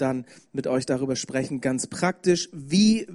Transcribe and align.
dann 0.00 0.24
mit 0.52 0.66
euch 0.66 0.86
darüber 0.86 1.16
sprechen, 1.16 1.60
ganz 1.60 1.86
praktisch, 1.86 2.48
wie 2.52 3.06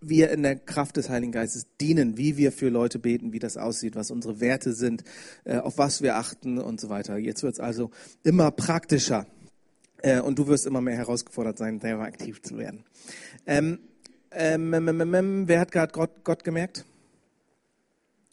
wir 0.00 0.30
in 0.30 0.42
der 0.42 0.56
Kraft 0.56 0.96
des 0.96 1.08
Heiligen 1.08 1.32
Geistes 1.32 1.66
dienen, 1.80 2.16
wie 2.16 2.36
wir 2.36 2.52
für 2.52 2.68
Leute 2.68 2.98
beten, 2.98 3.32
wie 3.32 3.38
das 3.38 3.56
aussieht, 3.56 3.94
was 3.94 4.10
unsere 4.10 4.40
Werte 4.40 4.74
sind, 4.74 5.04
äh, 5.44 5.58
auf 5.58 5.78
was 5.78 6.02
wir 6.02 6.16
achten 6.16 6.58
und 6.58 6.80
so 6.80 6.88
weiter. 6.88 7.16
Jetzt 7.16 7.42
wird 7.42 7.54
es 7.54 7.60
also 7.60 7.90
immer 8.22 8.50
praktischer 8.50 9.26
äh, 10.02 10.20
und 10.20 10.38
du 10.38 10.48
wirst 10.48 10.66
immer 10.66 10.80
mehr 10.80 10.96
herausgefordert 10.96 11.58
sein, 11.58 11.80
selber 11.80 12.02
aktiv 12.02 12.42
zu 12.42 12.58
werden. 12.58 12.84
Ähm, 13.46 13.78
ähm, 14.32 14.74
ähm, 14.74 15.00
ähm, 15.00 15.14
ähm 15.14 15.48
wer 15.48 15.60
hat 15.60 15.72
gerade 15.72 15.92
Gott, 15.92 16.24
Gott 16.24 16.44
gemerkt? 16.44 16.84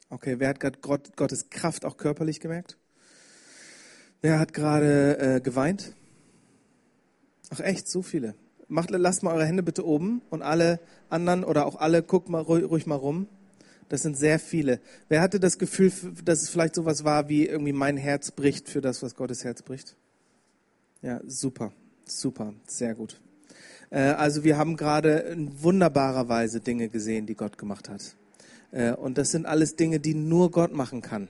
Okay, 0.10 0.36
wer 0.40 0.50
hat 0.50 0.60
gerade 0.60 0.80
Gott, 0.82 1.16
Gottes 1.16 1.50
Kraft 1.50 1.86
auch 1.86 1.98
körperlich 1.98 2.40
gemerkt? 2.40 2.78
Wer 4.22 4.40
hat 4.40 4.54
gerade 4.54 5.20
äh, 5.20 5.42
geweint? 5.42 5.94
Ach 7.50 7.60
echt, 7.60 7.88
so 7.88 8.02
viele. 8.02 8.36
Macht, 8.68 8.92
lasst 8.92 9.24
mal 9.24 9.34
eure 9.34 9.46
Hände 9.46 9.64
bitte 9.64 9.86
oben 9.86 10.22
und 10.30 10.42
alle 10.44 10.80
anderen 11.10 11.44
oder 11.44 11.66
auch 11.66 11.78
alle, 11.78 12.04
guckt 12.04 12.30
mal 12.30 12.42
ruhig, 12.42 12.86
mal 12.86 12.96
rum. 12.96 13.28
Das 13.90 14.04
sind 14.04 14.16
sehr 14.16 14.38
viele. 14.38 14.80
Wer 15.08 15.22
hatte 15.22 15.40
das 15.40 15.58
Gefühl, 15.58 15.92
dass 16.24 16.44
es 16.44 16.50
vielleicht 16.50 16.76
sowas 16.76 17.04
war 17.04 17.28
wie 17.28 17.48
irgendwie 17.48 17.74
mein 17.74 17.98
Herz 17.98 18.30
bricht 18.30 18.70
für 18.70 18.82
das, 18.82 19.02
was 19.02 19.16
Gottes 19.16 19.44
Herz 19.44 19.64
bricht? 19.64 19.96
Ja, 21.02 21.22
super, 21.26 21.72
super, 22.06 22.54
sehr 22.68 22.94
gut. 22.94 23.20
Äh, 23.90 24.00
also 24.00 24.44
wir 24.44 24.58
haben 24.58 24.76
gerade 24.76 25.12
in 25.12 25.64
wunderbarer 25.64 26.30
Weise 26.30 26.60
Dinge 26.60 26.90
gesehen, 26.90 27.26
die 27.26 27.36
Gott 27.36 27.58
gemacht 27.58 27.90
hat. 27.90 28.16
Äh, 28.72 28.94
und 28.94 29.18
das 29.18 29.32
sind 29.32 29.48
alles 29.48 29.76
Dinge, 29.76 30.00
die 30.00 30.14
nur 30.14 30.52
Gott 30.52 30.74
machen 30.74 31.02
kann. 31.02 31.28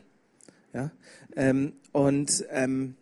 Ja, 0.73 0.91
ähm, 1.35 1.73
und 1.93 2.45
ähm, 2.51 2.95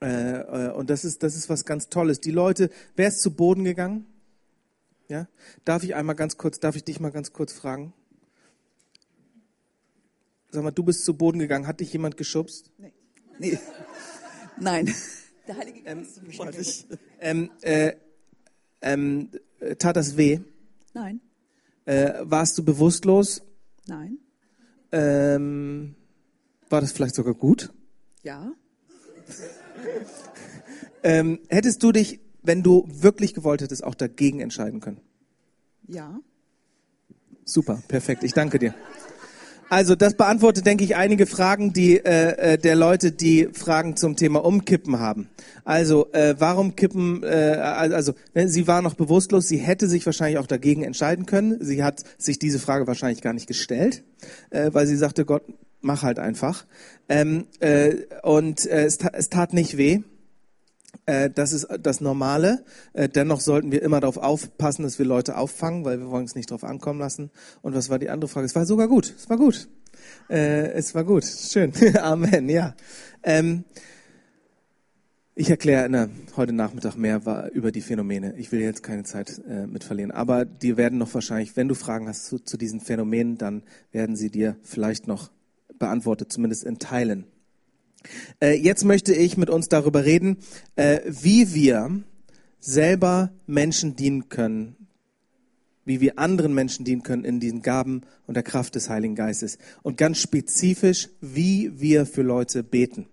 äh, 0.00 0.40
äh, 0.40 0.72
und 0.72 0.90
das 0.90 1.04
ist, 1.04 1.22
das 1.22 1.34
ist 1.36 1.48
was 1.48 1.64
ganz 1.64 1.88
Tolles. 1.88 2.20
Die 2.20 2.30
Leute, 2.30 2.70
wer 2.96 3.08
ist 3.08 3.20
zu 3.20 3.34
Boden 3.34 3.64
gegangen? 3.64 4.06
Ja? 5.08 5.28
Darf 5.64 5.82
ich 5.82 5.94
einmal 5.94 6.16
ganz 6.16 6.36
kurz, 6.36 6.60
darf 6.60 6.76
ich 6.76 6.84
dich 6.84 7.00
mal 7.00 7.10
ganz 7.10 7.32
kurz 7.32 7.52
fragen? 7.52 7.92
Sag 10.50 10.64
mal, 10.64 10.70
du 10.70 10.82
bist 10.82 11.04
zu 11.04 11.14
Boden 11.14 11.38
gegangen. 11.38 11.66
Hat 11.66 11.80
dich 11.80 11.92
jemand 11.92 12.16
geschubst? 12.16 12.70
Nee. 12.78 12.92
nee. 13.38 13.58
Nein. 14.58 14.92
Der 15.46 15.56
Heilige 15.56 15.82
Geist 15.82 16.20
ähm, 17.20 17.50
ähm, 17.50 17.50
äh, 17.62 17.92
ähm, 18.82 19.30
tat 19.78 19.96
das 19.96 20.16
weh? 20.16 20.40
Nein. 20.94 21.20
Äh, 21.84 22.20
warst 22.22 22.56
du 22.58 22.64
bewusstlos? 22.64 23.42
Nein. 23.86 24.18
Ähm, 24.92 25.94
war 26.68 26.80
das 26.80 26.92
vielleicht 26.92 27.14
sogar 27.14 27.34
gut? 27.34 27.72
Ja. 28.22 28.52
Ähm, 31.02 31.40
hättest 31.48 31.82
du 31.82 31.92
dich, 31.92 32.20
wenn 32.42 32.62
du 32.62 32.86
wirklich 32.90 33.34
gewollt 33.34 33.62
hättest, 33.62 33.84
auch 33.84 33.94
dagegen 33.94 34.40
entscheiden 34.40 34.80
können? 34.80 35.00
Ja. 35.86 36.20
Super, 37.44 37.82
perfekt. 37.88 38.22
Ich 38.22 38.32
danke 38.32 38.58
dir. 38.58 38.74
Also 39.70 39.94
das 39.94 40.14
beantwortet, 40.14 40.66
denke 40.66 40.82
ich, 40.82 40.96
einige 40.96 41.26
Fragen, 41.26 41.72
die 41.72 41.98
äh, 41.98 42.54
äh 42.54 42.58
der 42.58 42.74
Leute, 42.74 43.12
die 43.12 43.50
Fragen 43.52 43.96
zum 43.96 44.16
Thema 44.16 44.44
Umkippen 44.44 44.98
haben. 44.98 45.28
Also 45.64 46.10
äh, 46.12 46.34
warum 46.38 46.74
kippen? 46.74 47.22
Äh, 47.22 47.26
also 47.26 48.14
ne, 48.34 48.48
sie 48.48 48.66
war 48.66 48.82
noch 48.82 48.94
bewusstlos. 48.94 49.46
Sie 49.46 49.58
hätte 49.58 49.88
sich 49.88 50.04
wahrscheinlich 50.06 50.38
auch 50.38 50.48
dagegen 50.48 50.82
entscheiden 50.82 51.24
können. 51.24 51.58
Sie 51.60 51.84
hat 51.84 52.02
sich 52.18 52.40
diese 52.40 52.58
Frage 52.58 52.88
wahrscheinlich 52.88 53.22
gar 53.22 53.32
nicht 53.32 53.46
gestellt, 53.46 54.02
äh, 54.50 54.70
weil 54.72 54.88
sie 54.88 54.96
sagte, 54.96 55.24
Gott, 55.24 55.44
mach 55.80 56.02
halt 56.02 56.18
einfach. 56.18 56.66
Ähm, 57.08 57.46
äh, 57.60 57.96
und 58.22 58.66
äh, 58.66 58.84
es, 58.84 58.98
es 58.98 59.28
tat 59.28 59.52
nicht 59.52 59.76
weh. 59.76 60.00
Äh, 61.06 61.30
das 61.30 61.52
ist 61.52 61.68
das 61.80 62.00
Normale. 62.00 62.64
Äh, 62.92 63.08
dennoch 63.08 63.40
sollten 63.40 63.72
wir 63.72 63.82
immer 63.82 64.00
darauf 64.00 64.16
aufpassen, 64.16 64.82
dass 64.82 64.98
wir 64.98 65.06
Leute 65.06 65.36
auffangen, 65.36 65.84
weil 65.84 65.98
wir 65.98 66.10
wollen 66.10 66.24
es 66.24 66.34
nicht 66.34 66.50
darauf 66.50 66.64
ankommen 66.64 67.00
lassen. 67.00 67.30
Und 67.62 67.74
was 67.74 67.90
war 67.90 67.98
die 67.98 68.10
andere 68.10 68.28
Frage? 68.28 68.46
Es 68.46 68.54
war 68.54 68.66
sogar 68.66 68.88
gut. 68.88 69.14
Es 69.16 69.28
war 69.28 69.36
gut. 69.36 69.68
Äh, 70.28 70.72
es 70.72 70.94
war 70.94 71.04
gut. 71.04 71.24
Schön. 71.24 71.72
Amen. 72.00 72.48
Ja. 72.48 72.74
Ähm, 73.22 73.64
ich 75.34 75.48
erkläre 75.48 75.88
ne, 75.88 76.10
heute 76.36 76.52
Nachmittag 76.52 76.96
mehr 76.96 77.50
über 77.54 77.72
die 77.72 77.80
Phänomene. 77.80 78.34
Ich 78.36 78.52
will 78.52 78.60
jetzt 78.60 78.82
keine 78.82 79.04
Zeit 79.04 79.40
äh, 79.48 79.66
mit 79.66 79.84
verlieren. 79.84 80.10
Aber 80.10 80.44
die 80.44 80.76
werden 80.76 80.98
noch 80.98 81.14
wahrscheinlich, 81.14 81.56
wenn 81.56 81.68
du 81.68 81.74
Fragen 81.74 82.08
hast 82.08 82.26
zu, 82.26 82.38
zu 82.40 82.56
diesen 82.58 82.80
Phänomenen, 82.80 83.38
dann 83.38 83.62
werden 83.90 84.16
sie 84.16 84.30
dir 84.30 84.56
vielleicht 84.62 85.06
noch 85.06 85.30
beantwortet, 85.78 86.32
zumindest 86.32 86.64
in 86.64 86.78
Teilen. 86.78 87.24
Äh, 88.40 88.54
jetzt 88.54 88.84
möchte 88.84 89.14
ich 89.14 89.36
mit 89.36 89.50
uns 89.50 89.68
darüber 89.68 90.04
reden, 90.04 90.38
äh, 90.76 91.00
wie 91.06 91.54
wir 91.54 92.02
selber 92.58 93.32
Menschen 93.46 93.96
dienen 93.96 94.28
können, 94.28 94.76
wie 95.84 96.00
wir 96.00 96.18
anderen 96.18 96.54
Menschen 96.54 96.84
dienen 96.84 97.02
können 97.02 97.24
in 97.24 97.40
diesen 97.40 97.62
Gaben 97.62 98.02
und 98.26 98.34
der 98.34 98.42
Kraft 98.42 98.74
des 98.74 98.88
Heiligen 98.88 99.14
Geistes. 99.14 99.58
Und 99.82 99.96
ganz 99.96 100.18
spezifisch, 100.18 101.08
wie 101.20 101.80
wir 101.80 102.06
für 102.06 102.22
Leute 102.22 102.62
beten. 102.62 103.06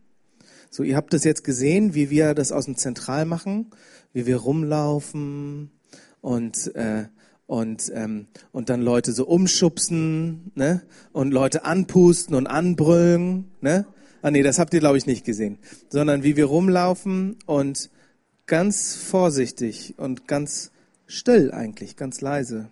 So, 0.69 0.84
ihr 0.84 0.95
habt 0.95 1.13
das 1.13 1.24
jetzt 1.24 1.44
gesehen, 1.44 1.95
wie 1.95 2.09
wir 2.09 2.34
das 2.34 2.51
aus 2.51 2.66
dem 2.66 2.75
Zentral 2.75 3.25
machen, 3.25 3.72
wie 4.13 4.25
wir 4.25 4.38
rumlaufen 4.38 5.72
und 6.22 6.75
äh, 6.75 7.06
und, 7.47 7.91
ähm, 7.95 8.27
und 8.51 8.69
dann 8.69 8.81
Leute 8.81 9.13
so 9.13 9.25
umschubsen 9.25 10.51
ne? 10.55 10.83
und 11.13 11.31
Leute 11.31 11.65
anpusten 11.65 12.35
und 12.35 12.45
anbrüllen. 12.45 13.45
Ne? 13.61 13.87
Ah 14.21 14.31
nee, 14.31 14.43
das 14.43 14.59
habt 14.59 14.73
ihr, 14.73 14.81
glaube 14.81 14.97
ich, 14.97 15.05
nicht 15.05 15.25
gesehen. 15.25 15.57
Sondern 15.89 16.23
wie 16.23 16.35
wir 16.35 16.45
rumlaufen 16.45 17.37
und 17.45 17.89
ganz 18.45 18.95
vorsichtig 18.95 19.95
und 19.97 20.27
ganz 20.27 20.71
still 21.07 21.51
eigentlich, 21.51 21.95
ganz 21.95 22.21
leise. 22.21 22.69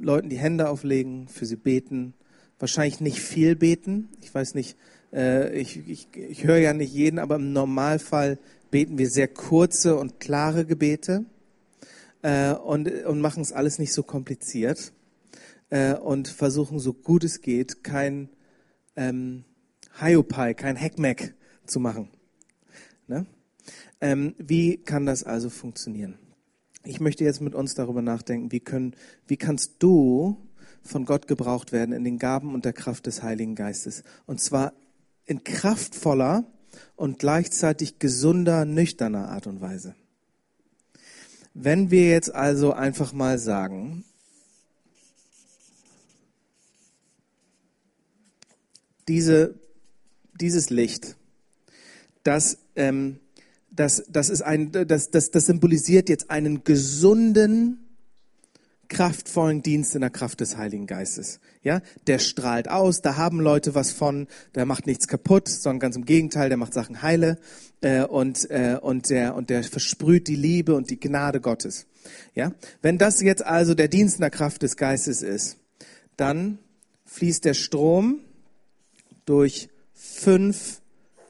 Leuten 0.00 0.30
die 0.30 0.38
Hände 0.38 0.68
auflegen, 0.68 1.28
für 1.28 1.44
sie 1.44 1.56
beten. 1.56 2.14
Wahrscheinlich 2.58 3.00
nicht 3.00 3.20
viel 3.20 3.54
beten. 3.54 4.08
Ich 4.22 4.34
weiß 4.34 4.54
nicht, 4.54 4.78
äh, 5.12 5.54
ich, 5.58 5.86
ich, 5.88 6.08
ich 6.14 6.44
höre 6.44 6.58
ja 6.58 6.72
nicht 6.72 6.92
jeden, 6.92 7.18
aber 7.18 7.36
im 7.36 7.52
Normalfall 7.52 8.38
beten 8.70 8.96
wir 8.96 9.10
sehr 9.10 9.28
kurze 9.28 9.96
und 9.96 10.20
klare 10.20 10.64
Gebete 10.64 11.26
äh, 12.22 12.52
und, 12.52 12.90
und 13.04 13.20
machen 13.20 13.42
es 13.42 13.52
alles 13.52 13.78
nicht 13.78 13.92
so 13.92 14.02
kompliziert 14.02 14.92
äh, 15.70 15.94
und 15.94 16.28
versuchen 16.28 16.78
so 16.78 16.92
gut 16.92 17.24
es 17.24 17.40
geht, 17.40 17.84
kein 17.84 18.30
ähm, 18.96 19.44
Hiopai, 20.00 20.54
kein 20.54 20.78
Hackmack 20.78 21.34
zu 21.66 21.80
machen. 21.80 22.10
Ne? 23.06 23.26
Ähm, 24.00 24.34
wie 24.38 24.78
kann 24.78 25.06
das 25.06 25.24
also 25.24 25.50
funktionieren? 25.50 26.18
Ich 26.84 27.00
möchte 27.00 27.24
jetzt 27.24 27.40
mit 27.40 27.54
uns 27.54 27.74
darüber 27.74 28.02
nachdenken, 28.02 28.52
wie, 28.52 28.60
können, 28.60 28.94
wie 29.26 29.36
kannst 29.36 29.74
du 29.80 30.48
von 30.82 31.04
Gott 31.04 31.26
gebraucht 31.26 31.72
werden 31.72 31.92
in 31.92 32.04
den 32.04 32.18
Gaben 32.18 32.54
und 32.54 32.64
der 32.64 32.72
Kraft 32.72 33.06
des 33.06 33.22
Heiligen 33.22 33.54
Geistes. 33.54 34.04
Und 34.26 34.40
zwar 34.40 34.72
in 35.24 35.44
kraftvoller 35.44 36.44
und 36.96 37.18
gleichzeitig 37.18 37.98
gesunder, 37.98 38.64
nüchterner 38.64 39.28
Art 39.28 39.46
und 39.46 39.60
Weise. 39.60 39.94
Wenn 41.60 41.90
wir 41.90 42.08
jetzt 42.08 42.32
also 42.32 42.72
einfach 42.72 43.12
mal 43.12 43.36
sagen, 43.36 44.04
diese, 49.08 49.56
dieses 50.40 50.70
Licht, 50.70 51.16
das, 52.22 52.58
ähm, 52.76 53.18
das, 53.72 54.04
das, 54.08 54.28
ist 54.28 54.42
ein, 54.42 54.70
das, 54.70 55.10
das, 55.10 55.32
das 55.32 55.46
symbolisiert 55.46 56.08
jetzt 56.08 56.30
einen 56.30 56.62
gesunden, 56.62 57.87
kraftvollen 58.88 59.62
Dienst 59.62 59.94
in 59.94 60.00
der 60.00 60.10
Kraft 60.10 60.40
des 60.40 60.56
Heiligen 60.56 60.86
Geistes. 60.86 61.40
Ja, 61.62 61.82
der 62.06 62.18
strahlt 62.18 62.68
aus, 62.68 63.02
da 63.02 63.16
haben 63.16 63.40
Leute 63.40 63.74
was 63.74 63.92
von, 63.92 64.26
der 64.54 64.64
macht 64.64 64.86
nichts 64.86 65.08
kaputt, 65.08 65.48
sondern 65.48 65.80
ganz 65.80 65.96
im 65.96 66.04
Gegenteil, 66.04 66.48
der 66.48 66.58
macht 66.58 66.72
Sachen 66.72 67.02
heile 67.02 67.38
äh, 67.80 68.02
und 68.02 68.50
äh, 68.50 68.78
und 68.80 69.10
der 69.10 69.34
und 69.34 69.50
der 69.50 69.62
versprüht 69.64 70.28
die 70.28 70.36
Liebe 70.36 70.74
und 70.74 70.90
die 70.90 70.98
Gnade 70.98 71.40
Gottes. 71.40 71.86
Ja, 72.34 72.52
wenn 72.82 72.98
das 72.98 73.20
jetzt 73.20 73.44
also 73.44 73.74
der 73.74 73.88
Dienst 73.88 74.16
in 74.16 74.22
der 74.22 74.30
Kraft 74.30 74.62
des 74.62 74.76
Geistes 74.76 75.22
ist, 75.22 75.58
dann 76.16 76.58
fließt 77.04 77.44
der 77.44 77.54
Strom 77.54 78.20
durch 79.24 79.68
fünf 79.92 80.80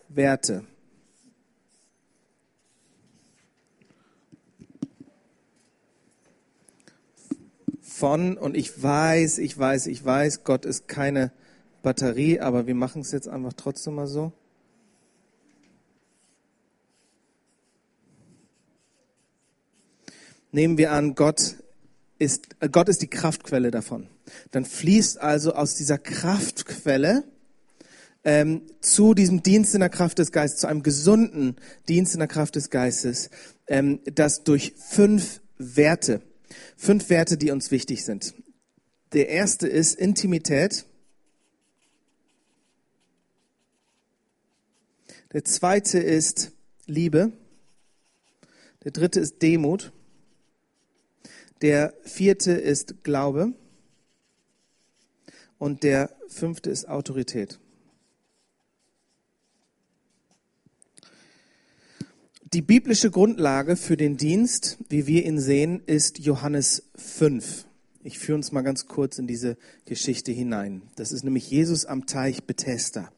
Werte. 0.08 0.64
Von, 7.98 8.38
und 8.38 8.56
ich 8.56 8.80
weiß, 8.80 9.38
ich 9.38 9.58
weiß, 9.58 9.88
ich 9.88 10.04
weiß, 10.04 10.44
Gott 10.44 10.64
ist 10.64 10.86
keine 10.86 11.32
Batterie, 11.82 12.38
aber 12.38 12.66
wir 12.66 12.74
machen 12.74 13.02
es 13.02 13.10
jetzt 13.10 13.28
einfach 13.28 13.52
trotzdem 13.54 13.96
mal 13.96 14.06
so. 14.06 14.32
Nehmen 20.52 20.78
wir 20.78 20.92
an, 20.92 21.14
Gott 21.14 21.56
ist, 22.18 22.48
äh, 22.60 22.68
Gott 22.68 22.88
ist 22.88 23.02
die 23.02 23.10
Kraftquelle 23.10 23.70
davon. 23.70 24.06
Dann 24.52 24.64
fließt 24.64 25.20
also 25.20 25.54
aus 25.54 25.74
dieser 25.74 25.98
Kraftquelle 25.98 27.24
ähm, 28.24 28.62
zu 28.80 29.14
diesem 29.14 29.42
Dienst 29.42 29.74
in 29.74 29.80
der 29.80 29.90
Kraft 29.90 30.18
des 30.18 30.32
Geistes, 30.32 30.60
zu 30.60 30.68
einem 30.68 30.82
gesunden 30.82 31.56
Dienst 31.88 32.14
in 32.14 32.20
der 32.20 32.28
Kraft 32.28 32.56
des 32.56 32.70
Geistes, 32.70 33.30
ähm, 33.66 34.00
das 34.04 34.44
durch 34.44 34.74
fünf 34.76 35.40
Werte, 35.58 36.22
fünf 36.76 37.10
Werte, 37.10 37.36
die 37.36 37.50
uns 37.50 37.70
wichtig 37.70 38.04
sind. 38.04 38.34
Der 39.12 39.28
erste 39.28 39.66
ist 39.68 39.94
Intimität. 39.94 40.84
Der 45.32 45.44
zweite 45.44 45.98
ist 45.98 46.52
Liebe. 46.86 47.32
Der 48.84 48.92
dritte 48.92 49.20
ist 49.20 49.42
Demut. 49.42 49.92
Der 51.60 51.94
vierte 52.02 52.52
ist 52.52 53.02
Glaube. 53.04 53.52
Und 55.58 55.82
der 55.82 56.14
fünfte 56.28 56.70
ist 56.70 56.88
Autorität. 56.88 57.58
Die 62.54 62.62
biblische 62.62 63.10
Grundlage 63.10 63.76
für 63.76 63.98
den 63.98 64.16
Dienst, 64.16 64.78
wie 64.88 65.06
wir 65.06 65.26
ihn 65.26 65.38
sehen, 65.38 65.82
ist 65.84 66.18
Johannes 66.18 66.84
5. 66.94 67.66
Ich 68.02 68.18
führe 68.18 68.36
uns 68.36 68.52
mal 68.52 68.62
ganz 68.62 68.86
kurz 68.86 69.18
in 69.18 69.26
diese 69.26 69.58
Geschichte 69.84 70.32
hinein. 70.32 70.80
Das 70.96 71.12
ist 71.12 71.24
nämlich 71.24 71.50
Jesus 71.50 71.84
am 71.84 72.06
Teich 72.06 72.44
Bethesda. 72.44 73.10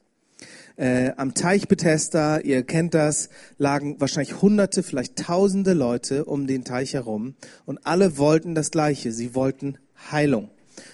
Äh, 0.75 1.13
am 1.15 1.33
Teich 1.33 1.69
Bethesda, 1.69 2.39
ihr 2.39 2.63
kennt 2.63 2.93
das, 2.93 3.29
lagen 3.57 4.01
wahrscheinlich 4.01 4.41
hunderte, 4.41 4.83
vielleicht 4.83 5.15
tausende 5.15 5.71
Leute 5.71 6.25
um 6.25 6.45
den 6.45 6.65
Teich 6.65 6.93
herum 6.93 7.35
und 7.65 7.85
alle 7.85 8.17
wollten 8.17 8.53
das 8.53 8.69
Gleiche. 8.69 9.13
Sie 9.13 9.33
wollten 9.33 9.77
Heilung. 10.11 10.49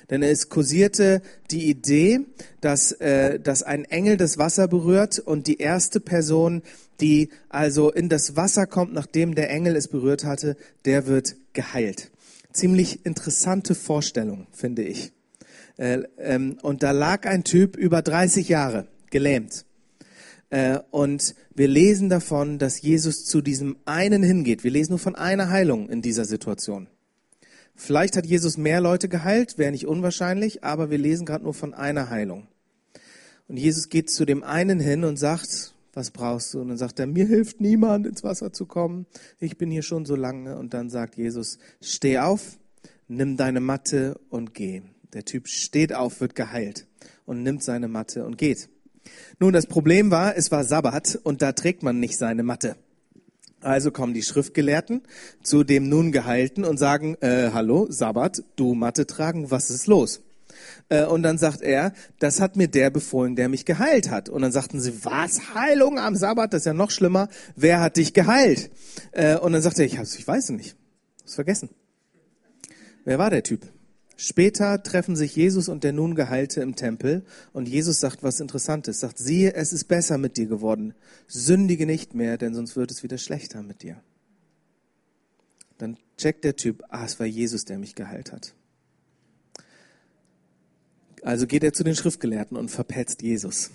Denn 0.10 0.24
es 0.24 0.50
kursierte 0.50 1.22
die 1.52 1.70
Idee, 1.70 2.22
dass, 2.62 2.92
äh, 2.94 3.40
dass 3.40 3.64
ein 3.64 3.86
Engel 3.86 4.18
das 4.18 4.38
Wasser 4.38 4.68
berührt 4.68 5.20
und 5.20 5.48
die 5.48 5.58
erste 5.58 6.00
Person, 6.00 6.62
die 7.02 7.30
also 7.50 7.92
in 7.92 8.10
das 8.10 8.36
Wasser 8.36 8.68
kommt, 8.68 8.94
nachdem 8.94 9.36
der 9.36 9.50
Engel 9.50 9.76
es 9.76 9.88
berührt 9.88 10.24
hatte, 10.24 10.58
der 10.86 11.08
wird 11.08 11.36
geheilt. 11.54 12.12
Ziemlich 12.52 13.06
interessante 13.06 13.76
Vorstellung, 13.76 14.48
finde 14.52 14.84
ich. 14.84 15.12
Äh, 15.78 16.04
ähm, 16.18 16.58
und 16.62 16.84
da 16.84 16.92
lag 16.92 17.26
ein 17.26 17.44
Typ 17.44 17.78
über 17.78 18.02
30 18.02 18.50
Jahre, 18.50 18.88
gelähmt. 19.12 19.66
Äh, 20.50 20.80
und 20.92 21.36
wir 21.54 21.68
lesen 21.68 22.10
davon, 22.10 22.58
dass 22.58 22.82
Jesus 22.82 23.26
zu 23.26 23.42
diesem 23.42 23.78
einen 23.86 24.24
hingeht. 24.24 24.64
Wir 24.64 24.72
lesen 24.72 24.94
nur 24.94 25.00
von 25.00 25.16
einer 25.16 25.50
Heilung 25.50 25.90
in 25.90 26.02
dieser 26.02 26.26
Situation. 26.26 26.88
Vielleicht 27.80 28.18
hat 28.18 28.26
Jesus 28.26 28.58
mehr 28.58 28.82
Leute 28.82 29.08
geheilt, 29.08 29.60
wäre 29.60 29.72
nicht 29.72 29.86
unwahrscheinlich, 29.86 30.64
aber 30.64 30.90
wir 30.90 30.98
lesen 30.98 31.28
gerade 31.28 31.44
nur 31.44 31.54
von 31.54 31.76
einer 31.76 32.10
Heilung. 32.10 32.48
Und 33.48 33.58
Jesus 33.58 33.88
geht 33.90 34.10
zu 34.10 34.26
dem 34.26 34.44
einen 34.44 34.80
hin 34.80 35.04
und 35.04 35.18
sagt, 35.18 35.76
was 35.94 36.12
brauchst 36.12 36.54
du? 36.54 36.60
Und 36.60 36.70
dann 36.70 36.78
sagt 36.78 37.00
er, 37.00 37.08
mir 37.08 37.26
hilft 37.26 37.62
niemand, 37.62 38.08
ins 38.08 38.24
Wasser 38.24 38.52
zu 38.52 38.66
kommen. 38.66 39.06
Ich 39.40 39.58
bin 39.58 39.72
hier 39.72 39.84
schon 39.84 40.06
so 40.06 40.16
lange. 40.16 40.58
Und 40.58 40.74
dann 40.74 40.90
sagt 40.90 41.18
Jesus, 41.18 41.60
steh 41.80 42.18
auf, 42.18 42.58
nimm 43.08 43.38
deine 43.38 43.60
Matte 43.60 44.20
und 44.30 44.54
geh. 44.54 44.82
Der 45.14 45.24
Typ 45.24 45.48
steht 45.48 45.94
auf, 45.94 46.20
wird 46.20 46.36
geheilt 46.36 46.88
und 47.26 47.44
nimmt 47.44 47.64
seine 47.64 47.88
Matte 47.88 48.26
und 48.26 48.38
geht. 48.38 48.70
Nun, 49.40 49.54
das 49.54 49.68
Problem 49.68 50.12
war, 50.12 50.36
es 50.36 50.52
war 50.52 50.64
Sabbat 50.64 51.20
und 51.24 51.42
da 51.42 51.52
trägt 51.54 51.84
man 51.84 52.00
nicht 52.00 52.18
seine 52.18 52.44
Matte. 52.44 52.76
Also 53.62 53.92
kommen 53.92 54.14
die 54.14 54.24
Schriftgelehrten 54.24 55.02
zu 55.42 55.64
dem 55.64 55.90
nun 55.90 56.12
Geheilten 56.12 56.64
und 56.64 56.78
sagen, 56.78 57.16
äh, 57.22 57.50
hallo, 57.54 57.88
Sabbat, 57.90 58.44
du 58.56 58.76
Matte 58.76 59.08
tragen, 59.08 59.50
was 59.50 59.72
ist 59.72 59.88
los? 59.88 60.22
Äh, 60.90 61.06
und 61.06 61.24
dann 61.24 61.38
sagt 61.38 61.62
er, 61.62 61.94
das 62.20 62.40
hat 62.40 62.56
mir 62.56 62.68
der 62.68 62.90
befohlen, 62.90 63.36
der 63.36 63.50
mich 63.50 63.66
geheilt 63.66 64.10
hat. 64.10 64.30
Und 64.30 64.42
dann 64.42 64.52
sagten 64.52 64.80
sie, 64.80 65.04
was? 65.04 65.54
Heilung 65.56 66.00
am 66.00 66.16
Sabbat? 66.16 66.54
Das 66.54 66.62
ist 66.62 66.66
ja 66.66 66.74
noch 66.74 66.92
schlimmer. 66.92 67.30
Wer 67.56 67.82
hat 67.82 67.98
dich 67.98 68.14
geheilt? 68.14 68.70
Äh, 69.12 69.38
und 69.38 69.54
dann 69.54 69.62
sagte 69.62 69.84
er, 69.84 69.88
ich, 69.88 70.00
ich 70.00 70.28
weiß 70.28 70.46
es 70.46 70.50
nicht. 70.52 70.76
Hab's 71.22 71.36
vergessen. 71.36 71.70
Wer 73.04 73.20
war 73.20 73.30
der 73.30 73.44
Typ? 73.44 73.62
Später 74.20 74.82
treffen 74.82 75.16
sich 75.16 75.36
Jesus 75.36 75.70
und 75.70 75.84
der 75.84 75.94
nun 75.94 76.16
Geheilte 76.16 76.62
im 76.62 76.76
Tempel 76.76 77.24
und 77.54 77.70
Jesus 77.70 78.00
sagt 78.00 78.24
was 78.24 78.40
Interessantes. 78.40 79.00
Sagt, 79.00 79.20
siehe, 79.20 79.54
es 79.54 79.72
ist 79.72 79.84
besser 79.84 80.18
mit 80.18 80.38
dir 80.38 80.48
geworden. 80.48 80.96
Sündige 81.28 81.86
nicht 81.86 82.16
mehr, 82.16 82.40
denn 82.40 82.56
sonst 82.56 82.76
wird 82.76 82.90
es 82.90 83.04
wieder 83.04 83.20
schlechter 83.20 83.62
mit 83.62 83.84
dir. 83.84 84.02
Dann 85.78 85.98
checkt 86.18 86.44
der 86.44 86.56
Typ, 86.56 86.82
ah, 86.90 87.06
es 87.06 87.20
war 87.20 87.28
Jesus, 87.28 87.66
der 87.66 87.78
mich 87.78 87.94
geheilt 87.94 88.32
hat. 88.32 88.56
Also 91.22 91.46
geht 91.46 91.64
er 91.64 91.74
zu 91.74 91.84
den 91.84 91.96
Schriftgelehrten 91.96 92.58
und 92.58 92.70
verpetzt 92.70 93.22
Jesus. 93.22 93.70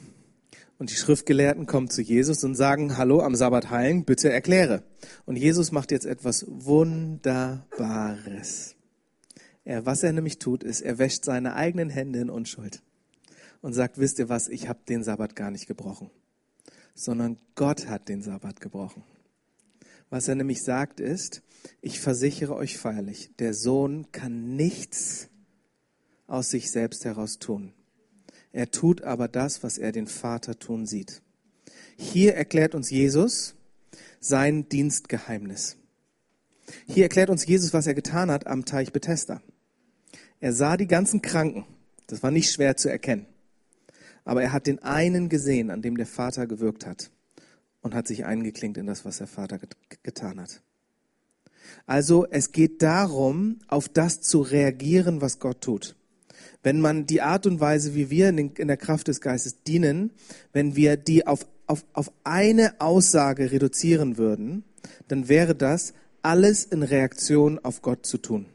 Und 0.78 0.90
die 0.90 0.96
Schriftgelehrten 0.96 1.66
kommen 1.66 1.88
zu 1.88 2.02
Jesus 2.02 2.42
und 2.42 2.56
sagen, 2.56 2.96
hallo, 2.96 3.20
am 3.20 3.36
Sabbat 3.36 3.70
heilen, 3.70 4.04
bitte 4.04 4.32
erkläre. 4.32 4.82
Und 5.24 5.36
Jesus 5.36 5.70
macht 5.70 5.92
jetzt 5.92 6.06
etwas 6.06 6.44
Wunderbares. 6.48 8.74
Er, 9.64 9.86
was 9.86 10.02
er 10.02 10.12
nämlich 10.12 10.38
tut, 10.38 10.64
ist, 10.64 10.80
er 10.80 10.98
wäscht 10.98 11.24
seine 11.24 11.54
eigenen 11.54 11.90
Hände 11.90 12.20
in 12.20 12.30
Unschuld 12.30 12.82
und 13.60 13.72
sagt, 13.72 13.98
wisst 13.98 14.18
ihr 14.18 14.28
was, 14.28 14.48
ich 14.48 14.68
habe 14.68 14.80
den 14.88 15.04
Sabbat 15.04 15.36
gar 15.36 15.50
nicht 15.50 15.66
gebrochen, 15.66 16.10
sondern 16.94 17.38
Gott 17.54 17.86
hat 17.86 18.08
den 18.08 18.22
Sabbat 18.22 18.60
gebrochen. 18.60 19.04
Was 20.10 20.28
er 20.28 20.34
nämlich 20.34 20.62
sagt 20.62 21.00
ist, 21.00 21.42
ich 21.80 22.00
versichere 22.00 22.54
euch 22.54 22.76
feierlich, 22.76 23.30
der 23.38 23.54
Sohn 23.54 24.10
kann 24.12 24.56
nichts 24.56 25.28
aus 26.26 26.50
sich 26.50 26.70
selbst 26.70 27.04
heraus 27.04 27.38
tun. 27.38 27.72
Er 28.52 28.70
tut 28.70 29.02
aber 29.02 29.28
das, 29.28 29.62
was 29.62 29.78
er 29.78 29.92
den 29.92 30.06
Vater 30.06 30.58
tun 30.58 30.86
sieht. 30.86 31.22
Hier 31.96 32.34
erklärt 32.34 32.74
uns 32.74 32.90
Jesus 32.90 33.54
sein 34.20 34.68
Dienstgeheimnis. 34.68 35.76
Hier 36.86 37.04
erklärt 37.04 37.30
uns 37.30 37.46
Jesus, 37.46 37.72
was 37.72 37.86
er 37.86 37.94
getan 37.94 38.30
hat 38.30 38.46
am 38.46 38.64
Teich 38.64 38.92
Bethesda. 38.92 39.42
Er 40.42 40.52
sah 40.52 40.76
die 40.76 40.86
ganzen 40.86 41.22
Kranken. 41.22 41.64
Das 42.06 42.22
war 42.22 42.30
nicht 42.30 42.52
schwer 42.52 42.76
zu 42.76 42.90
erkennen. 42.90 43.24
Aber 44.24 44.42
er 44.42 44.52
hat 44.52 44.66
den 44.66 44.82
einen 44.82 45.30
gesehen, 45.30 45.70
an 45.70 45.80
dem 45.80 45.96
der 45.96 46.06
Vater 46.06 46.46
gewirkt 46.46 46.84
hat 46.84 47.10
und 47.80 47.94
hat 47.94 48.06
sich 48.06 48.26
eingeklinkt 48.26 48.76
in 48.76 48.86
das, 48.86 49.06
was 49.06 49.16
der 49.16 49.26
Vater 49.26 49.58
getan 50.02 50.38
hat. 50.38 50.60
Also 51.86 52.26
es 52.30 52.52
geht 52.52 52.82
darum, 52.82 53.60
auf 53.68 53.88
das 53.88 54.20
zu 54.20 54.42
reagieren, 54.42 55.22
was 55.22 55.38
Gott 55.38 55.62
tut 55.62 55.96
wenn 56.62 56.80
man 56.80 57.06
die 57.06 57.22
Art 57.22 57.46
und 57.46 57.60
Weise, 57.60 57.94
wie 57.94 58.10
wir 58.10 58.28
in, 58.28 58.36
den, 58.36 58.52
in 58.52 58.68
der 58.68 58.76
Kraft 58.76 59.08
des 59.08 59.20
Geistes 59.20 59.62
dienen, 59.62 60.12
wenn 60.52 60.76
wir 60.76 60.96
die 60.96 61.26
auf, 61.26 61.46
auf, 61.66 61.84
auf 61.92 62.12
eine 62.24 62.80
Aussage 62.80 63.50
reduzieren 63.50 64.16
würden, 64.16 64.64
dann 65.08 65.28
wäre 65.28 65.54
das, 65.54 65.92
alles 66.22 66.64
in 66.64 66.82
Reaktion 66.82 67.58
auf 67.58 67.82
Gott 67.82 68.06
zu 68.06 68.18
tun. 68.18 68.46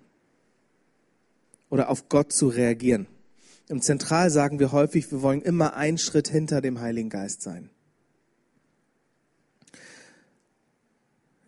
Oder 1.69 1.89
auf 1.89 2.09
Gott 2.09 2.31
zu 2.31 2.47
reagieren. 2.47 3.07
Im 3.69 3.81
Zentral 3.81 4.29
sagen 4.29 4.59
wir 4.59 4.71
häufig, 4.71 5.11
wir 5.11 5.21
wollen 5.21 5.41
immer 5.41 5.75
einen 5.75 5.97
Schritt 5.97 6.29
hinter 6.29 6.61
dem 6.61 6.79
Heiligen 6.79 7.09
Geist 7.09 7.41
sein. 7.41 7.69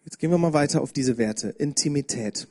Jetzt 0.04 0.20
gehen 0.20 0.32
wir 0.32 0.38
mal 0.38 0.54
weiter 0.54 0.82
auf 0.82 0.92
diese 0.92 1.18
Werte. 1.18 1.50
Intimität. 1.50 2.48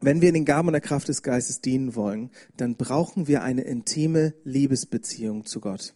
Wenn 0.00 0.20
wir 0.20 0.28
in 0.28 0.34
den 0.34 0.44
Gaben 0.44 0.68
und 0.68 0.72
der 0.72 0.80
Kraft 0.80 1.08
des 1.08 1.22
Geistes 1.22 1.60
dienen 1.60 1.94
wollen, 1.94 2.30
dann 2.56 2.76
brauchen 2.76 3.28
wir 3.28 3.42
eine 3.42 3.62
intime 3.62 4.34
Liebesbeziehung 4.44 5.44
zu 5.44 5.60
Gott. 5.60 5.94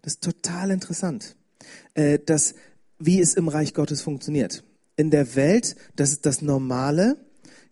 Das 0.00 0.14
ist 0.14 0.22
total 0.22 0.70
interessant, 0.70 1.36
äh, 1.94 2.18
dass, 2.18 2.54
wie 2.98 3.20
es 3.20 3.34
im 3.34 3.48
Reich 3.48 3.74
Gottes 3.74 4.02
funktioniert. 4.02 4.64
In 4.96 5.10
der 5.10 5.34
Welt, 5.34 5.76
das 5.96 6.12
ist 6.12 6.26
das 6.26 6.42
Normale, 6.42 7.16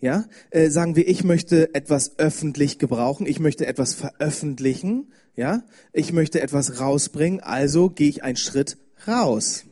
ja, 0.00 0.24
äh, 0.50 0.70
sagen 0.70 0.96
wir, 0.96 1.06
ich 1.08 1.24
möchte 1.24 1.74
etwas 1.74 2.18
öffentlich 2.18 2.78
gebrauchen, 2.78 3.26
ich 3.26 3.38
möchte 3.38 3.66
etwas 3.66 3.94
veröffentlichen, 3.94 5.12
ja, 5.36 5.62
ich 5.92 6.12
möchte 6.12 6.40
etwas 6.40 6.80
rausbringen, 6.80 7.40
also 7.40 7.90
gehe 7.90 8.08
ich 8.08 8.22
einen 8.22 8.36
Schritt 8.36 8.78
raus. 9.06 9.64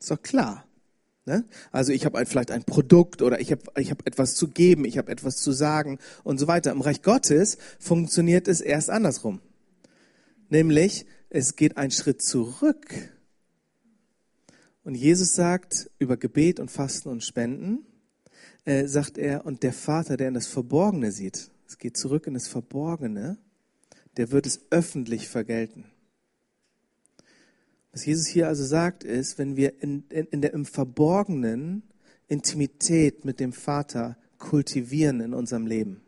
Ist 0.00 0.10
doch 0.10 0.22
klar. 0.22 0.64
Ne? 1.24 1.44
Also 1.70 1.92
ich 1.92 2.04
habe 2.04 2.18
ein, 2.18 2.26
vielleicht 2.26 2.50
ein 2.50 2.64
Produkt 2.64 3.22
oder 3.22 3.40
ich 3.40 3.52
habe 3.52 3.62
ich 3.76 3.90
hab 3.90 4.06
etwas 4.06 4.34
zu 4.34 4.48
geben, 4.48 4.84
ich 4.84 4.98
habe 4.98 5.10
etwas 5.10 5.36
zu 5.36 5.52
sagen 5.52 5.98
und 6.24 6.38
so 6.38 6.48
weiter. 6.48 6.72
Im 6.72 6.80
Reich 6.80 7.02
Gottes 7.02 7.58
funktioniert 7.78 8.48
es 8.48 8.60
erst 8.60 8.90
andersrum. 8.90 9.40
Nämlich, 10.48 11.06
es 11.30 11.56
geht 11.56 11.76
einen 11.76 11.92
Schritt 11.92 12.22
zurück. 12.22 13.10
Und 14.84 14.96
Jesus 14.96 15.34
sagt 15.34 15.90
über 15.98 16.16
Gebet 16.16 16.58
und 16.58 16.70
Fasten 16.70 17.08
und 17.08 17.22
Spenden, 17.22 17.86
äh, 18.64 18.86
sagt 18.86 19.18
er, 19.18 19.44
und 19.44 19.62
der 19.62 19.72
Vater, 19.72 20.16
der 20.16 20.28
in 20.28 20.34
das 20.34 20.46
Verborgene 20.46 21.12
sieht, 21.12 21.50
es 21.66 21.78
geht 21.78 21.96
zurück 21.96 22.26
in 22.26 22.34
das 22.34 22.48
Verborgene, 22.48 23.38
der 24.16 24.30
wird 24.30 24.46
es 24.46 24.60
öffentlich 24.70 25.28
vergelten. 25.28 25.86
Was 27.92 28.06
Jesus 28.06 28.26
hier 28.26 28.48
also 28.48 28.64
sagt, 28.64 29.04
ist, 29.04 29.38
wenn 29.38 29.56
wir 29.56 29.82
in, 29.82 30.04
in, 30.08 30.26
in 30.26 30.40
der 30.40 30.54
im 30.54 30.64
Verborgenen 30.64 31.82
Intimität 32.28 33.24
mit 33.24 33.40
dem 33.40 33.52
Vater 33.52 34.16
kultivieren 34.38 35.20
in 35.20 35.34
unserem 35.34 35.66
Leben, 35.66 36.02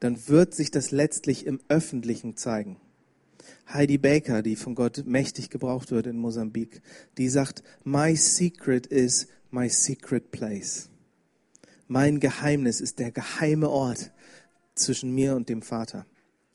dann 0.00 0.28
wird 0.28 0.54
sich 0.54 0.70
das 0.70 0.90
letztlich 0.90 1.46
im 1.46 1.60
Öffentlichen 1.68 2.36
zeigen. 2.36 2.78
Heidi 3.72 3.98
Baker, 3.98 4.42
die 4.42 4.56
von 4.56 4.74
Gott 4.74 5.04
mächtig 5.06 5.50
gebraucht 5.50 5.90
wird 5.90 6.06
in 6.06 6.16
Mosambik, 6.16 6.82
die 7.18 7.28
sagt, 7.28 7.62
My 7.84 8.16
secret 8.16 8.86
is 8.86 9.28
my 9.50 9.68
secret 9.68 10.30
place. 10.30 10.89
Mein 11.92 12.20
Geheimnis 12.20 12.80
ist 12.80 13.00
der 13.00 13.10
geheime 13.10 13.68
Ort 13.68 14.12
zwischen 14.76 15.12
mir 15.12 15.34
und 15.34 15.48
dem 15.48 15.60
Vater. 15.60 16.06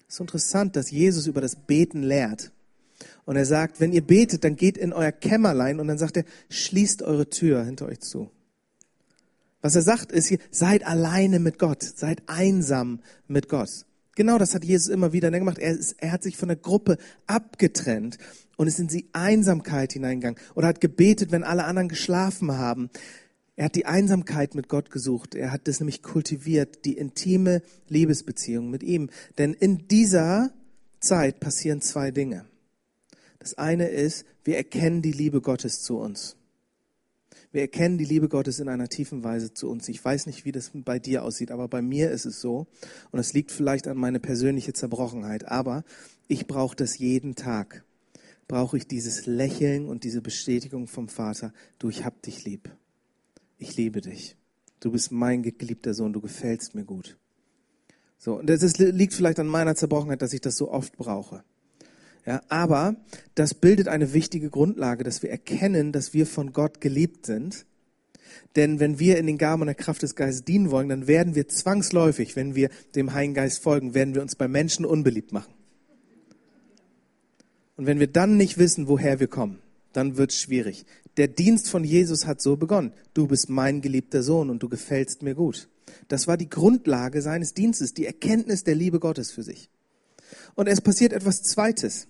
Es 0.08 0.14
ist 0.14 0.22
interessant, 0.22 0.78
dass 0.78 0.92
Jesus 0.92 1.28
über 1.28 1.42
das 1.42 1.58
Beten 1.58 2.04
lehrt. 2.04 2.54
Und 3.26 3.36
er 3.36 3.46
sagt, 3.46 3.82
wenn 3.82 3.92
ihr 3.92 4.02
betet, 4.02 4.46
dann 4.46 4.56
geht 4.56 4.78
in 4.78 4.94
euer 4.94 5.12
Kämmerlein 5.12 5.82
und 5.82 5.90
dann 5.90 5.98
sagt 5.98 6.16
er, 6.16 6.24
schließt 6.48 7.02
eure 7.04 7.30
Tür 7.30 7.66
hinter 7.66 7.88
euch 7.88 8.00
zu. 8.00 8.32
Was 9.62 9.76
er 9.76 9.82
sagt 9.82 10.14
ist 10.14 10.28
hier, 10.28 10.40
seid 10.52 10.88
alleine 10.88 11.40
mit 11.40 11.60
Gott, 11.60 11.84
seid 11.84 12.24
einsam 12.28 13.02
mit 13.28 13.50
Gott. 13.50 13.86
Genau 14.16 14.38
das 14.38 14.56
hat 14.56 14.64
Jesus 14.64 14.88
immer 14.88 15.12
wieder 15.12 15.30
gemacht. 15.32 15.60
Er, 15.60 15.72
ist, 15.72 15.98
er 16.00 16.14
hat 16.14 16.24
sich 16.24 16.38
von 16.38 16.48
der 16.48 16.56
Gruppe 16.56 16.98
abgetrennt 17.28 18.20
und 18.56 18.68
ist 18.68 18.80
in 18.80 18.88
die 18.88 19.10
Einsamkeit 19.12 19.92
hineingegangen 19.92 20.40
oder 20.54 20.70
hat 20.70 20.80
gebetet, 20.80 21.34
wenn 21.34 21.44
alle 21.44 21.66
anderen 21.66 21.90
geschlafen 21.90 22.54
haben. 22.54 22.90
Er 23.56 23.66
hat 23.66 23.76
die 23.76 23.86
Einsamkeit 23.86 24.54
mit 24.54 24.68
Gott 24.68 24.92
gesucht. 24.92 25.34
Er 25.34 25.52
hat 25.52 25.68
das 25.68 25.80
nämlich 25.80 26.04
kultiviert, 26.04 26.84
die 26.84 26.98
intime 26.98 27.62
Liebesbeziehung 27.88 28.70
mit 28.70 28.84
ihm. 28.84 29.10
Denn 29.38 29.54
in 29.54 29.88
dieser 29.88 30.52
Zeit 31.00 31.40
passieren 31.40 31.82
zwei 31.82 32.12
Dinge. 32.12 32.46
Das 33.40 33.58
eine 33.58 33.88
ist, 33.88 34.26
wir 34.44 34.58
erkennen 34.58 35.02
die 35.02 35.12
Liebe 35.12 35.40
Gottes 35.40 35.82
zu 35.82 35.98
uns. 35.98 36.36
Wir 37.52 37.62
erkennen 37.62 37.98
die 37.98 38.06
Liebe 38.06 38.28
Gottes 38.28 38.60
in 38.60 38.68
einer 38.68 38.90
tiefen 38.90 39.24
Weise 39.24 39.54
zu 39.54 39.70
uns. 39.70 39.88
Ich 39.88 40.04
weiß 40.04 40.26
nicht, 40.26 40.44
wie 40.44 40.52
das 40.52 40.72
bei 40.74 41.00
dir 41.00 41.24
aussieht, 41.24 41.52
aber 41.52 41.70
bei 41.70 41.82
mir 41.82 42.12
ist 42.12 42.26
es 42.26 42.42
so. 42.42 42.68
Und 43.12 43.20
es 43.20 43.32
liegt 43.32 43.52
vielleicht 43.52 43.88
an 43.88 43.98
meine 43.98 44.20
persönliche 44.20 44.74
Zerbrochenheit. 44.74 45.48
Aber 45.48 45.86
ich 46.28 46.48
brauche 46.48 46.76
das 46.76 46.98
jeden 46.98 47.36
Tag. 47.36 47.86
Brauche 48.50 48.76
ich 48.76 48.88
dieses 48.88 49.26
Lächeln 49.26 49.86
und 49.88 50.04
diese 50.04 50.22
Bestätigung 50.22 50.88
vom 50.88 51.08
Vater. 51.08 51.54
Du, 51.80 51.88
ich 51.88 52.04
hab 52.04 52.22
dich 52.24 52.44
lieb. 52.44 52.70
Ich 53.58 53.76
liebe 53.78 54.02
dich. 54.02 54.36
Du 54.80 54.92
bist 54.92 55.12
mein 55.12 55.44
geliebter 55.44 55.94
Sohn. 55.94 56.14
Du 56.14 56.22
gefällst 56.22 56.76
mir 56.76 56.86
gut. 56.86 57.18
So. 58.18 58.40
Und 58.40 58.50
das 58.50 58.78
liegt 58.78 59.14
vielleicht 59.14 59.40
an 59.40 59.48
meiner 59.48 59.76
Zerbrochenheit, 59.76 60.22
dass 60.22 60.34
ich 60.34 60.42
das 60.42 60.58
so 60.58 60.72
oft 60.72 60.98
brauche. 60.98 61.44
Ja, 62.26 62.42
aber 62.50 62.96
das 63.36 63.54
bildet 63.54 63.88
eine 63.88 64.14
wichtige 64.14 64.50
Grundlage, 64.50 65.04
dass 65.04 65.22
wir 65.22 65.30
erkennen, 65.30 65.92
dass 65.92 66.14
wir 66.14 66.26
von 66.26 66.54
Gott 66.54 66.82
geliebt 66.82 67.26
sind. 67.28 67.66
Denn 68.56 68.80
wenn 68.80 69.00
wir 69.00 69.18
in 69.18 69.28
den 69.28 69.38
Gaben 69.38 69.62
und 69.62 69.68
der 69.68 69.76
Kraft 69.76 70.02
des 70.02 70.16
Geistes 70.16 70.44
dienen 70.44 70.72
wollen, 70.72 70.90
dann 70.90 71.08
werden 71.08 71.36
wir 71.36 71.48
zwangsläufig, 71.48 72.36
wenn 72.36 72.56
wir 72.56 72.70
dem 72.96 73.14
Heiligen 73.14 73.36
Geist 73.36 73.62
folgen, 73.62 73.94
werden 73.94 74.16
wir 74.16 74.22
uns 74.22 74.36
bei 74.36 74.48
Menschen 74.48 74.86
unbeliebt 74.86 75.32
machen. 75.32 75.54
Und 77.78 77.86
wenn 77.86 78.00
wir 78.00 78.08
dann 78.08 78.38
nicht 78.38 78.58
wissen, 78.58 78.88
woher 78.88 79.20
wir 79.20 79.28
kommen, 79.28 79.60
dann 79.96 80.18
wird 80.18 80.32
es 80.32 80.40
schwierig. 80.40 80.86
Der 81.18 81.28
Dienst 81.28 81.70
von 81.70 81.84
Jesus 81.84 82.26
hat 82.26 82.42
so 82.42 82.58
begonnen. 82.58 82.92
Du 83.14 83.28
bist 83.28 83.50
mein 83.50 83.82
geliebter 83.82 84.24
Sohn 84.24 84.50
und 84.50 84.62
du 84.62 84.70
gefällst 84.70 85.24
mir 85.24 85.36
gut. 85.36 85.70
Das 86.08 86.28
war 86.28 86.38
die 86.38 86.50
Grundlage 86.50 87.22
seines 87.22 87.54
Dienstes, 87.54 87.94
die 87.94 88.06
Erkenntnis 88.06 88.64
der 88.64 88.76
Liebe 88.76 89.00
Gottes 89.00 89.32
für 89.32 89.44
sich. 89.44 89.70
Und 90.56 90.68
es 90.68 90.82
passiert 90.82 91.14
etwas 91.14 91.44
Zweites 91.44 92.08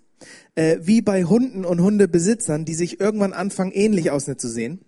äh, 0.55 0.77
wie 0.81 1.01
bei 1.01 1.25
Hunden 1.25 1.65
und 1.65 1.81
Hundebesitzern, 1.81 2.65
die 2.65 2.73
sich 2.73 2.99
irgendwann 2.99 3.33
anfangen, 3.33 3.71
ähnlich 3.71 4.11
auszusehen. 4.11 4.79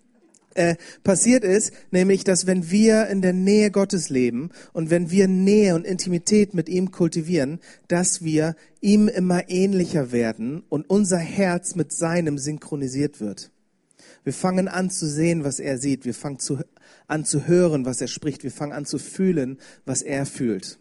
Äh, 0.58 0.74
passiert 1.04 1.44
ist, 1.44 1.72
nämlich, 1.92 2.24
dass 2.24 2.48
wenn 2.48 2.68
wir 2.68 3.06
in 3.06 3.22
der 3.22 3.32
Nähe 3.32 3.70
Gottes 3.70 4.08
leben 4.08 4.50
und 4.72 4.90
wenn 4.90 5.08
wir 5.08 5.28
Nähe 5.28 5.76
und 5.76 5.86
Intimität 5.86 6.52
mit 6.52 6.68
ihm 6.68 6.90
kultivieren, 6.90 7.60
dass 7.86 8.24
wir 8.24 8.56
ihm 8.80 9.06
immer 9.06 9.48
ähnlicher 9.48 10.10
werden 10.10 10.64
und 10.68 10.90
unser 10.90 11.18
Herz 11.18 11.76
mit 11.76 11.92
seinem 11.92 12.38
synchronisiert 12.38 13.20
wird. 13.20 13.52
Wir 14.24 14.32
fangen 14.32 14.66
an 14.66 14.90
zu 14.90 15.06
sehen, 15.06 15.44
was 15.44 15.60
er 15.60 15.78
sieht. 15.78 16.04
Wir 16.04 16.12
fangen 16.12 16.40
zu, 16.40 16.58
an 17.06 17.24
zu 17.24 17.46
hören, 17.46 17.86
was 17.86 18.00
er 18.00 18.08
spricht. 18.08 18.42
Wir 18.42 18.50
fangen 18.50 18.72
an 18.72 18.84
zu 18.84 18.98
fühlen, 18.98 19.58
was 19.84 20.02
er 20.02 20.26
fühlt. 20.26 20.80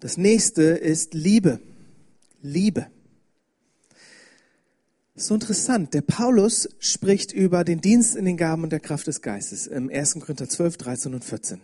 Das 0.00 0.18
nächste 0.18 0.64
ist 0.64 1.14
Liebe. 1.14 1.60
Liebe. 2.42 2.88
So 5.20 5.34
interessant. 5.34 5.92
Der 5.92 6.00
Paulus 6.00 6.66
spricht 6.78 7.30
über 7.30 7.62
den 7.62 7.82
Dienst 7.82 8.16
in 8.16 8.24
den 8.24 8.38
Gaben 8.38 8.62
und 8.62 8.70
der 8.70 8.80
Kraft 8.80 9.06
des 9.06 9.20
Geistes 9.20 9.66
im 9.66 9.90
1. 9.90 10.14
Korinther 10.14 10.48
12, 10.48 10.78
13 10.78 11.12
und 11.12 11.22
14. 11.26 11.60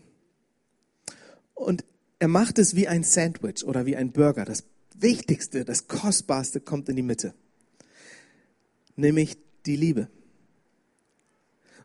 Und 1.55 1.83
er 2.19 2.29
macht 2.29 2.59
es 2.59 2.77
wie 2.77 2.87
ein 2.87 3.03
Sandwich 3.03 3.65
oder 3.65 3.87
wie 3.87 3.97
ein 3.97 4.13
Burger. 4.13 4.45
Das 4.45 4.65
Wichtigste, 4.95 5.65
das 5.65 5.89
Kostbarste 5.89 6.61
kommt 6.61 6.91
in 6.91 6.97
die 6.97 7.03
Mitte. 7.03 7.33
Nämlich 8.95 9.39
die 9.65 9.77
Liebe. 9.77 10.09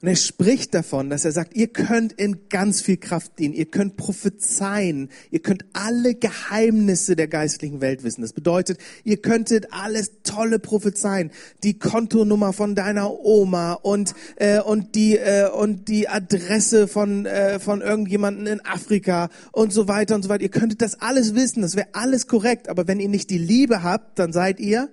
Und 0.02 0.08
er 0.08 0.16
spricht 0.16 0.74
davon, 0.74 1.12
dass 1.12 1.26
er 1.26 1.32
sagt, 1.32 1.56
ihr 1.56 1.68
könnt 1.68 2.12
in 2.14 2.50
ganz 2.50 2.82
viel 2.82 2.98
Kraft 2.98 3.38
dienen, 3.38 3.54
ihr 3.54 3.68
könnt 3.68 3.98
prophezeien, 3.98 5.10
ihr 5.30 5.42
könnt 5.42 5.66
alle 5.74 6.16
Geheimnisse 6.16 7.16
der 7.16 7.28
geistlichen 7.28 7.82
Welt 7.82 8.04
wissen. 8.04 8.22
Das 8.22 8.34
bedeutet, 8.34 8.80
ihr 9.04 9.18
könntet 9.18 9.72
alles 9.72 10.24
tolle 10.24 10.58
prophezeien, 10.58 11.30
die 11.64 11.78
Kontonummer 11.78 12.52
von 12.52 12.74
deiner 12.74 13.12
Oma 13.12 13.74
und 13.74 14.16
äh, 14.38 14.60
und 14.60 14.96
die 14.96 15.18
äh, 15.18 15.48
und 15.52 15.88
die 15.88 16.10
Adresse 16.10 16.88
von 16.88 17.28
äh, 17.28 17.60
von 17.60 17.82
irgendjemanden 17.82 18.48
in 18.48 18.66
Afrika 18.66 19.30
und 19.52 19.72
so 19.72 19.88
weiter 19.88 20.16
und 20.16 20.24
so 20.24 20.30
weiter. 20.30 20.42
Ihr 20.42 20.50
könntet 20.50 20.82
das 20.82 21.00
alles 21.00 21.36
wissen, 21.36 21.62
das 21.62 21.76
wäre 21.76 21.90
alles 21.94 22.26
korrekt. 22.26 22.70
Aber 22.70 22.88
wenn 22.88 23.00
ihr 23.00 23.10
nicht 23.10 23.30
die 23.30 23.38
Liebe 23.38 23.84
habt, 23.84 24.18
dann 24.18 24.34
seid 24.34 24.60
ihr 24.60 24.90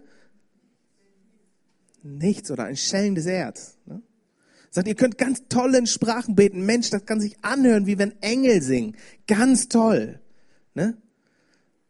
nichts 2.02 2.50
oder 2.50 2.64
ein 2.64 2.76
schellendes 2.76 3.24
Erz. 3.24 3.78
Ne? 3.86 4.02
Sagt, 4.70 4.86
ihr 4.86 4.94
könnt 4.94 5.18
ganz 5.18 5.44
toll 5.48 5.74
in 5.74 5.86
Sprachen 5.86 6.34
beten. 6.34 6.64
Mensch, 6.64 6.90
das 6.90 7.06
kann 7.06 7.20
sich 7.20 7.36
anhören, 7.42 7.86
wie 7.86 7.98
wenn 7.98 8.20
Engel 8.22 8.62
singen. 8.62 8.96
Ganz 9.26 9.68
toll. 9.68 10.20
Ne? 10.74 10.96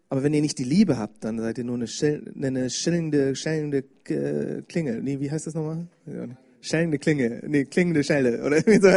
Aber 0.08 0.22
wenn 0.22 0.32
ihr 0.32 0.40
nicht 0.40 0.58
die 0.58 0.64
Liebe 0.64 0.96
habt, 0.96 1.24
dann 1.24 1.38
seid 1.38 1.58
ihr 1.58 1.64
nur 1.64 1.76
eine, 1.76 1.86
Schell, 1.86 2.32
eine 2.40 2.70
schillende, 2.70 3.36
schellende 3.36 3.84
äh, 4.08 4.62
Klingel. 4.62 5.02
Nee, 5.02 5.20
wie 5.20 5.30
heißt 5.30 5.46
das 5.46 5.54
nochmal? 5.54 5.86
Schellende 6.60 6.98
Klinge. 6.98 7.42
Nee, 7.46 7.64
klingende 7.64 8.02
Schelle. 8.02 8.42
Oder 8.44 8.56
irgendwie, 8.56 8.80
so, 8.80 8.88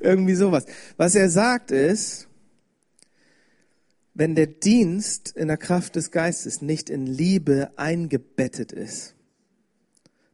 irgendwie 0.00 0.34
sowas. 0.34 0.66
Was 0.96 1.14
er 1.14 1.28
sagt 1.28 1.70
ist, 1.70 2.28
wenn 4.14 4.34
der 4.34 4.46
Dienst 4.46 5.34
in 5.36 5.48
der 5.48 5.56
Kraft 5.56 5.96
des 5.96 6.10
Geistes 6.10 6.62
nicht 6.62 6.90
in 6.90 7.06
Liebe 7.06 7.70
eingebettet 7.76 8.72
ist, 8.72 9.14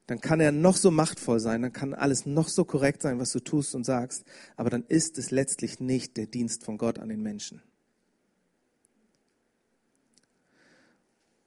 dann 0.09 0.23
kann 0.23 0.41
er 0.41 0.53
noch 0.53 0.77
so 0.77 0.91
machtvoll 0.91 1.39
sein, 1.39 1.61
dann 1.61 1.73
kann 1.73 1.93
alles 1.93 2.25
noch 2.25 2.49
so 2.49 2.65
korrekt 2.65 3.03
sein, 3.03 3.19
was 3.19 3.31
du 3.31 3.41
tust 3.41 3.75
und 3.75 3.85
sagst, 3.85 4.25
aber 4.57 4.71
dann 4.71 4.85
ist 4.89 5.19
es 5.19 5.31
letztlich 5.31 5.81
nicht 5.81 6.17
der 6.17 6.27
Dienst 6.27 6.65
von 6.65 6.79
Gott 6.79 6.99
an 6.99 7.11
den 7.11 7.23
Menschen. 7.23 7.61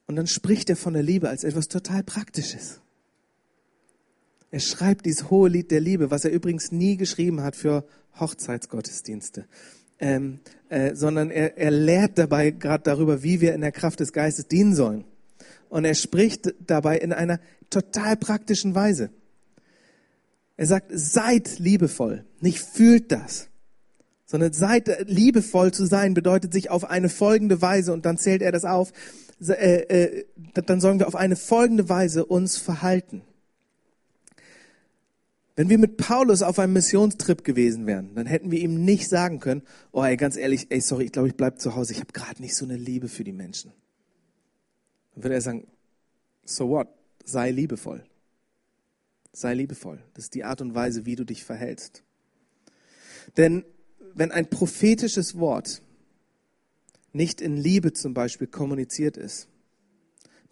Und 0.06 0.14
dann 0.14 0.28
spricht 0.28 0.70
er 0.70 0.76
von 0.76 0.94
der 0.94 1.02
Liebe 1.02 1.28
als 1.28 1.42
etwas 1.42 1.66
total 1.66 2.04
Praktisches. 2.04 2.80
Er 4.52 4.60
schreibt 4.60 5.06
dieses 5.06 5.28
hohe 5.28 5.48
Lied 5.48 5.72
der 5.72 5.80
Liebe, 5.80 6.12
was 6.12 6.24
er 6.24 6.30
übrigens 6.30 6.70
nie 6.70 6.96
geschrieben 6.96 7.42
hat 7.42 7.56
für 7.56 7.84
Hochzeitsgottesdienste, 8.20 9.46
ähm, 9.98 10.38
äh, 10.68 10.94
sondern 10.94 11.32
er, 11.32 11.58
er 11.58 11.72
lehrt 11.72 12.16
dabei 12.16 12.52
gerade 12.52 12.84
darüber, 12.84 13.24
wie 13.24 13.40
wir 13.40 13.54
in 13.54 13.62
der 13.62 13.72
Kraft 13.72 13.98
des 13.98 14.12
Geistes 14.12 14.46
dienen 14.46 14.76
sollen. 14.76 15.04
Und 15.68 15.84
er 15.84 15.94
spricht 15.94 16.54
dabei 16.60 16.98
in 16.98 17.12
einer 17.12 17.40
total 17.72 18.16
praktischen 18.16 18.74
Weise. 18.74 19.10
Er 20.56 20.66
sagt, 20.66 20.90
seid 20.92 21.58
liebevoll, 21.58 22.24
nicht 22.40 22.58
fühlt 22.58 23.10
das, 23.10 23.48
sondern 24.26 24.52
seid 24.52 25.08
liebevoll 25.08 25.72
zu 25.72 25.86
sein 25.86 26.14
bedeutet 26.14 26.52
sich 26.52 26.70
auf 26.70 26.84
eine 26.84 27.08
folgende 27.08 27.60
Weise 27.60 27.92
und 27.92 28.06
dann 28.06 28.18
zählt 28.18 28.42
er 28.42 28.52
das 28.52 28.64
auf, 28.64 28.92
äh, 29.40 29.52
äh, 29.52 30.24
dann 30.54 30.80
sollen 30.80 30.98
wir 30.98 31.08
auf 31.08 31.16
eine 31.16 31.36
folgende 31.36 31.88
Weise 31.88 32.24
uns 32.24 32.58
verhalten. 32.58 33.22
Wenn 35.54 35.68
wir 35.68 35.78
mit 35.78 35.98
Paulus 35.98 36.42
auf 36.42 36.58
einem 36.58 36.72
Missionstrip 36.72 37.44
gewesen 37.44 37.86
wären, 37.86 38.14
dann 38.14 38.26
hätten 38.26 38.50
wir 38.50 38.58
ihm 38.58 38.84
nicht 38.84 39.08
sagen 39.08 39.38
können, 39.38 39.62
oh 39.90 40.02
ey, 40.02 40.16
ganz 40.16 40.36
ehrlich, 40.36 40.68
ey, 40.70 40.80
sorry, 40.80 41.04
ich 41.04 41.12
glaube, 41.12 41.28
ich 41.28 41.36
bleib 41.36 41.60
zu 41.60 41.76
Hause, 41.76 41.92
ich 41.92 42.00
habe 42.00 42.12
gerade 42.12 42.40
nicht 42.40 42.56
so 42.56 42.64
eine 42.64 42.76
Liebe 42.76 43.08
für 43.08 43.24
die 43.24 43.32
Menschen. 43.32 43.72
Dann 45.14 45.24
würde 45.24 45.34
er 45.34 45.40
sagen, 45.42 45.66
so 46.44 46.70
what? 46.70 46.88
Sei 47.24 47.50
liebevoll. 47.50 48.04
Sei 49.32 49.54
liebevoll. 49.54 50.02
Das 50.14 50.24
ist 50.24 50.34
die 50.34 50.44
Art 50.44 50.60
und 50.60 50.74
Weise, 50.74 51.06
wie 51.06 51.16
du 51.16 51.24
dich 51.24 51.44
verhältst. 51.44 52.02
Denn 53.36 53.64
wenn 54.14 54.30
ein 54.30 54.48
prophetisches 54.50 55.38
Wort 55.38 55.82
nicht 57.12 57.40
in 57.40 57.56
Liebe 57.56 57.92
zum 57.92 58.14
Beispiel 58.14 58.46
kommuniziert 58.46 59.16
ist, 59.16 59.48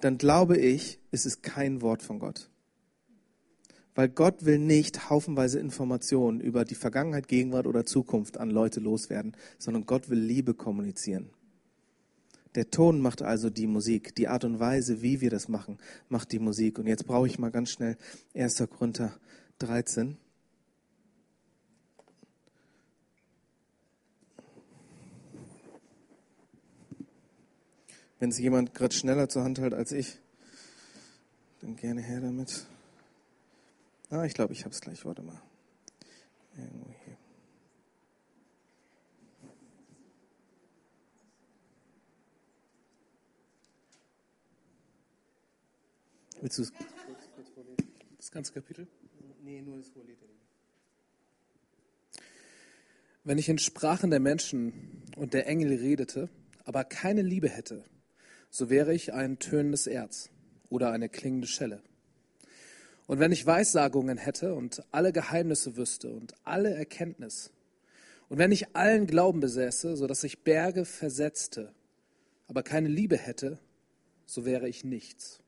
dann 0.00 0.18
glaube 0.18 0.56
ich, 0.56 0.98
ist 1.10 1.26
es 1.26 1.42
kein 1.42 1.82
Wort 1.82 2.02
von 2.02 2.18
Gott. 2.18 2.50
Weil 3.94 4.08
Gott 4.08 4.44
will 4.44 4.58
nicht 4.58 5.10
haufenweise 5.10 5.58
Informationen 5.58 6.40
über 6.40 6.64
die 6.64 6.74
Vergangenheit, 6.74 7.28
Gegenwart 7.28 7.66
oder 7.66 7.84
Zukunft 7.84 8.38
an 8.38 8.50
Leute 8.50 8.80
loswerden, 8.80 9.36
sondern 9.58 9.84
Gott 9.84 10.08
will 10.08 10.20
Liebe 10.20 10.54
kommunizieren. 10.54 11.30
Der 12.54 12.70
Ton 12.70 13.00
macht 13.00 13.22
also 13.22 13.48
die 13.48 13.66
Musik. 13.66 14.14
Die 14.16 14.28
Art 14.28 14.44
und 14.44 14.58
Weise, 14.58 15.02
wie 15.02 15.20
wir 15.20 15.30
das 15.30 15.48
machen, 15.48 15.78
macht 16.08 16.32
die 16.32 16.40
Musik. 16.40 16.78
Und 16.78 16.86
jetzt 16.86 17.06
brauche 17.06 17.26
ich 17.26 17.38
mal 17.38 17.50
ganz 17.50 17.70
schnell 17.70 17.96
1. 18.34 18.64
Korinther 18.68 19.12
13. 19.58 20.16
Wenn 28.18 28.30
es 28.30 28.38
jemand 28.38 28.74
gerade 28.74 28.94
schneller 28.94 29.28
zur 29.28 29.44
Hand 29.44 29.58
hält 29.60 29.72
als 29.72 29.92
ich, 29.92 30.18
dann 31.62 31.76
gerne 31.76 32.02
her 32.02 32.20
damit. 32.20 32.66
Ah, 34.10 34.24
ich 34.24 34.34
glaube, 34.34 34.52
ich 34.52 34.64
habe 34.64 34.74
es 34.74 34.80
gleich. 34.80 35.04
Warte 35.06 35.22
mal. 35.22 35.40
Irgendwo 36.56 36.90
Willst 46.40 46.58
du 46.58 46.62
es 46.62 46.72
kurz, 46.72 47.28
kurz 47.34 47.50
vorlesen? 47.50 47.92
Das 48.16 48.30
ganze 48.30 48.52
Kapitel? 48.52 48.86
Nee, 49.42 49.60
nur 49.62 49.76
das 49.76 49.88
Vorlied. 49.88 50.16
Wenn 53.22 53.36
ich 53.36 53.50
in 53.50 53.58
Sprachen 53.58 54.10
der 54.10 54.20
Menschen 54.20 55.02
und 55.16 55.34
der 55.34 55.46
Engel 55.46 55.76
redete, 55.78 56.30
aber 56.64 56.84
keine 56.84 57.20
Liebe 57.20 57.50
hätte, 57.50 57.84
so 58.48 58.70
wäre 58.70 58.94
ich 58.94 59.12
ein 59.12 59.38
tönendes 59.38 59.86
Erz 59.86 60.30
oder 60.70 60.90
eine 60.90 61.10
klingende 61.10 61.46
Schelle. 61.46 61.82
Und 63.06 63.18
wenn 63.18 63.32
ich 63.32 63.44
Weissagungen 63.44 64.16
hätte 64.16 64.54
und 64.54 64.82
alle 64.90 65.12
Geheimnisse 65.12 65.76
wüsste 65.76 66.10
und 66.10 66.34
alle 66.44 66.74
Erkenntnis, 66.74 67.50
und 68.30 68.38
wenn 68.38 68.52
ich 68.52 68.74
allen 68.74 69.06
Glauben 69.06 69.40
besäße, 69.40 69.96
so 69.96 70.06
dass 70.06 70.24
ich 70.24 70.44
Berge 70.44 70.86
versetzte, 70.86 71.74
aber 72.46 72.62
keine 72.62 72.88
Liebe 72.88 73.18
hätte, 73.18 73.58
so 74.24 74.46
wäre 74.46 74.68
ich 74.68 74.84
nichts. 74.84 75.39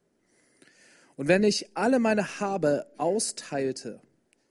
Und 1.17 1.29
wenn 1.29 1.43
ich 1.43 1.77
alle 1.77 1.99
meine 1.99 2.41
Habe 2.41 2.87
austeilte 2.97 4.01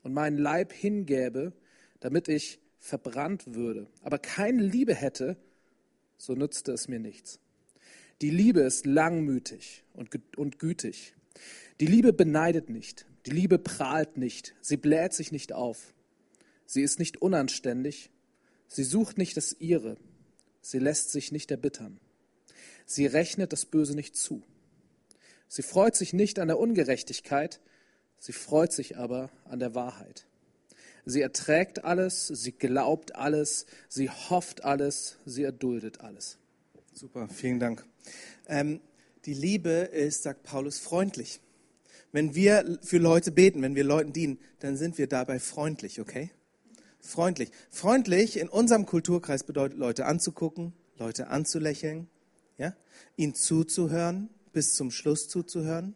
und 0.04 0.14
meinen 0.14 0.38
Leib 0.38 0.74
hingäbe, 0.74 1.54
damit 2.00 2.28
ich 2.28 2.60
verbrannt 2.80 3.54
würde, 3.54 3.88
aber 4.02 4.20
keine 4.20 4.64
Liebe 4.64 4.96
hätte, 4.96 5.38
so 6.18 6.34
nützte 6.34 6.72
es 6.72 6.88
mir 6.88 7.00
nichts. 7.00 7.40
Die 8.22 8.30
Liebe 8.30 8.62
ist 8.62 8.86
langmütig 8.86 9.84
und, 9.94 10.10
und 10.38 10.60
gütig. 10.60 11.16
Die 11.80 11.88
Liebe 11.88 12.14
beneidet 12.14 12.70
nicht. 12.70 13.08
Die 13.26 13.32
Liebe 13.32 13.58
prahlt 13.58 14.18
nicht. 14.18 14.54
Sie 14.62 14.78
bläht 14.78 15.14
sich 15.14 15.32
nicht 15.32 15.54
auf. 15.54 15.94
Sie 16.66 16.84
ist 16.84 17.00
nicht 17.00 17.22
unanständig. 17.22 18.12
Sie 18.68 18.84
sucht 18.84 19.18
nicht 19.18 19.38
das 19.38 19.56
Ihre. 19.60 19.98
Sie 20.62 20.80
lässt 20.80 21.12
sich 21.12 21.32
nicht 21.32 21.50
erbittern. 21.50 22.00
Sie 22.86 23.08
rechnet 23.08 23.52
das 23.52 23.66
Böse 23.66 23.96
nicht 23.96 24.16
zu. 24.16 24.44
Sie 25.54 25.64
freut 25.64 25.98
sich 25.98 26.14
nicht 26.14 26.40
an 26.40 26.48
der 26.48 26.58
Ungerechtigkeit, 26.58 27.60
sie 28.20 28.32
freut 28.32 28.72
sich 28.72 28.96
aber 28.96 29.30
an 29.44 29.60
der 29.60 29.76
Wahrheit. 29.76 30.26
Sie 31.04 31.20
erträgt 31.20 31.84
alles, 31.84 32.28
sie 32.28 32.54
glaubt 32.54 33.18
alles, 33.18 33.66
sie 33.90 34.10
hofft 34.10 34.64
alles, 34.64 35.18
sie 35.26 35.44
erduldet 35.44 36.00
alles. 36.00 36.38
Super, 36.94 37.28
vielen 37.28 37.60
Dank. 37.60 37.86
Ähm, 38.48 38.80
die 39.26 39.34
Liebe 39.34 39.72
ist, 39.72 40.24
sagt 40.24 40.44
Paulus, 40.44 40.80
freundlich. 40.80 41.42
Wenn 42.14 42.34
wir 42.34 42.80
für 42.82 43.00
Leute 43.00 43.34
beten, 43.34 43.62
wenn 43.62 43.76
wir 43.76 43.84
Leuten 43.84 44.14
dienen, 44.14 44.40
dann 44.60 44.78
sind 44.78 44.98
wir 44.98 45.08
dabei 45.08 45.38
freundlich, 45.38 46.00
okay? 46.00 46.32
Freundlich. 47.02 47.52
Freundlich 47.70 48.40
in 48.40 48.48
unserem 48.48 48.86
Kulturkreis 48.86 49.44
bedeutet, 49.44 49.78
Leute 49.78 50.06
anzugucken, 50.06 50.72
Leute 50.98 51.28
anzulächeln, 51.28 52.08
ja? 52.58 52.74
ihnen 53.18 53.36
zuzuhören, 53.36 54.30
bis 54.52 54.74
zum 54.74 54.92
Schluss 54.92 55.28
zuzuhören. 55.28 55.96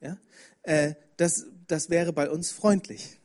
Ja? 0.00 0.18
Äh, 0.62 0.94
das, 1.16 1.46
das 1.66 1.90
wäre 1.90 2.12
bei 2.12 2.30
uns 2.30 2.50
freundlich. 2.50 3.18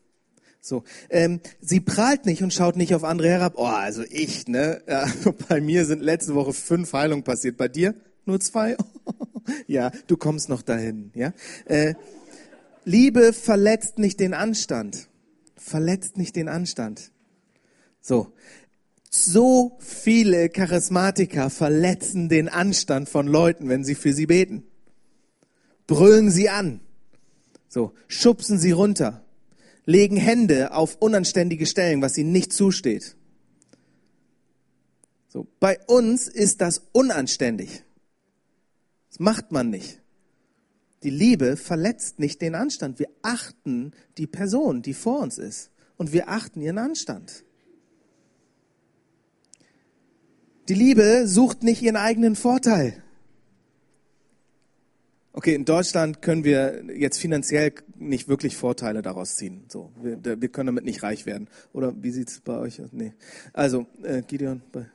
So, 0.63 0.83
ähm, 1.09 1.41
sie 1.59 1.79
prahlt 1.79 2.27
nicht 2.27 2.43
und 2.43 2.53
schaut 2.53 2.75
nicht 2.75 2.93
auf 2.93 3.03
andere 3.03 3.29
herab. 3.29 3.53
Oh, 3.55 3.65
also 3.65 4.03
ich, 4.09 4.47
ne? 4.47 4.81
Ja, 4.87 5.07
bei 5.49 5.59
mir 5.59 5.85
sind 5.85 6.03
letzte 6.03 6.35
Woche 6.35 6.53
fünf 6.53 6.93
Heilungen 6.93 7.23
passiert. 7.23 7.57
Bei 7.57 7.67
dir 7.67 7.95
nur 8.25 8.39
zwei? 8.39 8.77
ja, 9.67 9.91
du 10.05 10.17
kommst 10.17 10.49
noch 10.49 10.61
dahin. 10.61 11.11
Ja. 11.15 11.33
Äh, 11.65 11.95
Liebe 12.85 13.33
verletzt 13.33 13.97
nicht 13.97 14.19
den 14.19 14.35
Anstand. 14.35 15.07
Verletzt 15.55 16.17
nicht 16.17 16.35
den 16.35 16.47
Anstand. 16.47 17.11
So, 17.99 18.31
so 19.09 19.77
viele 19.79 20.49
Charismatiker 20.49 21.49
verletzen 21.49 22.29
den 22.29 22.49
Anstand 22.49 23.09
von 23.09 23.27
Leuten, 23.27 23.67
wenn 23.67 23.83
sie 23.83 23.95
für 23.95 24.13
sie 24.13 24.27
beten 24.27 24.63
brüllen 25.91 26.31
sie 26.31 26.47
an. 26.47 26.79
So, 27.67 27.91
schubsen 28.07 28.57
sie 28.57 28.71
runter, 28.71 29.25
legen 29.85 30.15
Hände 30.15 30.73
auf 30.73 30.95
unanständige 31.01 31.65
Stellen, 31.65 32.01
was 32.01 32.17
ihnen 32.17 32.31
nicht 32.31 32.53
zusteht. 32.53 33.17
So, 35.27 35.47
bei 35.59 35.77
uns 35.87 36.29
ist 36.29 36.61
das 36.61 36.81
unanständig. 36.93 37.83
Das 39.09 39.19
macht 39.19 39.51
man 39.51 39.69
nicht. 39.69 40.01
Die 41.03 41.09
Liebe 41.09 41.57
verletzt 41.57 42.19
nicht 42.19 42.41
den 42.41 42.55
Anstand. 42.55 42.97
Wir 42.97 43.09
achten 43.21 43.91
die 44.17 44.27
Person, 44.27 44.81
die 44.81 44.93
vor 44.93 45.19
uns 45.19 45.37
ist. 45.37 45.71
Und 45.97 46.13
wir 46.13 46.29
achten 46.29 46.61
ihren 46.61 46.77
Anstand. 46.77 47.43
Die 50.69 50.73
Liebe 50.73 51.27
sucht 51.27 51.63
nicht 51.63 51.81
ihren 51.81 51.97
eigenen 51.97 52.37
Vorteil. 52.37 53.03
Okay, 55.33 55.55
in 55.55 55.63
Deutschland 55.63 56.21
können 56.21 56.43
wir 56.43 56.83
jetzt 56.93 57.17
finanziell 57.17 57.73
nicht 57.95 58.27
wirklich 58.27 58.57
Vorteile 58.57 59.01
daraus 59.01 59.35
ziehen. 59.35 59.63
So, 59.69 59.91
wir, 60.01 60.41
wir 60.41 60.49
können 60.49 60.67
damit 60.67 60.83
nicht 60.83 61.03
reich 61.03 61.25
werden. 61.25 61.47
Oder 61.71 61.93
wie 62.03 62.11
sieht's 62.11 62.41
bei 62.41 62.57
euch 62.57 62.81
aus? 62.81 62.89
Nee. 62.91 63.13
Also, 63.53 63.87
äh, 64.03 64.23
Gideon, 64.23 64.61
bei, 64.73 64.87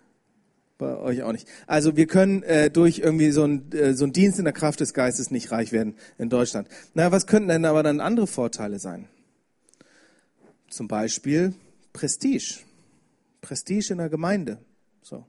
bei 0.77 0.97
euch 0.99 1.23
auch 1.23 1.33
nicht. 1.33 1.49
Also 1.67 1.97
wir 1.97 2.07
können 2.07 2.43
äh, 2.43 2.71
durch 2.71 2.99
irgendwie 2.99 3.31
so 3.31 3.45
ein, 3.45 3.73
äh, 3.73 3.95
so 3.95 4.05
ein 4.05 4.13
Dienst 4.13 4.39
in 4.39 4.45
der 4.45 4.53
Kraft 4.53 4.81
des 4.81 4.93
Geistes 4.93 5.31
nicht 5.31 5.51
reich 5.53 5.73
werden 5.73 5.95
in 6.19 6.29
Deutschland. 6.29 6.69
Na, 6.93 7.11
was 7.13 7.27
könnten 7.27 7.49
denn 7.49 7.65
aber 7.65 7.83
dann 7.83 8.01
andere 8.01 8.27
Vorteile 8.27 8.79
sein? 8.79 9.09
Zum 10.69 10.87
Beispiel 10.87 11.55
Prestige. 11.95 12.59
Prestige 13.41 13.93
in 13.93 13.99
der 13.99 14.11
Gemeinde. 14.11 14.59
So. 15.01 15.25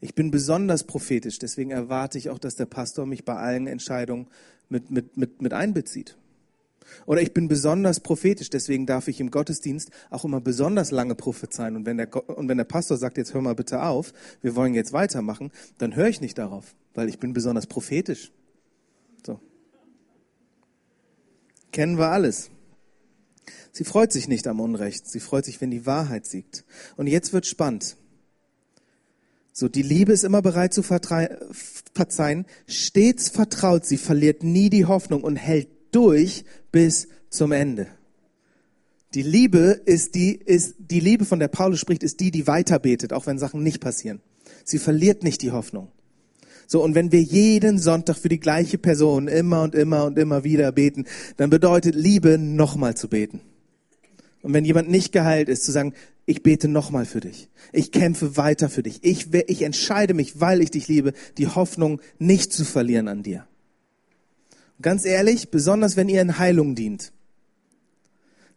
Ich 0.00 0.14
bin 0.14 0.30
besonders 0.30 0.84
prophetisch, 0.84 1.38
deswegen 1.38 1.70
erwarte 1.70 2.18
ich 2.18 2.30
auch, 2.30 2.38
dass 2.38 2.56
der 2.56 2.66
Pastor 2.66 3.06
mich 3.06 3.24
bei 3.24 3.34
allen 3.34 3.66
Entscheidungen 3.66 4.28
mit, 4.68 4.90
mit, 4.90 5.16
mit, 5.16 5.40
mit 5.42 5.52
einbezieht. 5.52 6.16
Oder 7.04 7.20
ich 7.20 7.32
bin 7.32 7.48
besonders 7.48 8.00
prophetisch, 8.00 8.50
deswegen 8.50 8.86
darf 8.86 9.08
ich 9.08 9.20
im 9.20 9.30
Gottesdienst 9.30 9.90
auch 10.10 10.24
immer 10.24 10.40
besonders 10.40 10.90
lange 10.90 11.14
prophezeien. 11.14 11.76
Und 11.76 11.86
wenn 11.86 11.96
der, 11.96 12.14
und 12.36 12.48
wenn 12.48 12.58
der 12.58 12.64
Pastor 12.64 12.96
sagt, 12.96 13.18
jetzt 13.18 13.34
hör 13.34 13.40
mal 13.40 13.54
bitte 13.54 13.82
auf, 13.82 14.12
wir 14.42 14.54
wollen 14.56 14.74
jetzt 14.74 14.92
weitermachen, 14.92 15.50
dann 15.78 15.96
höre 15.96 16.08
ich 16.08 16.20
nicht 16.20 16.38
darauf, 16.38 16.74
weil 16.94 17.08
ich 17.08 17.18
bin 17.18 17.32
besonders 17.32 17.66
prophetisch. 17.66 18.32
So. 19.24 19.40
Kennen 21.72 21.98
wir 21.98 22.08
alles. 22.08 22.50
Sie 23.72 23.84
freut 23.84 24.12
sich 24.12 24.28
nicht 24.28 24.46
am 24.46 24.60
Unrecht, 24.60 25.06
sie 25.06 25.20
freut 25.20 25.44
sich, 25.44 25.60
wenn 25.60 25.70
die 25.70 25.86
Wahrheit 25.86 26.26
siegt. 26.26 26.64
Und 26.96 27.06
jetzt 27.06 27.32
wird 27.32 27.46
spannend. 27.46 27.96
So, 29.58 29.70
die 29.70 29.80
Liebe 29.80 30.12
ist 30.12 30.22
immer 30.22 30.42
bereit 30.42 30.74
zu 30.74 30.82
verzeihen, 30.82 32.44
stets 32.66 33.30
vertraut, 33.30 33.86
sie 33.86 33.96
verliert 33.96 34.42
nie 34.42 34.68
die 34.68 34.84
Hoffnung 34.84 35.22
und 35.24 35.36
hält 35.36 35.68
durch 35.92 36.44
bis 36.72 37.08
zum 37.30 37.52
Ende. 37.52 37.86
Die 39.14 39.22
Liebe 39.22 39.80
ist 39.86 40.14
die, 40.14 40.34
ist, 40.34 40.74
die 40.78 41.00
Liebe, 41.00 41.24
von 41.24 41.38
der 41.38 41.48
Paulus 41.48 41.80
spricht, 41.80 42.02
ist 42.02 42.20
die, 42.20 42.30
die 42.30 42.46
weiterbetet, 42.46 43.14
auch 43.14 43.26
wenn 43.26 43.38
Sachen 43.38 43.62
nicht 43.62 43.80
passieren. 43.80 44.20
Sie 44.62 44.78
verliert 44.78 45.22
nicht 45.22 45.40
die 45.40 45.52
Hoffnung. 45.52 45.88
So, 46.66 46.84
und 46.84 46.94
wenn 46.94 47.10
wir 47.10 47.22
jeden 47.22 47.78
Sonntag 47.78 48.18
für 48.18 48.28
die 48.28 48.40
gleiche 48.40 48.76
Person 48.76 49.26
immer 49.26 49.62
und 49.62 49.74
immer 49.74 50.04
und 50.04 50.18
immer 50.18 50.44
wieder 50.44 50.70
beten, 50.70 51.06
dann 51.38 51.48
bedeutet 51.48 51.94
Liebe, 51.94 52.36
nochmal 52.36 52.94
zu 52.94 53.08
beten. 53.08 53.40
Und 54.46 54.52
wenn 54.54 54.64
jemand 54.64 54.88
nicht 54.88 55.10
geheilt 55.10 55.48
ist, 55.48 55.64
zu 55.64 55.72
sagen, 55.72 55.92
ich 56.24 56.44
bete 56.44 56.68
nochmal 56.68 57.04
für 57.04 57.18
dich. 57.18 57.48
Ich 57.72 57.90
kämpfe 57.90 58.36
weiter 58.36 58.68
für 58.68 58.84
dich. 58.84 59.02
Ich, 59.02 59.34
ich 59.34 59.62
entscheide 59.62 60.14
mich, 60.14 60.40
weil 60.40 60.62
ich 60.62 60.70
dich 60.70 60.86
liebe, 60.86 61.14
die 61.36 61.48
Hoffnung 61.48 62.00
nicht 62.20 62.52
zu 62.52 62.64
verlieren 62.64 63.08
an 63.08 63.24
dir. 63.24 63.48
Und 64.76 64.82
ganz 64.82 65.04
ehrlich, 65.04 65.50
besonders 65.50 65.96
wenn 65.96 66.08
ihr 66.08 66.22
in 66.22 66.38
Heilung 66.38 66.76
dient, 66.76 67.12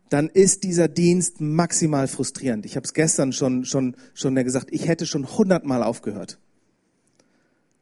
dann 0.10 0.30
ist 0.30 0.64
dieser 0.64 0.88
Dienst 0.88 1.42
maximal 1.42 2.08
frustrierend. 2.08 2.68
Ich 2.68 2.76
habe 2.76 2.86
es 2.86 2.94
gestern 2.94 3.34
schon, 3.34 3.66
schon, 3.66 3.96
schon 4.14 4.36
gesagt, 4.36 4.68
ich 4.70 4.88
hätte 4.88 5.08
schon 5.08 5.40
hundertmal 5.40 5.82
aufgehört. 5.82 6.38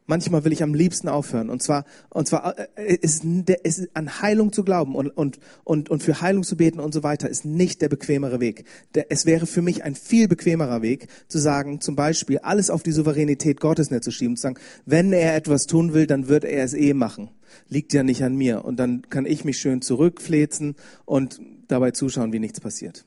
Manchmal 0.08 0.42
will 0.42 0.54
ich 0.54 0.62
am 0.62 0.72
liebsten 0.72 1.06
aufhören. 1.06 1.50
Und 1.50 1.62
zwar, 1.62 1.84
und 2.08 2.26
zwar 2.26 2.54
äh, 2.78 2.94
ist, 2.94 3.24
ist 3.62 3.90
an 3.92 4.22
Heilung 4.22 4.54
zu 4.54 4.64
glauben 4.64 4.94
und, 4.94 5.10
und, 5.10 5.38
und, 5.64 5.90
und 5.90 6.02
für 6.02 6.22
Heilung 6.22 6.44
zu 6.44 6.56
beten 6.56 6.80
und 6.80 6.94
so 6.94 7.02
weiter 7.02 7.28
ist 7.28 7.44
nicht 7.44 7.82
der 7.82 7.90
bequemere 7.90 8.40
Weg. 8.40 8.64
Es 9.10 9.26
wäre 9.26 9.46
für 9.46 9.60
mich 9.60 9.84
ein 9.84 9.94
viel 9.94 10.26
bequemerer 10.26 10.80
Weg, 10.80 11.08
zu 11.28 11.38
sagen, 11.38 11.82
zum 11.82 11.94
Beispiel, 11.94 12.38
alles 12.38 12.70
auf 12.70 12.82
die 12.82 12.92
Souveränität 12.92 13.60
Gottes 13.60 13.90
nicht 13.90 14.02
zu 14.02 14.10
schieben, 14.10 14.36
zu 14.36 14.42
sagen, 14.44 14.58
wenn 14.86 15.12
er 15.12 15.36
etwas 15.36 15.66
tun 15.66 15.92
will, 15.92 16.06
dann 16.06 16.26
wird 16.26 16.44
er 16.44 16.64
es 16.64 16.72
eh 16.72 16.94
machen. 16.94 17.28
Liegt 17.68 17.92
ja 17.92 18.02
nicht 18.02 18.24
an 18.24 18.34
mir. 18.34 18.64
Und 18.64 18.80
dann 18.80 19.02
kann 19.10 19.26
ich 19.26 19.44
mich 19.44 19.58
schön 19.58 19.82
zurückflezen 19.82 20.76
und 21.04 21.38
dabei 21.68 21.90
zuschauen, 21.90 22.32
wie 22.32 22.38
nichts 22.38 22.60
passiert. 22.60 23.04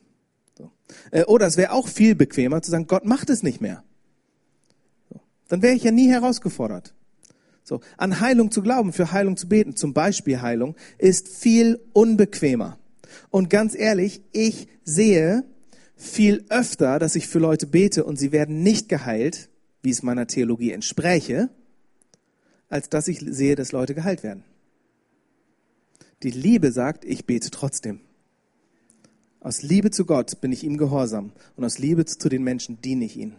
So. 0.56 0.70
Äh, 1.10 1.24
oder 1.24 1.48
es 1.48 1.58
wäre 1.58 1.72
auch 1.72 1.88
viel 1.88 2.14
bequemer 2.14 2.62
zu 2.62 2.70
sagen, 2.70 2.86
Gott 2.86 3.06
macht 3.06 3.32
es 3.32 3.42
nicht 3.42 3.60
mehr. 3.60 3.84
Dann 5.52 5.62
wäre 5.62 5.76
ich 5.76 5.84
ja 5.84 5.92
nie 5.92 6.08
herausgefordert. 6.08 6.94
So, 7.66 7.82
an 7.98 8.22
Heilung 8.22 8.52
zu 8.52 8.62
glauben, 8.62 8.94
für 8.94 9.12
Heilung 9.12 9.36
zu 9.36 9.50
beten, 9.50 9.76
zum 9.76 9.94
Beispiel 9.94 10.42
Heilung, 10.42 10.78
ist 10.98 11.28
viel 11.28 11.82
unbequemer. 11.92 12.80
Und 13.32 13.50
ganz 13.50 13.76
ehrlich, 13.76 14.22
ich 14.32 14.70
sehe 14.86 15.44
viel 15.98 16.46
öfter, 16.48 17.00
dass 17.00 17.18
ich 17.18 17.28
für 17.28 17.40
Leute 17.40 17.68
bete 17.68 18.06
und 18.06 18.18
sie 18.18 18.32
werden 18.32 18.64
nicht 18.64 18.88
geheilt, 18.88 19.50
wie 19.84 19.90
es 19.90 20.04
meiner 20.04 20.26
Theologie 20.26 20.72
entspräche, 20.72 21.50
als 22.70 22.88
dass 22.88 23.10
ich 23.10 23.20
sehe, 23.20 23.56
dass 23.56 23.74
Leute 23.74 23.94
geheilt 23.94 24.24
werden. 24.24 24.46
Die 26.24 26.32
Liebe 26.32 26.72
sagt, 26.72 27.04
ich 27.04 27.26
bete 27.26 27.52
trotzdem. 27.52 28.00
Aus 29.42 29.64
Liebe 29.64 29.92
zu 29.92 30.06
Gott 30.06 30.40
bin 30.40 30.54
ich 30.54 30.64
ihm 30.64 30.78
gehorsam 30.78 31.34
und 31.58 31.66
aus 31.66 31.78
Liebe 31.78 32.06
zu 32.06 32.30
den 32.30 32.42
Menschen 32.42 32.82
diene 32.82 33.04
ich 33.04 33.18
ihnen. 33.18 33.36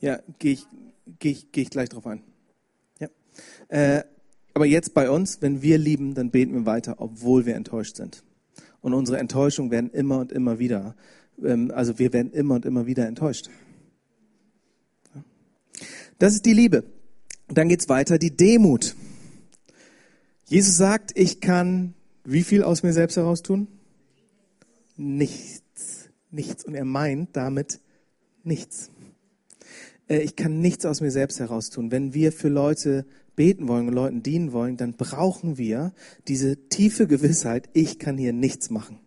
Ja, 0.00 0.20
gehe 0.38 0.52
ich, 0.52 0.66
geh 1.18 1.30
ich, 1.30 1.52
geh 1.52 1.62
ich 1.62 1.70
gleich 1.70 1.88
drauf 1.88 2.06
ein. 2.06 2.22
Ja. 3.00 3.08
Äh, 3.68 4.04
aber 4.54 4.66
jetzt 4.66 4.94
bei 4.94 5.10
uns, 5.10 5.42
wenn 5.42 5.62
wir 5.62 5.78
lieben, 5.78 6.14
dann 6.14 6.30
beten 6.30 6.52
wir 6.54 6.66
weiter, 6.66 6.96
obwohl 6.98 7.46
wir 7.46 7.54
enttäuscht 7.54 7.96
sind. 7.96 8.24
Und 8.80 8.94
unsere 8.94 9.18
Enttäuschungen 9.18 9.70
werden 9.70 9.90
immer 9.90 10.18
und 10.18 10.32
immer 10.32 10.58
wieder, 10.58 10.94
ähm, 11.44 11.70
also 11.74 11.98
wir 11.98 12.12
werden 12.12 12.32
immer 12.32 12.56
und 12.56 12.66
immer 12.66 12.86
wieder 12.86 13.06
enttäuscht. 13.06 13.50
Das 16.18 16.34
ist 16.34 16.46
die 16.46 16.52
Liebe. 16.52 16.84
Und 17.48 17.56
dann 17.58 17.68
geht's 17.68 17.88
weiter, 17.88 18.18
die 18.18 18.36
Demut. 18.36 18.96
Jesus 20.46 20.76
sagt, 20.76 21.12
ich 21.14 21.40
kann 21.40 21.94
wie 22.30 22.42
viel 22.42 22.62
aus 22.62 22.82
mir 22.82 22.92
selbst 22.92 23.16
heraus 23.16 23.42
tun? 23.42 23.68
Nichts. 24.98 26.10
Nichts. 26.30 26.62
Und 26.62 26.74
er 26.74 26.84
meint 26.84 27.34
damit 27.34 27.80
nichts. 28.44 28.90
Äh, 30.08 30.18
ich 30.18 30.36
kann 30.36 30.60
nichts 30.60 30.84
aus 30.84 31.00
mir 31.00 31.10
selbst 31.10 31.40
heraus 31.40 31.70
tun. 31.70 31.90
Wenn 31.90 32.14
wir 32.14 32.32
für 32.32 32.48
Leute 32.48 33.06
beten 33.36 33.68
wollen 33.68 33.88
und 33.88 33.94
Leuten 33.94 34.22
dienen 34.22 34.52
wollen, 34.52 34.76
dann 34.76 34.94
brauchen 34.94 35.58
wir 35.58 35.92
diese 36.26 36.68
tiefe 36.68 37.06
Gewissheit, 37.06 37.68
ich 37.72 37.98
kann 37.98 38.18
hier 38.18 38.32
nichts 38.32 38.70
machen. 38.70 38.98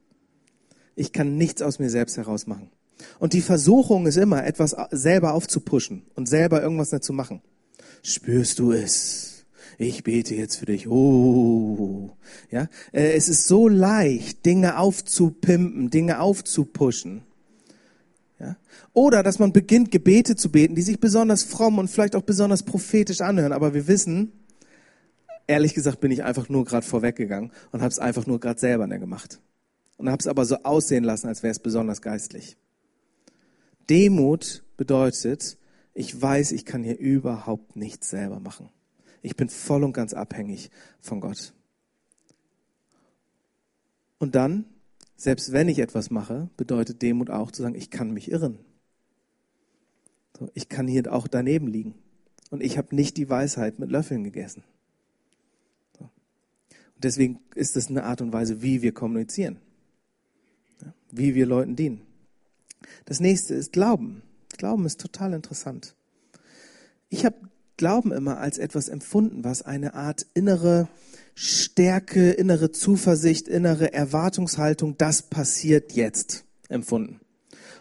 Ich 0.96 1.12
kann 1.12 1.36
nichts 1.36 1.62
aus 1.62 1.80
mir 1.80 1.90
selbst 1.90 2.18
heraus 2.18 2.48
machen. 2.48 2.70
Und 3.20 3.34
die 3.34 3.42
Versuchung 3.42 4.06
ist 4.06 4.18
immer, 4.18 4.46
etwas 4.46 4.76
selber 4.92 5.34
aufzupuschen 5.34 6.04
und 6.16 6.28
selber 6.28 6.62
irgendwas 6.62 6.92
nicht 6.92 7.04
zu 7.04 7.14
machen. 7.14 7.42
Spürst 8.04 8.60
du 8.60 8.72
es? 8.72 9.46
Ich 9.78 10.04
bete 10.04 10.36
jetzt 10.36 10.58
für 10.58 10.66
dich. 10.66 10.88
Oh, 10.88 12.12
ja. 12.52 12.68
Äh, 12.92 13.14
es 13.14 13.28
ist 13.30 13.48
so 13.48 13.68
leicht, 13.68 14.46
Dinge 14.46 14.78
aufzupimpen, 14.78 15.90
Dinge 15.90 16.20
aufzupuschen. 16.20 17.24
Ja? 18.42 18.58
Oder 18.94 19.22
dass 19.24 19.40
man 19.40 19.54
beginnt, 19.54 19.92
Gebete 19.92 20.36
zu 20.36 20.52
beten, 20.52 20.76
die 20.76 20.82
sich 20.82 21.00
besonders 21.00 21.44
fromm 21.44 21.78
und 21.78 21.90
vielleicht 21.90 22.16
auch 22.16 22.24
besonders 22.24 22.64
prophetisch 22.64 23.22
anhören. 23.22 23.54
Aber 23.54 23.74
wir 23.74 23.88
wissen, 23.88 24.32
ehrlich 25.48 25.74
gesagt 25.74 26.00
bin 26.00 26.12
ich 26.12 26.24
einfach 26.24 26.50
nur 26.50 26.66
gerade 26.66 26.86
vorweggegangen 26.86 27.52
und 27.72 27.82
habe 27.82 27.92
es 27.92 28.00
einfach 28.00 28.26
nur 28.26 28.40
gerade 28.40 28.60
selber 28.60 28.88
gemacht. 28.88 29.40
Und 29.98 30.10
habe 30.10 30.20
es 30.20 30.28
aber 30.28 30.46
so 30.46 30.56
aussehen 30.64 31.04
lassen, 31.04 31.28
als 31.28 31.44
wäre 31.44 31.52
es 31.52 31.60
besonders 31.60 32.02
geistlich. 32.02 32.58
Demut 33.90 34.64
bedeutet, 34.76 35.58
ich 35.94 36.20
weiß, 36.20 36.54
ich 36.54 36.66
kann 36.66 36.84
hier 36.84 36.98
überhaupt 36.98 37.76
nichts 37.76 38.10
selber 38.10 38.40
machen. 38.40 38.70
Ich 39.22 39.36
bin 39.36 39.50
voll 39.50 39.84
und 39.84 39.94
ganz 39.94 40.14
abhängig 40.14 40.72
von 41.00 41.20
Gott. 41.20 41.54
Und 44.18 44.34
dann 44.34 44.66
selbst 45.22 45.52
wenn 45.52 45.70
ich 45.70 45.78
etwas 45.78 46.10
mache, 46.10 46.50
bedeutet 46.58 47.04
Demut 47.04 47.30
auch 47.30 47.52
zu 47.52 47.62
sagen, 47.62 47.76
ich 47.76 47.92
kann 47.92 48.12
mich 48.12 48.32
irren. 48.32 48.58
So, 50.36 50.50
ich 50.56 50.68
kann 50.68 50.88
hier 50.88 51.14
auch 51.14 51.28
daneben 51.28 51.68
liegen. 51.68 51.94
Und 52.50 52.64
ich 52.64 52.80
habe 52.80 52.96
nicht 52.96 53.18
die 53.18 53.30
Weisheit 53.30 53.78
mit 53.78 53.92
Löffeln 53.92 54.24
gegessen. 54.24 54.64
So. 55.96 56.06
Und 56.06 57.04
deswegen 57.04 57.40
ist 57.54 57.78
es 57.78 57.88
eine 57.88 58.06
Art 58.06 58.22
und 58.22 58.34
Weise, 58.34 58.64
wie 58.64 58.82
wir 58.82 58.94
kommunizieren. 58.94 59.60
Ja, 60.82 60.92
wie 61.12 61.36
wir 61.36 61.46
Leuten 61.46 61.76
dienen. 61.76 62.02
Das 63.06 63.20
nächste 63.20 63.54
ist 63.54 63.74
Glauben. 63.74 64.24
Glauben 64.58 64.88
ist 64.88 65.00
total 65.00 65.34
interessant. 65.34 65.96
Ich 67.10 67.26
habe 67.26 67.38
Glauben 67.82 68.12
immer 68.12 68.38
als 68.38 68.60
etwas 68.60 68.90
empfunden, 68.90 69.44
was 69.44 69.64
eine 69.64 69.96
Art 69.96 70.28
innere 70.36 70.88
Stärke, 71.34 72.30
innere 72.30 72.72
Zuversicht, 72.72 73.48
innere 73.48 73.92
Erwartungshaltung, 73.92 75.00
das 75.00 75.24
passiert 75.24 75.94
jetzt 75.94 76.46
empfunden. 76.70 77.22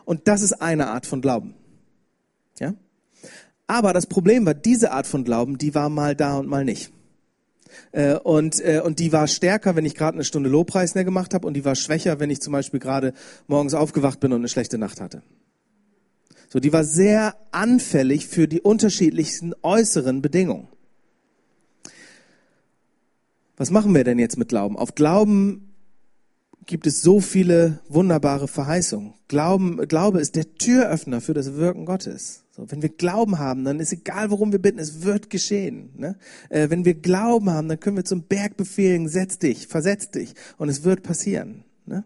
Und 0.07 0.27
das 0.27 0.41
ist 0.41 0.55
eine 0.55 0.87
Art 0.87 1.05
von 1.05 1.21
Glauben. 1.21 1.55
Ja? 2.59 2.73
Aber 3.67 3.93
das 3.93 4.07
Problem 4.07 4.47
war, 4.47 4.55
diese 4.55 4.93
Art 4.93 5.07
von 5.07 5.23
Glauben, 5.23 5.59
die 5.59 5.75
war 5.75 5.91
mal 5.91 6.17
da 6.17 6.39
und 6.39 6.49
mal 6.49 6.65
nicht. 6.65 6.91
Äh, 7.93 8.15
und, 8.15 8.59
äh, 8.65 8.81
und 8.83 9.01
die 9.01 9.13
war 9.13 9.29
stärker, 9.29 9.77
wenn 9.77 9.85
ich 9.85 9.95
gerade 9.95 10.15
eine 10.15 10.25
Stunde 10.25 10.49
Lobpreis 10.49 10.95
mehr 10.95 11.05
gemacht 11.05 11.35
habe 11.35 11.47
und 11.47 11.53
die 11.53 11.67
war 11.67 11.75
schwächer, 11.75 12.21
wenn 12.21 12.31
ich 12.31 12.41
zum 12.41 12.55
Beispiel 12.55 12.81
gerade 12.81 13.13
morgens 13.49 13.75
aufgewacht 13.75 14.19
bin 14.19 14.33
und 14.33 14.39
eine 14.39 14.49
schlechte 14.49 14.79
Nacht 14.79 14.99
hatte. 14.99 15.23
So, 16.53 16.59
die 16.59 16.73
war 16.73 16.83
sehr 16.83 17.37
anfällig 17.53 18.27
für 18.27 18.49
die 18.49 18.61
unterschiedlichsten 18.61 19.55
äußeren 19.63 20.21
Bedingungen. 20.21 20.67
Was 23.57 23.71
machen 23.71 23.95
wir 23.95 24.03
denn 24.03 24.19
jetzt 24.19 24.37
mit 24.37 24.49
Glauben? 24.49 24.77
Auf 24.77 24.97
Glauben 24.97 25.71
gibt 26.67 26.89
es 26.89 27.03
so 27.03 27.21
viele 27.21 27.79
wunderbare 27.89 28.49
Verheißungen. 28.49 29.15
Glauben, 29.29 29.77
Glaube 29.87 30.21
ist 30.21 30.35
der 30.35 30.55
Türöffner 30.55 31.21
für 31.21 31.35
das 31.35 31.55
Wirken 31.55 31.85
Gottes. 31.85 32.43
So, 32.51 32.69
wenn 32.69 32.83
wir 32.83 32.89
Glauben 32.89 33.39
haben, 33.39 33.65
dann 33.65 33.79
ist 33.79 33.93
egal, 33.93 34.33
worum 34.33 34.51
wir 34.51 34.59
bitten, 34.59 34.81
es 34.81 35.03
wird 35.03 35.31
geschehen. 35.31 35.91
Ne? 35.97 36.17
Äh, 36.49 36.69
wenn 36.69 36.85
wir 36.85 36.95
Glauben 36.95 37.51
haben, 37.51 37.69
dann 37.69 37.79
können 37.79 37.97
wir 37.97 38.05
zum 38.05 38.23
Berg 38.23 38.57
befehlen, 38.57 39.09
setz 39.09 39.39
dich, 39.39 39.69
versetz 39.69 40.11
dich 40.11 40.35
und 40.59 40.69
es 40.69 40.83
wird 40.83 41.05
passieren. 41.05 41.63
Ne? 41.87 42.03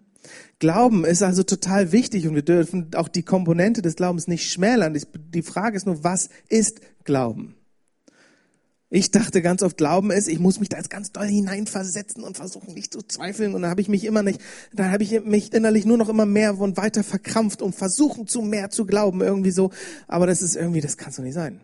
Glauben 0.59 1.05
ist 1.05 1.23
also 1.23 1.43
total 1.43 1.93
wichtig 1.93 2.27
und 2.29 2.35
wir 2.35 2.43
dürfen 2.43 2.95
auch 2.95 3.09
die 3.09 3.23
Komponente 3.23 3.83
des 3.83 3.97
Glaubens 3.97 4.29
nicht 4.29 4.51
schmälern. 4.51 4.99
Die 5.15 5.43
Frage 5.43 5.77
ist 5.77 5.87
nur, 5.87 6.05
was 6.05 6.29
ist 6.49 6.81
Glauben? 7.05 7.57
Ich 8.91 9.11
dachte 9.11 9.43
ganz 9.43 9.65
oft, 9.65 9.77
Glauben 9.77 10.13
ist, 10.13 10.29
ich 10.29 10.39
muss 10.39 10.61
mich 10.61 10.69
da 10.69 10.77
jetzt 10.77 10.89
ganz 10.89 11.11
doll 11.11 11.27
hineinversetzen 11.27 12.23
und 12.23 12.37
versuchen 12.37 12.75
nicht 12.75 12.93
zu 12.93 13.01
zweifeln. 13.03 13.55
Und 13.55 13.63
dann 13.63 13.71
habe 13.73 13.81
ich 13.81 13.89
mich 13.89 14.05
immer 14.05 14.23
nicht, 14.23 14.41
dann 14.73 14.93
habe 14.93 15.03
ich 15.03 15.21
mich 15.25 15.53
innerlich 15.53 15.85
nur 15.85 15.97
noch 15.97 16.09
immer 16.09 16.27
mehr 16.27 16.57
und 16.61 16.77
weiter 16.77 17.03
verkrampft 17.03 17.61
und 17.61 17.75
versuchen 17.75 18.29
zu 18.29 18.41
mehr 18.43 18.71
zu 18.71 18.87
glauben, 18.87 19.21
irgendwie 19.21 19.51
so. 19.51 19.73
Aber 20.07 20.29
das 20.29 20.43
ist 20.43 20.55
irgendwie, 20.55 20.81
das 20.81 20.97
kann 20.97 21.11
es 21.11 21.17
doch 21.17 21.25
nicht 21.25 21.35
sein. 21.35 21.61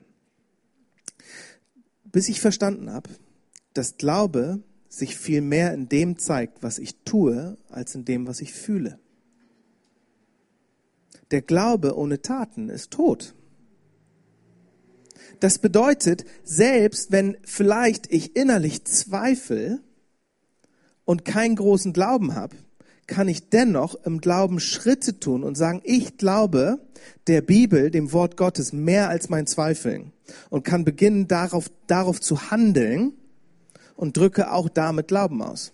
Bis 2.02 2.28
ich 2.28 2.40
verstanden 2.40 2.90
habe, 2.90 3.10
dass 3.74 3.96
Glaube 3.96 4.64
sich 4.90 5.16
viel 5.16 5.40
mehr 5.40 5.72
in 5.72 5.88
dem 5.88 6.18
zeigt, 6.18 6.62
was 6.62 6.78
ich 6.78 6.96
tue, 7.04 7.56
als 7.70 7.94
in 7.94 8.04
dem, 8.04 8.26
was 8.26 8.40
ich 8.40 8.52
fühle. 8.52 8.98
Der 11.30 11.42
Glaube 11.42 11.96
ohne 11.96 12.20
Taten 12.20 12.68
ist 12.68 12.90
tot. 12.90 13.34
Das 15.38 15.58
bedeutet, 15.58 16.24
selbst 16.42 17.12
wenn 17.12 17.36
vielleicht 17.44 18.12
ich 18.12 18.34
innerlich 18.34 18.84
zweifle 18.84 19.80
und 21.04 21.24
keinen 21.24 21.54
großen 21.54 21.92
Glauben 21.92 22.34
habe, 22.34 22.56
kann 23.06 23.28
ich 23.28 23.48
dennoch 23.48 23.94
im 24.04 24.20
Glauben 24.20 24.58
Schritte 24.58 25.20
tun 25.20 25.44
und 25.44 25.56
sagen, 25.56 25.80
ich 25.84 26.16
glaube 26.16 26.80
der 27.28 27.42
Bibel, 27.42 27.90
dem 27.90 28.12
Wort 28.12 28.36
Gottes, 28.36 28.72
mehr 28.72 29.08
als 29.08 29.28
mein 29.28 29.46
Zweifeln 29.46 30.12
und 30.48 30.64
kann 30.64 30.84
beginnen, 30.84 31.28
darauf, 31.28 31.70
darauf 31.86 32.20
zu 32.20 32.50
handeln 32.50 33.14
und 34.00 34.16
drücke 34.16 34.50
auch 34.50 34.70
damit 34.70 35.08
Glauben 35.08 35.42
aus. 35.42 35.72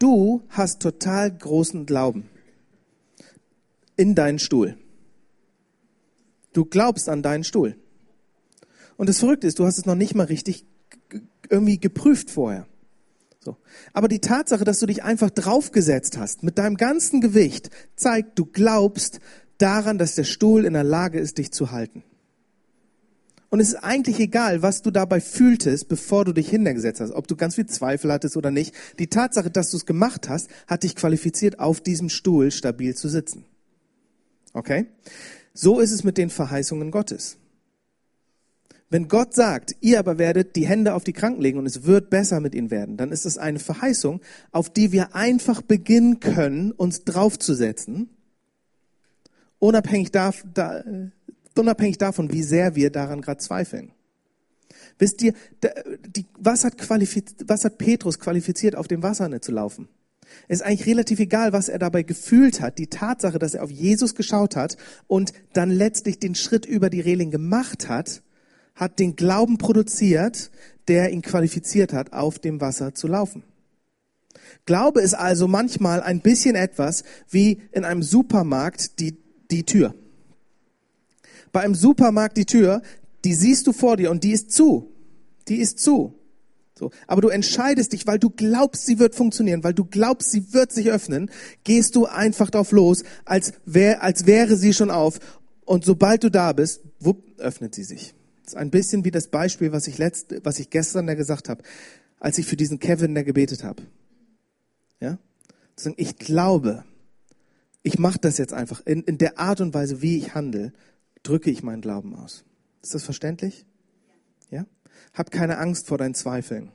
Du 0.00 0.42
hast 0.48 0.82
total 0.82 1.30
großen 1.30 1.86
Glauben 1.86 2.28
in 3.94 4.16
deinen 4.16 4.40
Stuhl. 4.40 4.76
Du 6.52 6.64
glaubst 6.64 7.08
an 7.08 7.22
deinen 7.22 7.44
Stuhl. 7.44 7.76
Und 8.96 9.08
das 9.08 9.20
Verrückte 9.20 9.46
ist, 9.46 9.60
du 9.60 9.64
hast 9.64 9.78
es 9.78 9.86
noch 9.86 9.94
nicht 9.94 10.16
mal 10.16 10.26
richtig 10.26 10.66
irgendwie 11.48 11.78
geprüft 11.78 12.30
vorher. 12.30 12.66
So. 13.38 13.56
Aber 13.92 14.08
die 14.08 14.20
Tatsache, 14.20 14.64
dass 14.64 14.80
du 14.80 14.86
dich 14.86 15.04
einfach 15.04 15.30
draufgesetzt 15.30 16.18
hast 16.18 16.42
mit 16.42 16.58
deinem 16.58 16.76
ganzen 16.76 17.20
Gewicht, 17.20 17.70
zeigt, 17.94 18.40
du 18.40 18.44
glaubst 18.44 19.20
daran, 19.58 19.98
dass 19.98 20.16
der 20.16 20.24
Stuhl 20.24 20.64
in 20.64 20.72
der 20.72 20.84
Lage 20.84 21.20
ist, 21.20 21.38
dich 21.38 21.52
zu 21.52 21.70
halten. 21.70 22.02
Und 23.52 23.60
es 23.60 23.74
ist 23.74 23.84
eigentlich 23.84 24.18
egal, 24.18 24.62
was 24.62 24.80
du 24.80 24.90
dabei 24.90 25.20
fühltest, 25.20 25.86
bevor 25.88 26.24
du 26.24 26.32
dich 26.32 26.48
hingesetzt 26.48 27.02
hast, 27.02 27.10
ob 27.10 27.28
du 27.28 27.36
ganz 27.36 27.56
viel 27.56 27.66
Zweifel 27.66 28.10
hattest 28.10 28.38
oder 28.38 28.50
nicht. 28.50 28.74
Die 28.98 29.08
Tatsache, 29.08 29.50
dass 29.50 29.70
du 29.70 29.76
es 29.76 29.84
gemacht 29.84 30.30
hast, 30.30 30.48
hat 30.66 30.84
dich 30.84 30.96
qualifiziert, 30.96 31.58
auf 31.58 31.82
diesem 31.82 32.08
Stuhl 32.08 32.50
stabil 32.50 32.96
zu 32.96 33.10
sitzen. 33.10 33.44
Okay? 34.54 34.86
So 35.52 35.80
ist 35.80 35.92
es 35.92 36.02
mit 36.02 36.16
den 36.16 36.30
Verheißungen 36.30 36.90
Gottes. 36.90 37.36
Wenn 38.88 39.08
Gott 39.08 39.34
sagt, 39.34 39.76
ihr 39.82 39.98
aber 39.98 40.16
werdet 40.16 40.56
die 40.56 40.66
Hände 40.66 40.94
auf 40.94 41.04
die 41.04 41.12
Kranken 41.12 41.42
legen 41.42 41.58
und 41.58 41.66
es 41.66 41.84
wird 41.84 42.08
besser 42.08 42.40
mit 42.40 42.54
ihnen 42.54 42.70
werden, 42.70 42.96
dann 42.96 43.12
ist 43.12 43.26
das 43.26 43.36
eine 43.36 43.58
Verheißung, 43.58 44.22
auf 44.50 44.70
die 44.70 44.92
wir 44.92 45.14
einfach 45.14 45.60
beginnen 45.60 46.20
können, 46.20 46.72
uns 46.72 47.04
draufzusetzen, 47.04 48.08
unabhängig 49.58 50.10
davon, 50.10 50.52
da, 50.54 50.82
unabhängig 51.58 51.98
davon, 51.98 52.32
wie 52.32 52.42
sehr 52.42 52.74
wir 52.74 52.90
daran 52.90 53.20
gerade 53.20 53.40
zweifeln. 53.40 53.92
Wisst 54.98 55.22
ihr, 55.22 55.34
die, 56.06 56.26
was, 56.38 56.64
hat 56.64 56.74
was 56.88 57.64
hat 57.64 57.78
Petrus 57.78 58.18
qualifiziert, 58.18 58.76
auf 58.76 58.88
dem 58.88 59.02
Wasser 59.02 59.28
nicht 59.28 59.44
zu 59.44 59.52
laufen? 59.52 59.88
Es 60.48 60.60
ist 60.60 60.66
eigentlich 60.66 60.86
relativ 60.86 61.18
egal, 61.18 61.52
was 61.52 61.68
er 61.68 61.78
dabei 61.78 62.02
gefühlt 62.02 62.60
hat. 62.60 62.78
Die 62.78 62.86
Tatsache, 62.86 63.38
dass 63.38 63.54
er 63.54 63.64
auf 63.64 63.70
Jesus 63.70 64.14
geschaut 64.14 64.56
hat 64.56 64.76
und 65.06 65.32
dann 65.52 65.70
letztlich 65.70 66.18
den 66.18 66.34
Schritt 66.34 66.64
über 66.64 66.88
die 66.88 67.00
Reling 67.00 67.30
gemacht 67.30 67.88
hat, 67.88 68.22
hat 68.74 68.98
den 68.98 69.16
Glauben 69.16 69.58
produziert, 69.58 70.50
der 70.88 71.10
ihn 71.10 71.22
qualifiziert 71.22 71.92
hat, 71.92 72.12
auf 72.12 72.38
dem 72.38 72.60
Wasser 72.60 72.94
zu 72.94 73.08
laufen. 73.08 73.42
Glaube 74.64 75.02
ist 75.02 75.14
also 75.14 75.48
manchmal 75.48 76.00
ein 76.00 76.20
bisschen 76.20 76.54
etwas 76.54 77.04
wie 77.28 77.60
in 77.72 77.84
einem 77.84 78.02
Supermarkt 78.02 79.00
die, 79.00 79.16
die 79.50 79.64
Tür 79.64 79.94
bei 81.52 81.60
einem 81.60 81.74
Supermarkt 81.74 82.36
die 82.36 82.46
Tür, 82.46 82.82
die 83.24 83.34
siehst 83.34 83.66
du 83.66 83.72
vor 83.72 83.96
dir 83.96 84.10
und 84.10 84.24
die 84.24 84.32
ist 84.32 84.52
zu. 84.52 84.90
Die 85.48 85.56
ist 85.56 85.78
zu. 85.78 86.18
So. 86.74 86.90
Aber 87.06 87.20
du 87.20 87.28
entscheidest 87.28 87.92
dich, 87.92 88.06
weil 88.06 88.18
du 88.18 88.30
glaubst, 88.30 88.86
sie 88.86 88.98
wird 88.98 89.14
funktionieren, 89.14 89.62
weil 89.62 89.74
du 89.74 89.84
glaubst, 89.84 90.30
sie 90.30 90.52
wird 90.52 90.72
sich 90.72 90.90
öffnen, 90.90 91.30
gehst 91.64 91.94
du 91.94 92.06
einfach 92.06 92.50
drauf 92.50 92.72
los, 92.72 93.04
als, 93.24 93.52
wär, 93.64 94.02
als 94.02 94.26
wäre 94.26 94.56
sie 94.56 94.72
schon 94.72 94.90
auf. 94.90 95.20
Und 95.64 95.84
sobald 95.84 96.24
du 96.24 96.30
da 96.30 96.52
bist, 96.52 96.82
wupp, 96.98 97.38
öffnet 97.38 97.74
sie 97.74 97.84
sich. 97.84 98.14
Das 98.42 98.54
ist 98.54 98.58
ein 98.58 98.70
bisschen 98.70 99.04
wie 99.04 99.10
das 99.10 99.28
Beispiel, 99.28 99.70
was 99.72 99.86
ich, 99.86 99.98
letzt, 99.98 100.34
was 100.42 100.58
ich 100.58 100.70
gestern 100.70 101.06
da 101.06 101.14
gesagt 101.14 101.48
habe, 101.48 101.62
als 102.18 102.38
ich 102.38 102.46
für 102.46 102.56
diesen 102.56 102.80
Kevin 102.80 103.14
da 103.14 103.22
gebetet 103.22 103.62
habe. 103.62 103.82
Ja? 105.00 105.18
Ich 105.96 106.16
glaube, 106.16 106.84
ich 107.82 107.98
mache 107.98 108.18
das 108.18 108.38
jetzt 108.38 108.52
einfach 108.52 108.80
in, 108.84 109.02
in 109.02 109.18
der 109.18 109.38
Art 109.38 109.60
und 109.60 109.74
Weise, 109.74 110.02
wie 110.02 110.16
ich 110.16 110.34
handle, 110.34 110.72
drücke 111.22 111.50
ich 111.50 111.62
meinen 111.62 111.82
Glauben 111.82 112.14
aus. 112.14 112.44
Ist 112.82 112.94
das 112.94 113.04
verständlich? 113.04 113.64
Ja? 114.50 114.66
Hab 115.14 115.30
keine 115.30 115.58
Angst 115.58 115.86
vor 115.86 115.98
deinen 115.98 116.14
Zweifeln. 116.14 116.72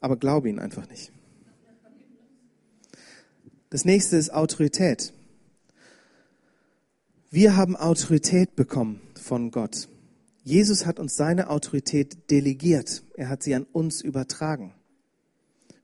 Aber 0.00 0.16
glaube 0.16 0.48
ihn 0.48 0.58
einfach 0.58 0.88
nicht. 0.88 1.12
Das 3.70 3.84
nächste 3.84 4.16
ist 4.16 4.30
Autorität. 4.30 5.12
Wir 7.30 7.56
haben 7.56 7.76
Autorität 7.76 8.56
bekommen 8.56 9.00
von 9.14 9.50
Gott. 9.50 9.88
Jesus 10.44 10.84
hat 10.84 10.98
uns 10.98 11.16
seine 11.16 11.48
Autorität 11.48 12.30
delegiert. 12.30 13.04
Er 13.14 13.28
hat 13.28 13.42
sie 13.42 13.54
an 13.54 13.64
uns 13.72 14.02
übertragen. 14.02 14.74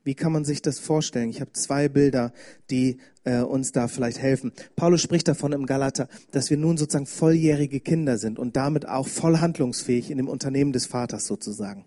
Wie 0.03 0.15
kann 0.15 0.31
man 0.31 0.45
sich 0.45 0.61
das 0.61 0.79
vorstellen? 0.79 1.29
Ich 1.29 1.41
habe 1.41 1.53
zwei 1.53 1.89
Bilder, 1.89 2.33
die 2.69 2.99
äh, 3.29 3.41
uns 3.41 3.71
da 3.71 3.87
vielleicht 3.87 4.19
helfen. 4.19 4.51
Paulus 4.75 5.01
spricht 5.01 5.27
davon 5.27 5.51
im 5.51 5.67
Galater, 5.67 6.07
dass 6.31 6.49
wir 6.49 6.57
nun 6.57 6.77
sozusagen 6.77 7.05
volljährige 7.05 7.79
Kinder 7.79 8.17
sind 8.17 8.39
und 8.39 8.55
damit 8.55 8.87
auch 8.87 9.07
voll 9.07 9.37
handlungsfähig 9.37 10.09
in 10.09 10.17
dem 10.17 10.27
Unternehmen 10.27 10.73
des 10.73 10.87
Vaters 10.87 11.27
sozusagen. 11.27 11.85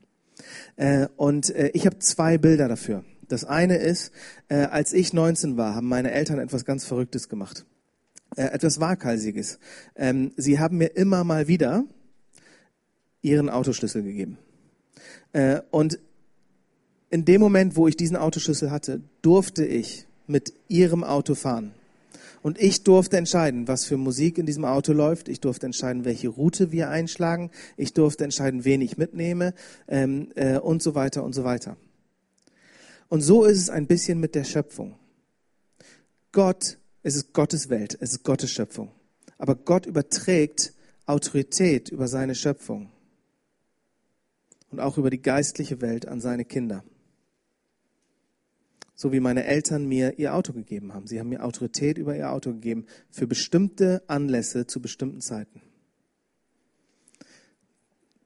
Äh, 0.76 1.08
und 1.16 1.50
äh, 1.50 1.70
ich 1.74 1.86
habe 1.86 1.98
zwei 1.98 2.38
Bilder 2.38 2.68
dafür. 2.68 3.04
Das 3.26 3.44
eine 3.44 3.76
ist, 3.76 4.12
äh, 4.48 4.56
als 4.56 4.92
ich 4.92 5.12
19 5.12 5.56
war, 5.56 5.74
haben 5.74 5.88
meine 5.88 6.12
Eltern 6.12 6.38
etwas 6.38 6.64
ganz 6.64 6.84
Verrücktes 6.84 7.28
gemacht. 7.28 7.64
Äh, 8.36 8.44
etwas 8.44 8.78
Waghalsiges. 8.78 9.58
Ähm, 9.96 10.32
sie 10.36 10.60
haben 10.60 10.78
mir 10.78 10.96
immer 10.96 11.24
mal 11.24 11.48
wieder 11.48 11.84
ihren 13.20 13.50
Autoschlüssel 13.50 14.02
gegeben. 14.02 14.38
Äh, 15.32 15.60
und 15.70 15.98
in 17.10 17.24
dem 17.24 17.40
Moment, 17.40 17.76
wo 17.76 17.88
ich 17.88 17.96
diesen 17.96 18.16
Autoschlüssel 18.16 18.70
hatte, 18.70 19.00
durfte 19.22 19.64
ich 19.64 20.06
mit 20.32 20.52
ihrem 20.68 21.04
Auto 21.04 21.36
fahren. 21.36 21.72
Und 22.42 22.60
ich 22.60 22.82
durfte 22.82 23.16
entscheiden, 23.16 23.68
was 23.68 23.84
für 23.84 23.96
Musik 23.96 24.36
in 24.36 24.46
diesem 24.46 24.64
Auto 24.64 24.92
läuft. 24.92 25.28
Ich 25.28 25.40
durfte 25.40 25.66
entscheiden, 25.66 26.04
welche 26.04 26.28
Route 26.28 26.72
wir 26.72 26.90
einschlagen. 26.90 27.52
Ich 27.76 27.92
durfte 27.92 28.24
entscheiden, 28.24 28.64
wen 28.64 28.80
ich 28.80 28.98
mitnehme 28.98 29.54
ähm, 29.86 30.32
äh, 30.34 30.58
und 30.58 30.82
so 30.82 30.96
weiter 30.96 31.22
und 31.22 31.34
so 31.34 31.44
weiter. 31.44 31.76
Und 33.08 33.20
so 33.20 33.44
ist 33.44 33.58
es 33.58 33.70
ein 33.70 33.86
bisschen 33.86 34.18
mit 34.18 34.34
der 34.34 34.42
Schöpfung. 34.42 34.96
Gott, 36.32 36.78
es 37.04 37.14
ist 37.14 37.32
Gottes 37.32 37.68
Welt, 37.68 37.96
es 38.00 38.12
ist 38.12 38.24
Gottes 38.24 38.50
Schöpfung. 38.50 38.90
Aber 39.38 39.54
Gott 39.54 39.86
überträgt 39.86 40.72
Autorität 41.06 41.90
über 41.90 42.08
seine 42.08 42.34
Schöpfung 42.34 42.90
und 44.70 44.80
auch 44.80 44.98
über 44.98 45.10
die 45.10 45.22
geistliche 45.22 45.80
Welt 45.80 46.08
an 46.08 46.20
seine 46.20 46.44
Kinder 46.44 46.82
so 49.02 49.10
wie 49.10 49.18
meine 49.18 49.42
Eltern 49.42 49.86
mir 49.86 50.20
ihr 50.20 50.32
Auto 50.32 50.52
gegeben 50.52 50.94
haben. 50.94 51.08
Sie 51.08 51.18
haben 51.18 51.28
mir 51.28 51.44
Autorität 51.44 51.98
über 51.98 52.16
ihr 52.16 52.30
Auto 52.30 52.52
gegeben 52.52 52.86
für 53.10 53.26
bestimmte 53.26 54.00
Anlässe 54.06 54.68
zu 54.68 54.80
bestimmten 54.80 55.20
Zeiten. 55.20 55.60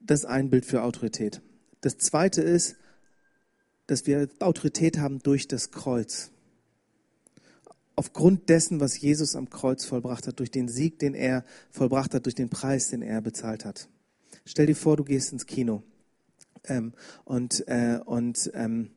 Das 0.01 0.21
ist 0.21 0.27
ein 0.27 0.51
Bild 0.51 0.67
für 0.67 0.83
Autorität. 0.83 1.41
Das 1.81 1.97
zweite 1.97 2.43
ist, 2.43 2.77
dass 3.87 4.07
wir 4.07 4.29
Autorität 4.41 4.99
haben 4.99 5.19
durch 5.21 5.49
das 5.49 5.71
Kreuz. 5.71 6.31
Aufgrund 7.95 8.51
dessen, 8.51 8.79
was 8.79 9.01
Jesus 9.01 9.35
am 9.35 9.49
Kreuz 9.49 9.87
vollbracht 9.87 10.27
hat, 10.27 10.39
durch 10.41 10.51
den 10.51 10.69
Sieg, 10.69 10.99
den 10.99 11.15
er 11.15 11.47
vollbracht 11.71 12.13
hat, 12.13 12.27
durch 12.27 12.35
den 12.35 12.51
Preis, 12.51 12.91
den 12.91 13.01
er 13.01 13.23
bezahlt 13.23 13.65
hat. 13.65 13.89
Stell 14.45 14.67
dir 14.67 14.77
vor, 14.77 14.99
du 14.99 15.05
gehst 15.05 15.33
ins 15.33 15.47
Kino 15.47 15.83
ähm, 16.65 16.93
und, 17.25 17.67
äh, 17.67 17.99
und 18.05 18.51
ähm, 18.53 18.91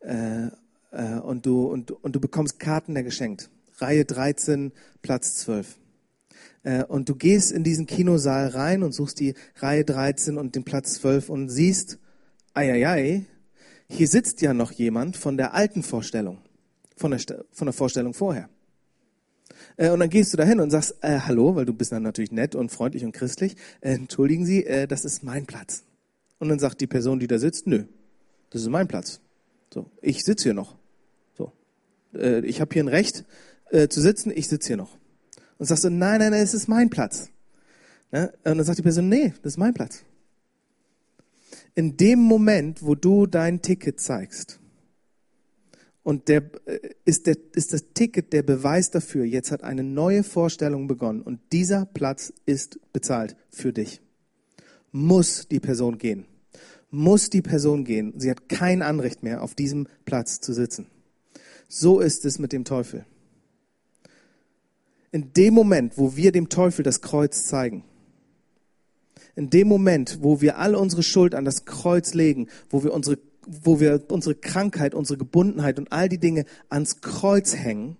äh, 0.00 0.50
äh, 0.92 1.18
und, 1.18 1.46
du, 1.46 1.66
und, 1.66 1.90
und 1.90 2.14
du 2.14 2.20
bekommst 2.20 2.60
Karten 2.60 2.94
der 2.94 3.02
geschenkt. 3.02 3.50
Reihe 3.78 4.04
13, 4.04 4.72
Platz 5.00 5.36
12. 5.36 5.78
Äh, 6.62 6.84
und 6.84 7.08
du 7.08 7.14
gehst 7.14 7.50
in 7.50 7.64
diesen 7.64 7.86
Kinosaal 7.86 8.48
rein 8.48 8.82
und 8.82 8.92
suchst 8.92 9.18
die 9.18 9.34
Reihe 9.56 9.84
13 9.84 10.38
und 10.38 10.54
den 10.54 10.64
Platz 10.64 10.94
12 10.94 11.28
und 11.28 11.48
siehst, 11.48 11.98
ei, 12.54 13.24
hier 13.88 14.08
sitzt 14.08 14.40
ja 14.42 14.54
noch 14.54 14.72
jemand 14.72 15.16
von 15.16 15.36
der 15.36 15.54
alten 15.54 15.82
Vorstellung, 15.82 16.38
von 16.96 17.10
der, 17.10 17.20
von 17.50 17.66
der 17.66 17.72
Vorstellung 17.72 18.14
vorher. 18.14 18.48
Äh, 19.76 19.90
und 19.90 20.00
dann 20.00 20.10
gehst 20.10 20.32
du 20.32 20.36
dahin 20.36 20.60
und 20.60 20.70
sagst, 20.70 20.96
äh, 21.00 21.18
hallo, 21.20 21.56
weil 21.56 21.64
du 21.64 21.72
bist 21.72 21.92
dann 21.92 22.02
natürlich 22.02 22.32
nett 22.32 22.54
und 22.54 22.70
freundlich 22.70 23.04
und 23.04 23.12
christlich. 23.12 23.56
Äh, 23.80 23.94
entschuldigen 23.94 24.46
Sie, 24.46 24.64
äh, 24.64 24.86
das 24.86 25.04
ist 25.04 25.22
mein 25.24 25.46
Platz. 25.46 25.84
Und 26.38 26.48
dann 26.48 26.58
sagt 26.58 26.80
die 26.80 26.86
Person, 26.86 27.20
die 27.20 27.26
da 27.26 27.38
sitzt, 27.38 27.66
nö, 27.66 27.84
das 28.50 28.62
ist 28.62 28.68
mein 28.68 28.88
Platz. 28.88 29.20
So, 29.72 29.90
ich 30.02 30.22
sitze 30.24 30.44
hier 30.44 30.54
noch 30.54 30.76
äh, 32.14 32.44
ich 32.44 32.60
habe 32.60 32.72
hier 32.72 32.84
ein 32.84 32.88
Recht 32.88 33.24
äh, 33.70 33.88
zu 33.88 34.00
sitzen, 34.00 34.32
ich 34.34 34.48
sitze 34.48 34.68
hier 34.68 34.76
noch. 34.76 34.98
Und 35.58 35.66
sagst 35.66 35.84
du, 35.84 35.90
nein, 35.90 36.20
nein, 36.20 36.32
nein, 36.32 36.42
es 36.42 36.54
ist 36.54 36.68
mein 36.68 36.90
Platz. 36.90 37.30
Ne? 38.10 38.32
Und 38.44 38.58
dann 38.58 38.64
sagt 38.64 38.78
die 38.78 38.82
Person, 38.82 39.08
nee, 39.08 39.32
das 39.42 39.54
ist 39.54 39.58
mein 39.58 39.74
Platz. 39.74 40.04
In 41.74 41.96
dem 41.96 42.18
Moment, 42.18 42.82
wo 42.82 42.94
du 42.94 43.26
dein 43.26 43.62
Ticket 43.62 44.00
zeigst, 44.00 44.58
und 46.02 46.28
der 46.28 46.50
äh, 46.66 46.80
ist, 47.04 47.26
der 47.26 47.36
ist 47.54 47.72
das 47.72 47.92
Ticket 47.94 48.32
der 48.32 48.42
Beweis 48.42 48.90
dafür, 48.90 49.24
jetzt 49.24 49.52
hat 49.52 49.62
eine 49.62 49.84
neue 49.84 50.24
Vorstellung 50.24 50.88
begonnen 50.88 51.22
und 51.22 51.40
dieser 51.52 51.86
Platz 51.86 52.32
ist 52.44 52.80
bezahlt 52.92 53.36
für 53.50 53.72
dich. 53.72 54.00
Muss 54.90 55.48
die 55.48 55.60
Person 55.60 55.98
gehen. 55.98 56.26
Muss 56.90 57.30
die 57.30 57.40
Person 57.40 57.84
gehen. 57.84 58.12
Sie 58.18 58.30
hat 58.30 58.48
kein 58.48 58.82
Anrecht 58.82 59.22
mehr, 59.22 59.42
auf 59.42 59.54
diesem 59.54 59.86
Platz 60.04 60.40
zu 60.40 60.52
sitzen. 60.52 60.86
So 61.74 62.00
ist 62.00 62.26
es 62.26 62.38
mit 62.38 62.52
dem 62.52 62.66
Teufel. 62.66 63.06
In 65.10 65.32
dem 65.32 65.54
Moment, 65.54 65.96
wo 65.96 66.16
wir 66.16 66.30
dem 66.30 66.50
Teufel 66.50 66.82
das 66.82 67.00
Kreuz 67.00 67.46
zeigen, 67.46 67.82
in 69.36 69.48
dem 69.48 69.68
Moment, 69.68 70.18
wo 70.20 70.42
wir 70.42 70.58
all 70.58 70.74
unsere 70.74 71.02
Schuld 71.02 71.34
an 71.34 71.46
das 71.46 71.64
Kreuz 71.64 72.12
legen, 72.12 72.48
wo 72.68 72.84
wir 72.84 72.92
unsere, 72.92 73.16
wo 73.46 73.80
wir 73.80 74.04
unsere 74.10 74.34
Krankheit, 74.34 74.92
unsere 74.94 75.16
Gebundenheit 75.16 75.78
und 75.78 75.92
all 75.92 76.10
die 76.10 76.18
Dinge 76.18 76.44
ans 76.68 77.00
Kreuz 77.00 77.56
hängen, 77.56 77.96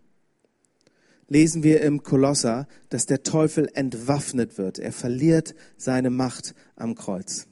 lesen 1.29 1.63
wir 1.63 1.81
im 1.81 2.03
Kolosser, 2.03 2.69
dass 2.91 3.07
der 3.07 3.23
Teufel 3.23 3.71
entwaffnet 3.73 4.59
wird. 4.59 4.81
Er 4.81 4.93
verliert 4.93 5.55
seine 5.79 6.11
Macht 6.11 6.55
am 6.77 6.95
Kreuz. 6.95 7.47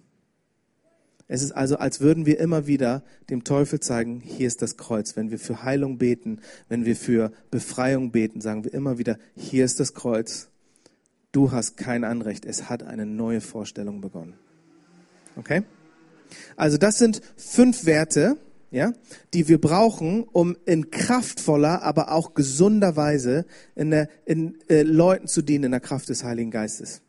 Es 1.32 1.42
ist 1.42 1.52
also, 1.52 1.76
als 1.76 2.00
würden 2.00 2.26
wir 2.26 2.40
immer 2.40 2.66
wieder 2.66 3.04
dem 3.30 3.44
Teufel 3.44 3.78
zeigen, 3.78 4.18
hier 4.18 4.48
ist 4.48 4.62
das 4.62 4.76
Kreuz. 4.76 5.14
Wenn 5.14 5.30
wir 5.30 5.38
für 5.38 5.62
Heilung 5.62 5.96
beten, 5.96 6.40
wenn 6.68 6.84
wir 6.84 6.96
für 6.96 7.30
Befreiung 7.52 8.10
beten, 8.10 8.40
sagen 8.40 8.64
wir 8.64 8.74
immer 8.74 8.98
wieder, 8.98 9.16
hier 9.36 9.64
ist 9.64 9.78
das 9.78 9.94
Kreuz. 9.94 10.48
Du 11.30 11.52
hast 11.52 11.76
kein 11.76 12.02
Anrecht. 12.02 12.44
Es 12.44 12.68
hat 12.68 12.82
eine 12.82 13.06
neue 13.06 13.40
Vorstellung 13.40 14.00
begonnen. 14.00 14.34
Okay? 15.36 15.62
Also 16.56 16.78
das 16.78 16.98
sind 16.98 17.22
fünf 17.36 17.86
Werte, 17.86 18.36
ja, 18.72 18.92
die 19.32 19.46
wir 19.46 19.60
brauchen, 19.60 20.24
um 20.24 20.56
in 20.66 20.90
kraftvoller, 20.90 21.84
aber 21.84 22.10
auch 22.10 22.34
gesunder 22.34 22.96
Weise 22.96 23.46
in, 23.76 23.92
der, 23.92 24.08
in 24.24 24.58
äh, 24.68 24.82
Leuten 24.82 25.28
zu 25.28 25.42
dienen 25.42 25.66
in 25.66 25.70
der 25.70 25.80
Kraft 25.80 26.08
des 26.08 26.24
Heiligen 26.24 26.50
Geistes. 26.50 27.02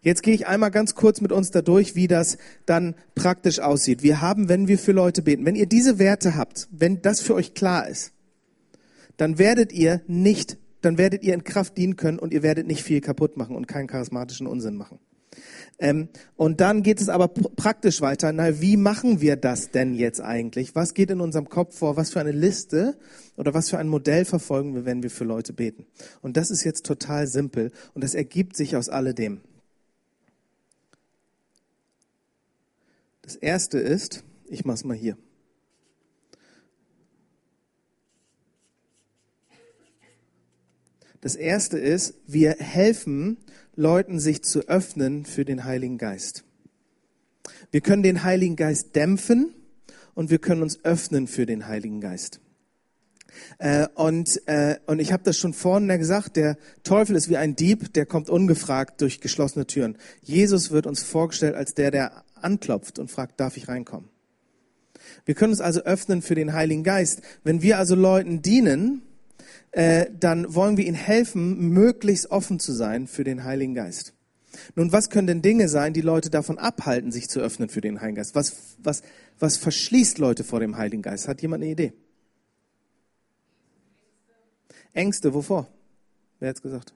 Jetzt 0.00 0.22
gehe 0.22 0.34
ich 0.34 0.46
einmal 0.46 0.70
ganz 0.70 0.94
kurz 0.94 1.20
mit 1.20 1.32
uns 1.32 1.50
dadurch, 1.50 1.94
wie 1.94 2.08
das 2.08 2.38
dann 2.66 2.94
praktisch 3.14 3.60
aussieht. 3.60 4.02
Wir 4.02 4.20
haben, 4.20 4.48
wenn 4.48 4.68
wir 4.68 4.78
für 4.78 4.92
Leute 4.92 5.22
beten, 5.22 5.46
wenn 5.46 5.56
ihr 5.56 5.66
diese 5.66 5.98
Werte 5.98 6.36
habt, 6.36 6.68
wenn 6.70 7.02
das 7.02 7.20
für 7.20 7.34
euch 7.34 7.54
klar 7.54 7.88
ist, 7.88 8.12
dann 9.16 9.38
werdet 9.38 9.72
ihr 9.72 10.02
nicht, 10.06 10.58
dann 10.80 10.98
werdet 10.98 11.22
ihr 11.22 11.34
in 11.34 11.44
Kraft 11.44 11.76
dienen 11.76 11.96
können 11.96 12.18
und 12.18 12.32
ihr 12.32 12.42
werdet 12.42 12.66
nicht 12.66 12.82
viel 12.82 13.00
kaputt 13.00 13.36
machen 13.36 13.56
und 13.56 13.68
keinen 13.68 13.86
charismatischen 13.86 14.46
Unsinn 14.46 14.76
machen. 14.76 14.98
Ähm, 15.78 16.08
und 16.36 16.60
dann 16.60 16.82
geht 16.82 17.00
es 17.00 17.08
aber 17.08 17.28
praktisch 17.28 18.00
weiter. 18.00 18.32
Na, 18.32 18.60
wie 18.60 18.76
machen 18.76 19.20
wir 19.20 19.36
das 19.36 19.70
denn 19.70 19.94
jetzt 19.94 20.20
eigentlich? 20.20 20.74
Was 20.74 20.94
geht 20.94 21.10
in 21.10 21.20
unserem 21.20 21.48
Kopf 21.48 21.78
vor? 21.78 21.96
Was 21.96 22.12
für 22.12 22.20
eine 22.20 22.32
Liste 22.32 22.98
oder 23.36 23.54
was 23.54 23.70
für 23.70 23.78
ein 23.78 23.88
Modell 23.88 24.24
verfolgen 24.24 24.74
wir, 24.74 24.84
wenn 24.84 25.02
wir 25.02 25.10
für 25.10 25.24
Leute 25.24 25.52
beten? 25.52 25.86
Und 26.20 26.36
das 26.36 26.50
ist 26.50 26.64
jetzt 26.64 26.86
total 26.86 27.26
simpel 27.26 27.72
und 27.94 28.04
das 28.04 28.14
ergibt 28.14 28.56
sich 28.56 28.76
aus 28.76 28.88
alledem. 28.88 29.40
Das 33.32 33.40
erste 33.40 33.78
ist, 33.78 34.24
ich 34.44 34.66
mach's 34.66 34.84
mal 34.84 34.94
hier. 34.94 35.16
Das 41.22 41.34
erste 41.34 41.78
ist, 41.78 42.12
wir 42.26 42.56
helfen 42.58 43.38
Leuten, 43.74 44.20
sich 44.20 44.44
zu 44.44 44.68
öffnen 44.68 45.24
für 45.24 45.46
den 45.46 45.64
Heiligen 45.64 45.96
Geist. 45.96 46.44
Wir 47.70 47.80
können 47.80 48.02
den 48.02 48.22
Heiligen 48.22 48.54
Geist 48.54 48.94
dämpfen 48.96 49.54
und 50.12 50.28
wir 50.28 50.38
können 50.38 50.60
uns 50.60 50.84
öffnen 50.84 51.26
für 51.26 51.46
den 51.46 51.66
Heiligen 51.66 52.02
Geist. 52.02 52.38
Äh, 53.56 53.88
und, 53.94 54.46
äh, 54.46 54.76
und 54.84 54.98
ich 54.98 55.10
habe 55.10 55.22
das 55.22 55.38
schon 55.38 55.54
vorhin 55.54 55.88
gesagt, 55.88 56.36
der 56.36 56.58
Teufel 56.82 57.16
ist 57.16 57.30
wie 57.30 57.38
ein 57.38 57.56
Dieb, 57.56 57.94
der 57.94 58.04
kommt 58.04 58.28
ungefragt 58.28 59.00
durch 59.00 59.22
geschlossene 59.22 59.66
Türen. 59.66 59.96
Jesus 60.20 60.70
wird 60.70 60.86
uns 60.86 61.02
vorgestellt 61.02 61.54
als 61.54 61.72
der, 61.72 61.90
der 61.90 62.24
anklopft 62.44 62.98
und 62.98 63.10
fragt, 63.10 63.40
darf 63.40 63.56
ich 63.56 63.68
reinkommen? 63.68 64.08
Wir 65.24 65.34
können 65.34 65.52
uns 65.52 65.60
also 65.60 65.80
öffnen 65.82 66.22
für 66.22 66.34
den 66.34 66.52
Heiligen 66.52 66.84
Geist. 66.84 67.22
Wenn 67.44 67.62
wir 67.62 67.78
also 67.78 67.94
Leuten 67.94 68.42
dienen, 68.42 69.02
äh, 69.72 70.06
dann 70.18 70.54
wollen 70.54 70.76
wir 70.76 70.86
ihnen 70.86 70.94
helfen, 70.94 71.70
möglichst 71.70 72.30
offen 72.30 72.60
zu 72.60 72.72
sein 72.72 73.06
für 73.06 73.24
den 73.24 73.44
Heiligen 73.44 73.74
Geist. 73.74 74.14
Nun, 74.76 74.92
was 74.92 75.10
können 75.10 75.26
denn 75.26 75.42
Dinge 75.42 75.68
sein, 75.68 75.94
die 75.94 76.02
Leute 76.02 76.30
davon 76.30 76.58
abhalten, 76.58 77.10
sich 77.10 77.28
zu 77.28 77.40
öffnen 77.40 77.68
für 77.68 77.80
den 77.80 78.00
Heiligen 78.00 78.16
Geist? 78.16 78.34
Was, 78.34 78.76
was, 78.78 79.02
was 79.38 79.56
verschließt 79.56 80.18
Leute 80.18 80.44
vor 80.44 80.60
dem 80.60 80.76
Heiligen 80.76 81.02
Geist? 81.02 81.26
Hat 81.26 81.40
jemand 81.42 81.62
eine 81.62 81.72
Idee? 81.72 81.92
Ängste, 84.92 85.32
wovor? 85.32 85.68
Wer 86.38 86.50
hat's 86.50 86.60
gesagt? 86.60 86.92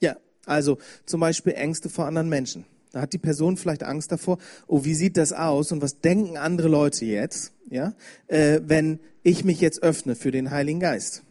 Ja, 0.00 0.16
also 0.48 0.78
zum 1.06 1.20
Beispiel 1.20 1.54
Ängste 1.54 1.88
vor 1.88 2.06
anderen 2.06 2.28
Menschen. 2.28 2.64
Da 2.92 3.02
hat 3.02 3.12
die 3.12 3.18
Person 3.18 3.56
vielleicht 3.56 3.82
Angst 3.82 4.12
davor, 4.12 4.38
oh, 4.66 4.84
wie 4.84 4.94
sieht 4.94 5.16
das 5.16 5.32
aus 5.32 5.72
und 5.72 5.82
was 5.82 6.00
denken 6.00 6.36
andere 6.36 6.68
Leute 6.68 7.04
jetzt, 7.04 7.52
ja, 7.68 7.94
äh, 8.28 8.60
wenn 8.64 9.00
ich 9.22 9.44
mich 9.44 9.60
jetzt 9.60 9.82
öffne 9.82 10.14
für 10.14 10.30
den 10.30 10.50
Heiligen 10.50 10.80
Geist? 10.80 11.22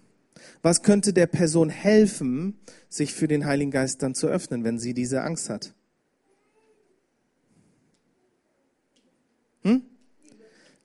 Was 0.61 0.83
könnte 0.83 1.13
der 1.13 1.27
Person 1.27 1.69
helfen, 1.69 2.59
sich 2.89 3.13
für 3.13 3.27
den 3.27 3.45
Heiligen 3.45 3.71
Geist 3.71 4.03
dann 4.03 4.15
zu 4.15 4.27
öffnen, 4.27 4.63
wenn 4.63 4.79
sie 4.79 4.93
diese 4.93 5.21
Angst 5.23 5.49
hat? 5.49 5.73
Hm? 9.63 9.81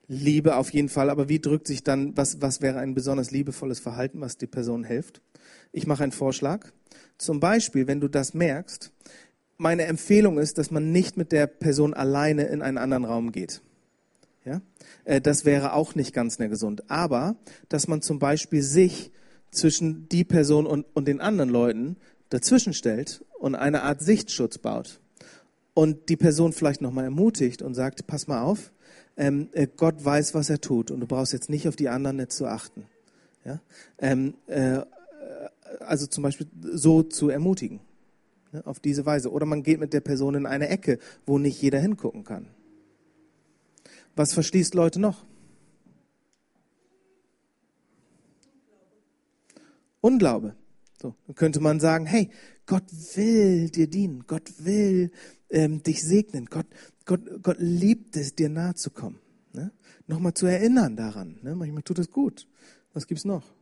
Liebe 0.08 0.56
auf 0.56 0.70
jeden 0.70 0.88
Fall, 0.88 1.10
aber 1.10 1.28
wie 1.28 1.38
drückt 1.38 1.66
sich 1.66 1.84
dann, 1.84 2.16
was, 2.16 2.40
was 2.40 2.60
wäre 2.60 2.78
ein 2.78 2.94
besonders 2.94 3.30
liebevolles 3.30 3.80
Verhalten, 3.80 4.20
was 4.20 4.36
die 4.36 4.46
Person 4.46 4.84
hilft? 4.84 5.22
Ich 5.72 5.86
mache 5.86 6.02
einen 6.02 6.12
Vorschlag. 6.12 6.70
Zum 7.18 7.40
Beispiel, 7.40 7.86
wenn 7.86 8.00
du 8.00 8.08
das 8.08 8.34
merkst, 8.34 8.92
meine 9.56 9.84
Empfehlung 9.84 10.38
ist, 10.38 10.58
dass 10.58 10.70
man 10.70 10.90
nicht 10.90 11.16
mit 11.16 11.32
der 11.32 11.46
Person 11.46 11.94
alleine 11.94 12.44
in 12.44 12.62
einen 12.62 12.78
anderen 12.78 13.04
Raum 13.04 13.32
geht. 13.32 13.62
Ja? 14.44 14.60
Äh, 15.04 15.20
das 15.20 15.44
wäre 15.44 15.72
auch 15.74 15.94
nicht 15.94 16.12
ganz 16.12 16.38
mehr 16.38 16.48
gesund. 16.48 16.90
Aber, 16.90 17.36
dass 17.68 17.88
man 17.88 18.02
zum 18.02 18.18
Beispiel 18.18 18.62
sich 18.62 19.12
zwischen 19.50 20.08
die 20.08 20.24
Person 20.24 20.66
und, 20.66 20.86
und 20.94 21.06
den 21.06 21.20
anderen 21.20 21.50
Leuten 21.50 21.96
dazwischen 22.30 22.72
stellt 22.72 23.24
und 23.38 23.54
eine 23.54 23.82
Art 23.82 24.00
Sichtschutz 24.00 24.58
baut. 24.58 25.00
Und 25.74 26.08
die 26.08 26.16
Person 26.16 26.52
vielleicht 26.52 26.82
nochmal 26.82 27.04
ermutigt 27.04 27.62
und 27.62 27.74
sagt, 27.74 28.06
pass 28.06 28.26
mal 28.26 28.42
auf, 28.42 28.72
ähm, 29.16 29.48
äh, 29.52 29.66
Gott 29.76 30.04
weiß, 30.04 30.34
was 30.34 30.50
er 30.50 30.60
tut 30.60 30.90
und 30.90 31.00
du 31.00 31.06
brauchst 31.06 31.32
jetzt 31.32 31.50
nicht 31.50 31.68
auf 31.68 31.76
die 31.76 31.88
anderen 31.88 32.16
nicht 32.16 32.32
zu 32.32 32.46
achten. 32.46 32.86
Ja? 33.44 33.60
Ähm, 33.98 34.34
äh, 34.46 34.80
also 35.80 36.06
zum 36.06 36.22
Beispiel 36.22 36.46
so 36.60 37.02
zu 37.02 37.28
ermutigen. 37.28 37.80
Ne, 38.52 38.66
auf 38.66 38.80
diese 38.80 39.06
Weise. 39.06 39.30
Oder 39.30 39.46
man 39.46 39.62
geht 39.62 39.80
mit 39.80 39.92
der 39.92 40.00
Person 40.00 40.34
in 40.34 40.46
eine 40.46 40.68
Ecke, 40.68 40.98
wo 41.26 41.38
nicht 41.38 41.60
jeder 41.60 41.80
hingucken 41.80 42.24
kann. 42.24 42.46
Was 44.14 44.34
verschließt 44.34 44.74
Leute 44.74 45.00
noch? 45.00 45.24
Unglaube. 50.02 50.54
So, 51.02 51.16
dann 51.26 51.34
könnte 51.34 51.60
man 51.60 51.80
sagen, 51.80 52.06
hey, 52.06 52.30
Gott 52.64 52.84
will 53.16 53.68
dir 53.70 53.88
dienen, 53.88 54.24
Gott 54.28 54.52
will 54.58 55.10
ähm, 55.50 55.82
dich 55.82 56.02
segnen, 56.02 56.46
Gott, 56.46 56.66
Gott, 57.06 57.20
Gott 57.42 57.56
liebt 57.58 58.16
es, 58.16 58.36
dir 58.36 58.48
nahe 58.48 58.74
zu 58.74 58.90
kommen. 58.90 59.18
Ne? 59.52 59.72
Nochmal 60.06 60.34
zu 60.34 60.46
erinnern 60.46 60.96
daran. 60.96 61.40
Ne? 61.42 61.56
Manchmal 61.56 61.82
tut 61.82 61.98
es 61.98 62.08
gut. 62.08 62.46
Was 62.94 63.08
gibt's 63.08 63.24
noch? 63.24 63.52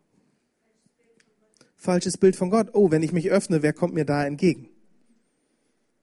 falsches 1.81 2.19
Bild 2.19 2.37
von 2.37 2.51
Gott. 2.51 2.75
Oh, 2.75 2.91
wenn 2.91 3.03
ich 3.03 3.13
mich 3.13 3.31
öffne, 3.31 3.63
wer 3.63 3.73
kommt 3.73 3.95
mir 3.95 4.05
da 4.05 4.27
entgegen? 4.27 4.69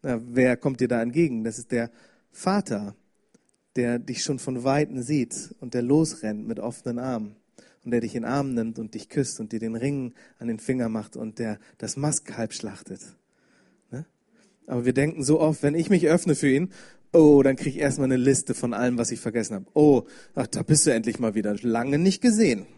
Na, 0.02 0.20
wer 0.28 0.58
kommt 0.58 0.80
dir 0.80 0.88
da 0.88 1.04
entgegen? 1.04 1.44
Das 1.44 1.60
ist 1.60 1.72
der 1.72 1.92
Vater, 2.32 2.96
der 3.76 4.00
dich 4.00 4.24
schon 4.24 4.40
von 4.40 4.64
Weitem 4.64 5.04
sieht 5.04 5.56
und 5.60 5.76
der 5.76 5.84
losrennt 5.84 6.48
mit 6.48 6.60
offenen 6.60 6.98
Armen 6.98 7.36
und 7.88 7.92
der 7.92 8.02
dich 8.02 8.16
in 8.16 8.24
den 8.24 8.30
Arm 8.30 8.54
nimmt 8.54 8.80
und 8.80 8.96
dich 8.96 9.08
küsst 9.08 9.40
und 9.40 9.54
dir 9.54 9.60
den 9.60 9.74
Ring 9.74 10.14
an 10.40 10.50
den 10.50 10.60
Finger 10.60 10.90
macht 10.90 11.16
und 11.16 11.40
der 11.40 11.58
das 11.78 11.96
Maskalb 11.96 12.52
schlachtet. 12.52 13.00
Ne? 13.92 14.06
Aber 14.66 14.84
wir 14.84 14.92
denken 14.92 15.24
so 15.24 15.40
oft, 15.40 15.64
wenn 15.64 15.74
ich 15.74 15.90
mich 15.90 16.06
öffne 16.06 16.36
für 16.36 16.50
ihn, 16.50 16.74
oh, 17.14 17.42
dann 17.44 17.56
kriege 17.56 17.70
ich 17.70 17.78
erstmal 17.78 18.08
eine 18.08 18.18
Liste 18.18 18.54
von 18.54 18.74
allem, 18.74 18.98
was 18.98 19.12
ich 19.12 19.22
vergessen 19.22 19.56
habe. 19.56 19.68
Oh, 19.74 20.04
ach, 20.36 20.48
da 20.48 20.64
bist 20.64 20.86
du 20.86 20.92
endlich 20.92 21.18
mal 21.20 21.34
wieder. 21.34 21.56
Lange 21.62 21.98
nicht 21.98 22.22
gesehen. 22.22 22.66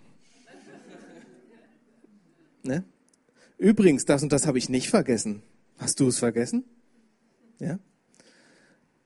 Ne? 2.62 2.84
Übrigens, 3.58 4.06
das 4.06 4.22
und 4.22 4.32
das 4.32 4.46
habe 4.46 4.60
ich 4.60 4.70
nicht 4.70 4.92
vergessen. 4.92 5.42
Hast 5.80 6.00
du 6.02 6.10
es 6.10 6.20
vergessen? 6.20 6.66
Ja? 7.58 7.80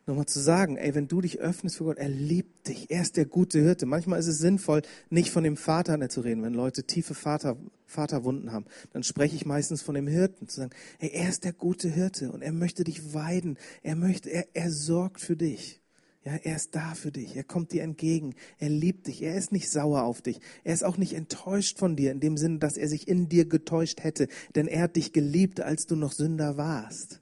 Nochmal 0.06 0.26
zu 0.26 0.42
sagen, 0.42 0.76
ey, 0.76 0.94
wenn 0.96 1.08
du 1.08 1.22
dich 1.22 1.40
öffnest 1.40 1.78
für 1.78 1.86
Gott, 1.86 1.98
er 1.98 2.10
liebt 2.10 2.68
dich. 2.68 2.92
Er 2.92 3.02
ist 3.02 3.16
der 3.16 3.26
gute 3.26 3.62
Hirte. 3.62 3.86
Manchmal 3.86 4.20
ist 4.20 4.28
es 4.28 4.38
sinnvoll, 4.38 4.82
nicht 5.10 5.30
von 5.32 5.46
dem 5.46 5.56
Vater 5.56 6.10
zu 6.10 6.20
reden. 6.22 6.44
Wenn 6.44 6.54
Leute 6.54 6.84
tiefe 6.84 7.14
Vater, 7.14 7.56
Vaterwunden 7.86 8.52
haben, 8.52 8.66
dann 8.92 9.04
spreche 9.04 9.36
ich 9.36 9.46
meistens 9.46 9.82
von 9.82 9.96
dem 9.96 10.08
Hirten. 10.08 10.50
Zu 10.50 10.58
sagen, 10.58 10.72
ey, 11.00 11.12
er 11.14 11.30
ist 11.30 11.46
der 11.46 11.54
gute 11.54 11.88
Hirte 11.88 12.34
und 12.34 12.42
er 12.42 12.52
möchte 12.52 12.84
dich 12.84 13.14
weiden. 13.14 13.58
Er 13.82 13.96
möchte, 13.96 14.30
er, 14.30 14.48
er 14.54 14.72
sorgt 14.72 15.22
für 15.22 15.38
dich. 15.38 15.80
Ja, 16.26 16.36
er 16.36 16.58
ist 16.58 16.76
da 16.76 16.96
für 16.96 17.12
dich. 17.12 17.38
Er 17.38 17.46
kommt 17.46 17.72
dir 17.72 17.84
entgegen. 17.84 18.36
Er 18.58 18.70
liebt 18.70 19.08
dich. 19.08 19.22
Er 19.22 19.36
ist 19.36 19.54
nicht 19.54 19.70
sauer 19.70 20.04
auf 20.04 20.22
dich. 20.22 20.42
Er 20.66 20.74
ist 20.74 20.84
auch 20.84 20.98
nicht 20.98 21.14
enttäuscht 21.14 21.80
von 21.80 21.96
dir 21.96 22.12
in 22.12 22.20
dem 22.20 22.36
Sinne, 22.36 22.60
dass 22.60 22.76
er 22.76 22.90
sich 22.90 23.08
in 23.08 23.30
dir 23.30 23.46
getäuscht 23.46 24.04
hätte. 24.04 24.28
Denn 24.56 24.68
er 24.68 24.84
hat 24.84 24.98
dich 24.98 25.14
geliebt, 25.14 25.62
als 25.62 25.86
du 25.86 25.96
noch 25.96 26.12
Sünder 26.12 26.58
warst. 26.58 27.22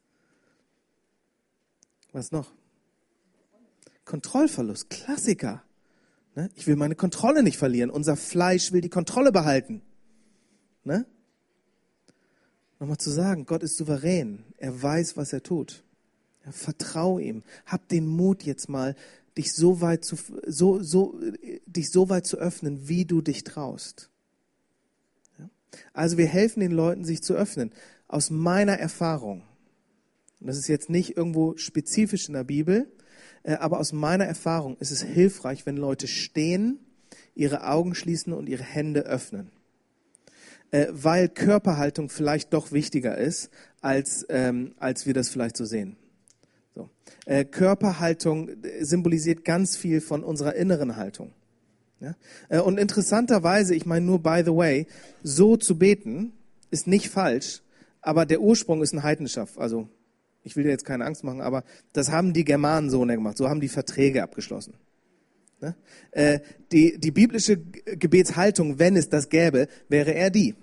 Was 2.12 2.32
noch? 2.32 2.52
Kontrollverlust. 4.06 4.90
Klassiker. 4.90 5.64
Ne? 6.36 6.50
Ich 6.56 6.68
will 6.68 6.76
meine 6.76 6.96
Kontrolle 6.96 7.44
nicht 7.44 7.58
verlieren. 7.58 7.90
Unser 7.90 8.16
Fleisch 8.16 8.72
will 8.72 8.82
die 8.82 8.90
Kontrolle 8.90 9.32
behalten. 9.32 9.82
Ne? 10.84 11.06
Nochmal 12.80 12.98
zu 12.98 13.12
sagen, 13.12 13.46
Gott 13.46 13.64
ist 13.64 13.78
souverän. 13.78 14.44
Er 14.58 14.82
weiß, 14.82 15.18
was 15.18 15.34
er 15.34 15.44
tut. 15.44 15.84
Ja, 16.46 16.52
vertrau 16.52 17.20
ihm. 17.20 17.44
Hab 17.66 17.88
den 17.90 18.08
Mut 18.08 18.44
jetzt 18.44 18.70
mal, 18.70 18.96
dich 19.38 19.54
so 19.54 19.82
weit 19.82 20.04
zu, 20.04 20.18
so, 20.48 20.82
so, 20.82 21.20
dich 21.66 21.92
so 21.92 22.10
weit 22.10 22.26
zu 22.26 22.38
öffnen, 22.38 22.88
wie 22.88 23.06
du 23.06 23.22
dich 23.22 23.44
traust. 23.44 24.10
Ja? 25.38 25.50
Also 25.94 26.18
wir 26.18 26.26
helfen 26.26 26.60
den 26.60 26.72
Leuten, 26.72 27.06
sich 27.06 27.22
zu 27.22 27.34
öffnen. 27.34 27.72
Aus 28.08 28.30
meiner 28.30 28.74
Erfahrung, 28.74 29.44
und 30.40 30.48
das 30.48 30.58
ist 30.58 30.68
jetzt 30.68 30.90
nicht 30.90 31.16
irgendwo 31.16 31.56
spezifisch 31.58 32.28
in 32.28 32.34
der 32.34 32.44
Bibel, 32.44 32.92
aber 33.44 33.80
aus 33.80 33.92
meiner 33.92 34.26
Erfahrung 34.26 34.78
ist 34.80 34.92
es 34.92 35.02
hilfreich, 35.02 35.66
wenn 35.66 35.78
Leute 35.78 36.08
stehen, 36.08 36.80
ihre 37.36 37.68
Augen 37.68 37.96
schließen 37.96 38.34
und 38.34 38.48
ihre 38.50 38.64
Hände 38.64 39.02
öffnen. 39.02 39.52
Äh, 40.72 40.88
weil 40.92 41.28
Körperhaltung 41.28 42.10
vielleicht 42.10 42.54
doch 42.54 42.72
wichtiger 42.72 43.18
ist, 43.18 43.50
als, 43.82 44.26
ähm, 44.30 44.74
als 44.78 45.06
wir 45.06 45.14
das 45.14 45.30
vielleicht 45.30 45.58
so 45.58 45.66
sehen. 45.66 45.98
So. 46.76 46.90
Äh, 47.26 47.44
Körperhaltung 47.44 48.50
symbolisiert 48.80 49.44
ganz 49.44 49.76
viel 49.76 50.00
von 50.00 50.24
unserer 50.24 50.56
inneren 50.56 50.96
Haltung. 50.96 51.34
Äh, 52.50 52.60
und 52.60 52.80
interessanterweise, 52.80 53.76
ich 53.76 53.86
meine 53.86 54.06
nur 54.06 54.20
by 54.20 54.42
the 54.46 54.56
way, 54.56 54.88
so 55.24 55.58
zu 55.58 55.78
beten 55.78 56.34
ist 56.72 56.88
nicht 56.88 57.10
falsch, 57.10 57.62
aber 58.02 58.26
der 58.26 58.42
Ursprung 58.42 58.82
ist 58.82 58.94
ein 58.94 59.04
Heidenschaft. 59.04 59.58
Also 59.58 59.90
ich 60.44 60.56
will 60.56 60.64
dir 60.64 60.70
jetzt 60.70 60.86
keine 60.86 61.06
Angst 61.06 61.24
machen, 61.24 61.42
aber 61.42 61.64
das 61.94 62.12
haben 62.12 62.34
die 62.34 62.44
Germanen 62.44 62.90
so 62.90 63.02
gemacht. 63.02 63.38
So 63.38 63.50
haben 63.50 63.62
die 63.62 63.68
Verträge 63.68 64.24
abgeschlossen. 64.24 64.74
Ne? 65.60 65.76
Äh, 66.12 66.40
die, 66.72 66.98
die 66.98 67.12
biblische 67.12 67.58
Gebetshaltung, 67.58 68.80
wenn 68.80 68.96
es 68.96 69.10
das 69.10 69.30
gäbe, 69.30 69.68
wäre 69.90 70.12
eher 70.12 70.32
die. 70.32 70.56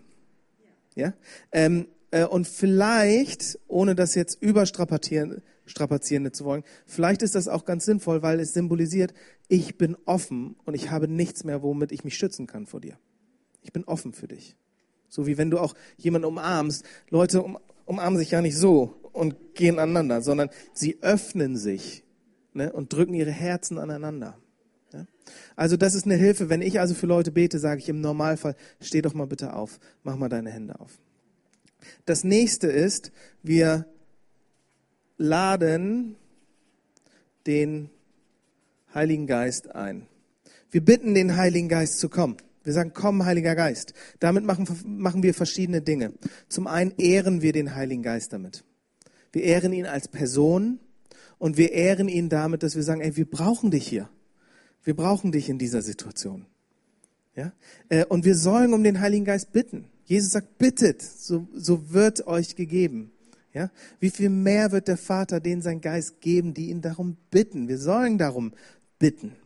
Ja? 0.96 1.14
Ähm, 1.52 1.86
äh, 2.10 2.24
und 2.24 2.48
vielleicht, 2.48 3.58
ohne 3.68 3.94
das 3.94 4.14
jetzt 4.14 4.42
überstrapazieren 4.42 5.42
strapazieren 5.68 6.32
zu 6.32 6.44
wollen, 6.44 6.64
vielleicht 6.86 7.22
ist 7.22 7.34
das 7.34 7.48
auch 7.48 7.64
ganz 7.64 7.84
sinnvoll, 7.84 8.22
weil 8.22 8.40
es 8.40 8.52
symbolisiert, 8.54 9.12
ich 9.48 9.76
bin 9.76 9.96
offen 10.06 10.56
und 10.64 10.74
ich 10.74 10.90
habe 10.90 11.08
nichts 11.08 11.44
mehr, 11.44 11.62
womit 11.62 11.92
ich 11.92 12.04
mich 12.04 12.16
schützen 12.16 12.46
kann 12.46 12.66
vor 12.66 12.80
dir. 12.80 12.98
Ich 13.62 13.72
bin 13.72 13.84
offen 13.84 14.12
für 14.12 14.28
dich. 14.28 14.56
So 15.08 15.26
wie 15.26 15.38
wenn 15.38 15.50
du 15.50 15.58
auch 15.58 15.74
jemanden 15.96 16.26
umarmst. 16.26 16.84
Leute 17.10 17.42
um, 17.42 17.58
umarmen 17.86 18.18
sich 18.18 18.30
ja 18.30 18.42
nicht 18.42 18.56
so 18.56 18.97
und 19.12 19.54
gehen 19.54 19.78
aneinander, 19.78 20.22
sondern 20.22 20.50
sie 20.72 20.98
öffnen 21.02 21.56
sich 21.56 22.04
ne, 22.52 22.72
und 22.72 22.92
drücken 22.92 23.14
ihre 23.14 23.30
Herzen 23.30 23.78
aneinander. 23.78 24.38
Ja? 24.92 25.06
Also 25.56 25.76
das 25.76 25.94
ist 25.94 26.04
eine 26.04 26.16
Hilfe. 26.16 26.48
Wenn 26.48 26.62
ich 26.62 26.80
also 26.80 26.94
für 26.94 27.06
Leute 27.06 27.32
bete, 27.32 27.58
sage 27.58 27.80
ich 27.80 27.88
im 27.88 28.00
Normalfall, 28.00 28.56
steh 28.80 29.02
doch 29.02 29.14
mal 29.14 29.26
bitte 29.26 29.54
auf, 29.54 29.78
mach 30.02 30.16
mal 30.16 30.28
deine 30.28 30.50
Hände 30.50 30.78
auf. 30.80 30.98
Das 32.04 32.24
nächste 32.24 32.66
ist, 32.66 33.12
wir 33.42 33.86
laden 35.16 36.16
den 37.46 37.90
Heiligen 38.94 39.26
Geist 39.26 39.74
ein. 39.74 40.06
Wir 40.70 40.84
bitten 40.84 41.14
den 41.14 41.36
Heiligen 41.36 41.68
Geist 41.68 41.98
zu 41.98 42.08
kommen. 42.08 42.36
Wir 42.64 42.72
sagen, 42.72 42.92
komm, 42.92 43.24
Heiliger 43.24 43.54
Geist. 43.54 43.94
Damit 44.18 44.44
machen, 44.44 44.68
machen 44.84 45.22
wir 45.22 45.32
verschiedene 45.32 45.80
Dinge. 45.80 46.12
Zum 46.48 46.66
einen 46.66 46.92
ehren 46.98 47.40
wir 47.40 47.52
den 47.52 47.74
Heiligen 47.74 48.02
Geist 48.02 48.32
damit. 48.32 48.64
Wir 49.38 49.44
ehren 49.44 49.72
ihn 49.72 49.86
als 49.86 50.08
Person 50.08 50.80
und 51.38 51.56
wir 51.56 51.70
ehren 51.70 52.08
ihn 52.08 52.28
damit, 52.28 52.64
dass 52.64 52.74
wir 52.74 52.82
sagen, 52.82 53.00
ey, 53.00 53.16
wir 53.16 53.24
brauchen 53.24 53.70
dich 53.70 53.86
hier. 53.86 54.08
Wir 54.82 54.96
brauchen 54.96 55.30
dich 55.30 55.48
in 55.48 55.60
dieser 55.60 55.80
Situation. 55.80 56.44
Ja? 57.36 57.52
Äh, 57.88 58.04
und 58.06 58.24
wir 58.24 58.34
sollen 58.34 58.74
um 58.74 58.82
den 58.82 58.98
Heiligen 58.98 59.24
Geist 59.24 59.52
bitten. 59.52 59.84
Jesus 60.06 60.32
sagt, 60.32 60.58
bittet, 60.58 61.02
so, 61.02 61.46
so 61.54 61.92
wird 61.92 62.26
euch 62.26 62.56
gegeben. 62.56 63.12
Ja? 63.54 63.70
Wie 64.00 64.10
viel 64.10 64.28
mehr 64.28 64.72
wird 64.72 64.88
der 64.88 64.96
Vater 64.96 65.38
denen 65.38 65.62
sein 65.62 65.80
Geist 65.80 66.20
geben, 66.20 66.52
die 66.52 66.70
ihn 66.70 66.82
darum 66.82 67.16
bitten? 67.30 67.68
Wir 67.68 67.78
sollen 67.78 68.18
darum 68.18 68.52
bitten. 68.98 69.36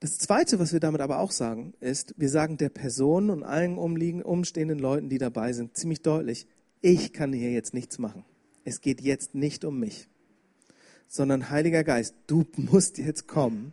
Das 0.00 0.18
Zweite, 0.18 0.58
was 0.58 0.72
wir 0.72 0.80
damit 0.80 1.00
aber 1.00 1.18
auch 1.18 1.32
sagen, 1.32 1.74
ist, 1.80 2.14
wir 2.16 2.28
sagen 2.28 2.56
der 2.56 2.68
Person 2.68 3.30
und 3.30 3.42
allen 3.42 3.78
umliegen, 3.78 4.22
umstehenden 4.22 4.78
Leuten, 4.78 5.08
die 5.08 5.18
dabei 5.18 5.52
sind, 5.52 5.76
ziemlich 5.76 6.02
deutlich, 6.02 6.46
ich 6.80 7.12
kann 7.12 7.32
hier 7.32 7.50
jetzt 7.50 7.74
nichts 7.74 7.98
machen. 7.98 8.24
Es 8.64 8.80
geht 8.80 9.00
jetzt 9.00 9.34
nicht 9.34 9.64
um 9.64 9.80
mich 9.80 10.08
sondern 11.08 11.50
Heiliger 11.50 11.82
Geist, 11.82 12.14
du 12.26 12.44
musst 12.56 12.98
jetzt 12.98 13.26
kommen, 13.26 13.72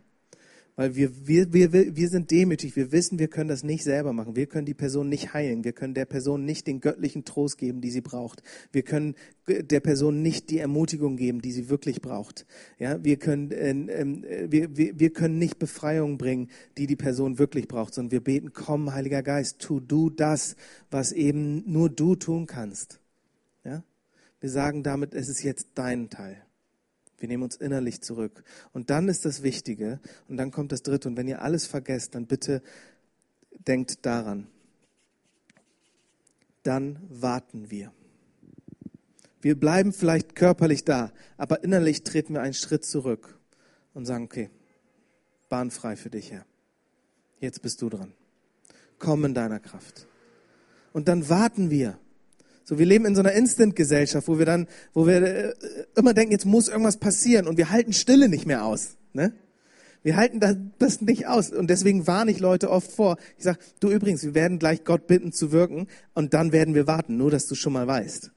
weil 0.76 0.94
wir, 0.94 1.26
wir, 1.26 1.52
wir, 1.54 1.72
wir 1.72 2.08
sind 2.10 2.30
demütig, 2.30 2.76
wir 2.76 2.92
wissen, 2.92 3.18
wir 3.18 3.28
können 3.28 3.48
das 3.48 3.64
nicht 3.64 3.82
selber 3.82 4.12
machen, 4.12 4.36
wir 4.36 4.46
können 4.46 4.66
die 4.66 4.74
Person 4.74 5.08
nicht 5.08 5.32
heilen, 5.32 5.64
wir 5.64 5.72
können 5.72 5.94
der 5.94 6.04
Person 6.04 6.44
nicht 6.44 6.66
den 6.66 6.80
göttlichen 6.80 7.24
Trost 7.24 7.56
geben, 7.56 7.80
die 7.80 7.90
sie 7.90 8.02
braucht, 8.02 8.42
wir 8.72 8.82
können 8.82 9.14
der 9.46 9.80
Person 9.80 10.20
nicht 10.20 10.50
die 10.50 10.58
Ermutigung 10.58 11.16
geben, 11.16 11.40
die 11.40 11.52
sie 11.52 11.70
wirklich 11.70 12.02
braucht. 12.02 12.46
Ja, 12.78 13.02
wir 13.02 13.16
können, 13.16 13.50
äh, 13.52 14.50
wir, 14.50 14.76
wir, 14.76 15.00
wir 15.00 15.10
können 15.12 15.38
nicht 15.38 15.58
Befreiung 15.58 16.18
bringen, 16.18 16.50
die 16.76 16.86
die 16.86 16.96
Person 16.96 17.38
wirklich 17.38 17.68
braucht, 17.68 17.94
sondern 17.94 18.12
wir 18.12 18.20
beten, 18.20 18.52
komm, 18.52 18.92
Heiliger 18.92 19.22
Geist, 19.22 19.60
tu 19.60 19.80
du 19.80 20.10
das, 20.10 20.56
was 20.90 21.12
eben 21.12 21.62
nur 21.70 21.88
du 21.88 22.16
tun 22.16 22.46
kannst. 22.46 23.00
Ja, 23.64 23.82
wir 24.40 24.50
sagen 24.50 24.82
damit, 24.82 25.14
es 25.14 25.28
ist 25.28 25.42
jetzt 25.42 25.68
dein 25.74 26.10
Teil. 26.10 26.45
Wir 27.18 27.28
nehmen 27.28 27.42
uns 27.42 27.56
innerlich 27.56 28.02
zurück. 28.02 28.44
Und 28.72 28.90
dann 28.90 29.08
ist 29.08 29.24
das 29.24 29.42
Wichtige, 29.42 30.00
und 30.28 30.36
dann 30.36 30.50
kommt 30.50 30.72
das 30.72 30.82
Dritte. 30.82 31.08
Und 31.08 31.16
wenn 31.16 31.28
ihr 31.28 31.42
alles 31.42 31.66
vergesst, 31.66 32.14
dann 32.14 32.26
bitte 32.26 32.62
denkt 33.66 34.04
daran. 34.04 34.46
Dann 36.62 36.98
warten 37.08 37.70
wir. 37.70 37.92
Wir 39.40 39.58
bleiben 39.58 39.92
vielleicht 39.92 40.34
körperlich 40.34 40.84
da, 40.84 41.12
aber 41.36 41.62
innerlich 41.62 42.02
treten 42.02 42.34
wir 42.34 42.42
einen 42.42 42.54
Schritt 42.54 42.84
zurück 42.84 43.38
und 43.94 44.04
sagen, 44.04 44.24
okay, 44.24 44.50
Bahn 45.48 45.70
frei 45.70 45.96
für 45.96 46.10
dich, 46.10 46.32
Herr. 46.32 46.44
Jetzt 47.38 47.62
bist 47.62 47.80
du 47.80 47.88
dran. 47.88 48.12
Komm 48.98 49.24
in 49.24 49.34
deiner 49.34 49.60
Kraft. 49.60 50.06
Und 50.92 51.08
dann 51.08 51.28
warten 51.28 51.70
wir. 51.70 51.98
So, 52.68 52.80
wir 52.80 52.86
leben 52.86 53.04
in 53.04 53.14
so 53.14 53.20
einer 53.20 53.30
Instant-Gesellschaft, 53.30 54.26
wo 54.26 54.40
wir 54.40 54.44
dann, 54.44 54.66
wo 54.92 55.06
wir 55.06 55.22
äh, 55.22 55.54
immer 55.94 56.14
denken, 56.14 56.32
jetzt 56.32 56.46
muss 56.46 56.66
irgendwas 56.66 56.96
passieren 56.96 57.46
und 57.46 57.58
wir 57.58 57.70
halten 57.70 57.92
Stille 57.92 58.28
nicht 58.28 58.44
mehr 58.44 58.64
aus. 58.64 58.96
Ne? 59.12 59.32
Wir 60.02 60.16
halten 60.16 60.40
das, 60.78 61.00
nicht 61.00 61.28
aus 61.28 61.52
und 61.52 61.70
deswegen 61.70 62.08
warne 62.08 62.32
ich 62.32 62.40
Leute 62.40 62.68
oft 62.68 62.90
vor. 62.90 63.18
Ich 63.38 63.44
sage, 63.44 63.60
du 63.78 63.88
übrigens, 63.90 64.24
wir 64.24 64.34
werden 64.34 64.58
gleich 64.58 64.82
Gott 64.82 65.06
bitten 65.06 65.32
zu 65.32 65.52
wirken 65.52 65.86
und 66.12 66.34
dann 66.34 66.50
werden 66.50 66.74
wir 66.74 66.88
warten, 66.88 67.16
nur 67.16 67.30
dass 67.30 67.46
du 67.46 67.54
schon 67.54 67.72
mal 67.72 67.86
weißt. 67.86 68.32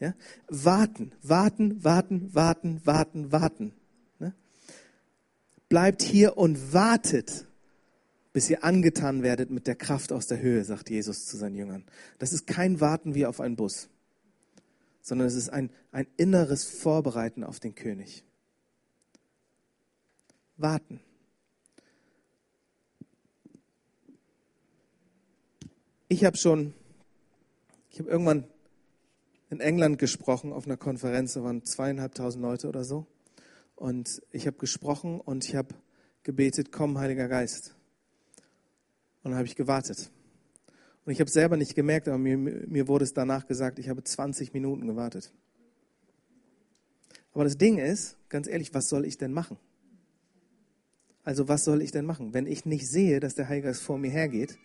Ja? 0.00 0.14
Warten, 0.48 1.12
warten, 1.22 1.84
warten, 1.84 2.34
warten, 2.34 2.80
warten, 2.84 3.30
warten. 3.30 3.72
Ne? 4.18 4.34
Bleibt 5.68 6.00
hier 6.00 6.38
und 6.38 6.72
wartet 6.72 7.45
bis 8.36 8.50
ihr 8.50 8.64
angetan 8.64 9.22
werdet 9.22 9.48
mit 9.48 9.66
der 9.66 9.76
Kraft 9.76 10.12
aus 10.12 10.26
der 10.26 10.38
Höhe, 10.38 10.62
sagt 10.62 10.90
Jesus 10.90 11.24
zu 11.24 11.38
seinen 11.38 11.54
Jüngern. 11.54 11.86
Das 12.18 12.34
ist 12.34 12.46
kein 12.46 12.82
Warten 12.82 13.14
wie 13.14 13.24
auf 13.24 13.40
einen 13.40 13.56
Bus, 13.56 13.88
sondern 15.00 15.26
es 15.26 15.34
ist 15.34 15.48
ein, 15.48 15.70
ein 15.90 16.06
inneres 16.18 16.64
Vorbereiten 16.64 17.44
auf 17.44 17.60
den 17.60 17.74
König. 17.74 18.24
Warten. 20.58 21.00
Ich 26.08 26.22
habe 26.26 26.36
schon, 26.36 26.74
ich 27.88 28.00
habe 28.00 28.10
irgendwann 28.10 28.44
in 29.48 29.60
England 29.60 29.98
gesprochen 29.98 30.52
auf 30.52 30.66
einer 30.66 30.76
Konferenz, 30.76 31.32
da 31.32 31.42
waren 31.42 31.64
zweieinhalbtausend 31.64 32.42
Leute 32.42 32.68
oder 32.68 32.84
so. 32.84 33.06
Und 33.76 34.20
ich 34.30 34.46
habe 34.46 34.58
gesprochen 34.58 35.22
und 35.22 35.46
ich 35.46 35.54
habe 35.56 35.74
gebetet, 36.22 36.70
komm, 36.70 36.98
Heiliger 36.98 37.28
Geist. 37.28 37.75
Und 39.26 39.32
dann 39.32 39.38
habe 39.38 39.48
ich 39.48 39.56
gewartet. 39.56 40.08
Und 41.04 41.12
ich 41.12 41.18
habe 41.18 41.26
es 41.26 41.34
selber 41.34 41.56
nicht 41.56 41.74
gemerkt, 41.74 42.06
aber 42.06 42.16
mir, 42.16 42.36
mir 42.36 42.86
wurde 42.86 43.02
es 43.02 43.12
danach 43.12 43.48
gesagt, 43.48 43.80
ich 43.80 43.88
habe 43.88 44.04
20 44.04 44.54
Minuten 44.54 44.86
gewartet. 44.86 45.32
Aber 47.32 47.42
das 47.42 47.58
Ding 47.58 47.78
ist, 47.78 48.16
ganz 48.28 48.46
ehrlich, 48.46 48.72
was 48.72 48.88
soll 48.88 49.04
ich 49.04 49.18
denn 49.18 49.32
machen? 49.32 49.56
Also 51.24 51.48
was 51.48 51.64
soll 51.64 51.82
ich 51.82 51.90
denn 51.90 52.04
machen? 52.04 52.34
Wenn 52.34 52.46
ich 52.46 52.66
nicht 52.66 52.86
sehe, 52.88 53.18
dass 53.18 53.34
der 53.34 53.48
Heilige 53.48 53.66
Geist 53.66 53.82
vor 53.82 53.98
mir 53.98 54.12
hergeht, 54.12 54.58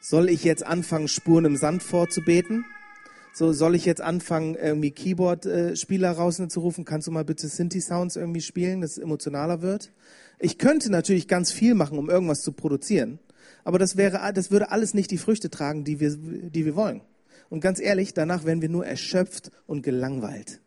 soll 0.00 0.28
ich 0.28 0.44
jetzt 0.44 0.64
anfangen, 0.64 1.08
Spuren 1.08 1.44
im 1.44 1.56
Sand 1.56 1.82
vorzubeten? 1.82 2.64
So, 3.34 3.52
soll 3.52 3.74
ich 3.74 3.84
jetzt 3.84 4.00
anfangen, 4.00 4.54
irgendwie 4.54 4.92
Keyboard-Spieler 4.92 6.08
äh, 6.08 6.12
rauszurufen? 6.12 6.84
Kannst 6.84 7.08
du 7.08 7.10
mal 7.10 7.24
bitte 7.24 7.48
Synthi-Sounds 7.48 8.14
irgendwie 8.14 8.42
spielen, 8.42 8.80
dass 8.80 8.92
es 8.92 8.98
emotionaler 8.98 9.60
wird? 9.60 9.90
Ich 10.38 10.58
könnte 10.58 10.88
natürlich 10.88 11.26
ganz 11.26 11.50
viel 11.50 11.74
machen, 11.74 11.98
um 11.98 12.08
irgendwas 12.08 12.42
zu 12.42 12.52
produzieren. 12.52 13.18
Aber 13.64 13.78
das 13.78 13.96
wäre, 13.96 14.32
das 14.32 14.50
würde 14.50 14.70
alles 14.70 14.94
nicht 14.94 15.10
die 15.10 15.18
Früchte 15.18 15.50
tragen, 15.50 15.84
die 15.84 16.00
wir, 16.00 16.16
die 16.16 16.64
wir 16.64 16.76
wollen. 16.76 17.02
Und 17.48 17.60
ganz 17.60 17.80
ehrlich, 17.80 18.14
danach 18.14 18.44
werden 18.44 18.62
wir 18.62 18.68
nur 18.68 18.86
erschöpft 18.86 19.50
und 19.66 19.82
gelangweilt. 19.82 20.60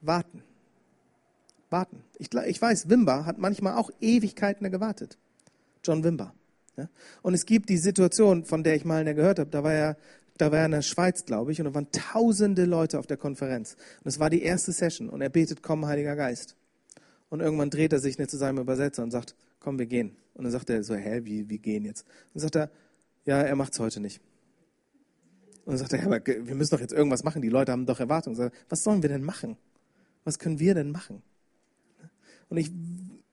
Warten. 0.00 0.42
Warten. 1.70 2.04
Ich, 2.18 2.28
ich 2.32 2.60
weiß, 2.60 2.88
Wimber 2.88 3.26
hat 3.26 3.38
manchmal 3.38 3.74
auch 3.76 3.90
Ewigkeiten 4.00 4.70
gewartet. 4.70 5.18
John 5.82 6.04
Wimber. 6.04 6.34
Ja? 6.76 6.88
Und 7.22 7.34
es 7.34 7.46
gibt 7.46 7.68
die 7.68 7.78
Situation, 7.78 8.44
von 8.44 8.62
der 8.62 8.76
ich 8.76 8.84
mal 8.84 9.02
gehört 9.14 9.38
habe, 9.38 9.50
da 9.50 9.64
war 9.64 9.72
er 9.72 9.96
da 10.36 10.50
war 10.50 10.60
er 10.60 10.64
in 10.66 10.72
der 10.72 10.82
Schweiz, 10.82 11.24
glaube 11.24 11.52
ich, 11.52 11.60
und 11.60 11.66
da 11.66 11.74
waren 11.74 11.90
tausende 11.92 12.64
Leute 12.64 12.98
auf 12.98 13.06
der 13.06 13.16
Konferenz. 13.16 13.76
Und 14.02 14.08
es 14.08 14.18
war 14.18 14.30
die 14.30 14.42
erste 14.42 14.72
Session 14.72 15.08
und 15.08 15.20
er 15.20 15.30
betet, 15.30 15.62
komm, 15.62 15.86
Heiliger 15.86 16.16
Geist. 16.16 16.56
Und 17.30 17.40
irgendwann 17.40 17.70
dreht 17.70 17.92
er 17.92 18.00
sich 18.00 18.18
nicht 18.18 18.30
zu 18.30 18.36
seinem 18.36 18.58
Übersetzer 18.58 19.02
und 19.02 19.10
sagt, 19.10 19.36
komm, 19.64 19.78
wir 19.78 19.86
gehen. 19.86 20.16
Und 20.34 20.44
dann 20.44 20.52
sagt 20.52 20.68
er 20.68 20.82
so, 20.84 20.94
hä, 20.94 21.22
wie, 21.24 21.48
wie 21.48 21.58
gehen 21.58 21.84
jetzt? 21.84 22.02
Und 22.02 22.34
dann 22.34 22.42
sagt 22.42 22.56
er, 22.56 22.70
ja, 23.24 23.40
er 23.40 23.56
macht's 23.56 23.80
heute 23.80 23.98
nicht. 23.98 24.20
Und 25.64 25.72
dann 25.72 25.78
sagt 25.78 25.94
er, 25.94 26.04
aber 26.04 26.20
wir 26.24 26.54
müssen 26.54 26.74
doch 26.74 26.80
jetzt 26.80 26.92
irgendwas 26.92 27.24
machen. 27.24 27.40
Die 27.40 27.48
Leute 27.48 27.72
haben 27.72 27.86
doch 27.86 27.98
Erwartungen. 27.98 28.36
Sagt, 28.36 28.54
was 28.68 28.84
sollen 28.84 29.02
wir 29.02 29.08
denn 29.08 29.24
machen? 29.24 29.56
Was 30.24 30.38
können 30.38 30.58
wir 30.58 30.74
denn 30.74 30.90
machen? 30.90 31.22
Und 32.50 32.58
ich, 32.58 32.70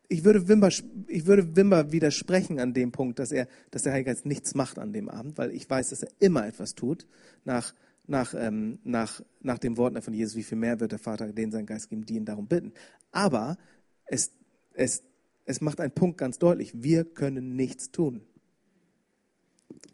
ich 0.07 0.23
würde 0.23 0.47
Wimber, 0.47 0.69
ich 1.07 1.25
würde 1.25 1.55
Wimber 1.57 1.91
widersprechen 1.91 2.59
an 2.59 2.73
dem 2.73 2.93
Punkt, 2.93 3.19
dass 3.19 3.33
er, 3.33 3.47
dass 3.69 3.83
der 3.83 3.91
Heilige 3.91 4.11
Geist 4.11 4.25
nichts 4.25 4.55
macht 4.55 4.79
an 4.79 4.93
dem 4.93 5.09
Abend, 5.09 5.37
weil 5.37 5.51
ich 5.51 5.69
weiß, 5.69 5.89
dass 5.89 6.03
er 6.03 6.11
immer 6.19 6.47
etwas 6.47 6.75
tut 6.75 7.05
nach, 7.43 7.73
nach, 8.07 8.33
ähm, 8.33 8.79
nach, 8.85 9.21
nach 9.41 9.57
dem 9.57 9.75
Worten 9.75 10.01
von 10.01 10.13
Jesus, 10.13 10.35
wie 10.35 10.43
viel 10.43 10.57
mehr 10.57 10.79
wird 10.79 10.93
der 10.93 10.99
Vater 10.99 11.33
denen 11.33 11.51
seinen 11.51 11.65
Geist 11.65 11.89
geben, 11.89 12.05
die 12.05 12.15
ihn 12.15 12.25
darum 12.25 12.47
bitten. 12.47 12.71
Aber 13.11 13.57
es, 14.05 14.31
es, 14.73 15.03
es 15.45 15.61
macht 15.61 15.79
einen 15.79 15.91
Punkt 15.91 16.17
ganz 16.17 16.39
deutlich. 16.39 16.83
Wir 16.83 17.03
können 17.03 17.55
nichts 17.55 17.91
tun. 17.91 18.21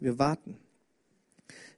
Wir 0.00 0.18
warten. 0.18 0.56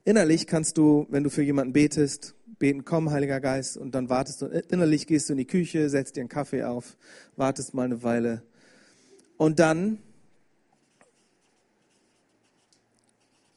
Innerlich 0.05 0.47
kannst 0.47 0.79
du, 0.79 1.07
wenn 1.11 1.25
du 1.25 1.31
für 1.31 1.43
jemanden 1.43 1.73
betest, 1.73 2.35
beten, 2.59 2.85
komm, 2.85 3.11
Heiliger 3.11 3.41
Geist, 3.41 3.77
und 3.77 3.95
dann 3.95 4.09
wartest 4.09 4.43
du. 4.43 4.47
Innerlich 4.47 5.07
gehst 5.07 5.29
du 5.29 5.35
in 5.35 5.39
die 5.39 5.47
Küche, 5.47 5.89
setzt 5.89 6.17
dir 6.17 6.21
einen 6.21 6.29
Kaffee 6.29 6.65
auf, 6.65 6.97
wartest 7.37 7.75
mal 7.75 7.85
eine 7.85 8.03
Weile. 8.03 8.43
Und 9.37 9.59
dann, 9.59 9.99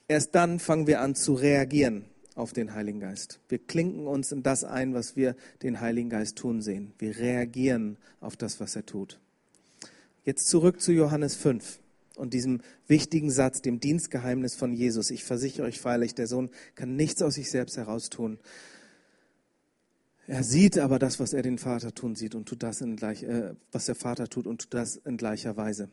erst 0.08 0.36
dann 0.36 0.60
fangen 0.60 0.88
wir 0.88 1.02
an 1.02 1.16
zu 1.16 1.34
reagieren 1.34 2.06
auf 2.36 2.54
den 2.54 2.74
Heiligen 2.74 3.00
Geist. 3.00 3.40
Wir 3.50 3.60
klinken 3.60 4.08
uns 4.08 4.32
in 4.32 4.44
das 4.44 4.64
ein, 4.64 4.94
was 4.94 5.16
wir 5.16 5.36
den 5.62 5.82
Heiligen 5.82 6.10
Geist 6.10 6.38
tun 6.38 6.62
sehen. 6.62 6.94
Wir 6.98 7.18
reagieren 7.18 7.98
auf 8.20 8.36
das, 8.38 8.60
was 8.60 8.76
er 8.76 8.86
tut. 8.86 9.20
Jetzt 10.24 10.48
zurück 10.48 10.80
zu 10.80 10.92
Johannes 10.94 11.36
5 11.36 11.80
und 12.16 12.34
diesem 12.34 12.62
wichtigen 12.88 13.30
Satz, 13.30 13.62
dem 13.62 13.80
Dienstgeheimnis 13.80 14.56
von 14.56 14.74
Jesus. 14.74 15.12
Ich 15.12 15.24
versichere 15.24 15.66
euch 15.66 15.80
feierlich, 15.80 16.16
der 16.16 16.28
Sohn 16.28 16.50
kann 16.76 16.96
nichts 16.96 17.22
aus 17.22 17.36
sich 17.36 17.52
selbst 17.52 17.76
heraus 17.76 18.10
tun. 18.10 18.40
Er 20.28 20.44
sieht 20.44 20.78
aber 20.78 21.00
das, 21.00 21.20
was 21.20 21.34
er 21.34 21.42
den 21.42 21.58
Vater 21.58 21.94
tun 21.94 22.16
sieht 22.16 22.36
und 22.36 22.48
tut 22.48 22.64
das 22.64 22.80
in 22.80 22.96
gleich, 22.96 23.24
äh, 23.24 23.56
was 23.74 23.88
der 23.88 23.96
Vater 23.96 24.30
tut 24.30 24.48
und 24.48 24.62
tut 24.62 24.74
das 24.74 24.96
in 24.96 25.18
gleicher 25.18 25.58
Weise. 25.58 25.90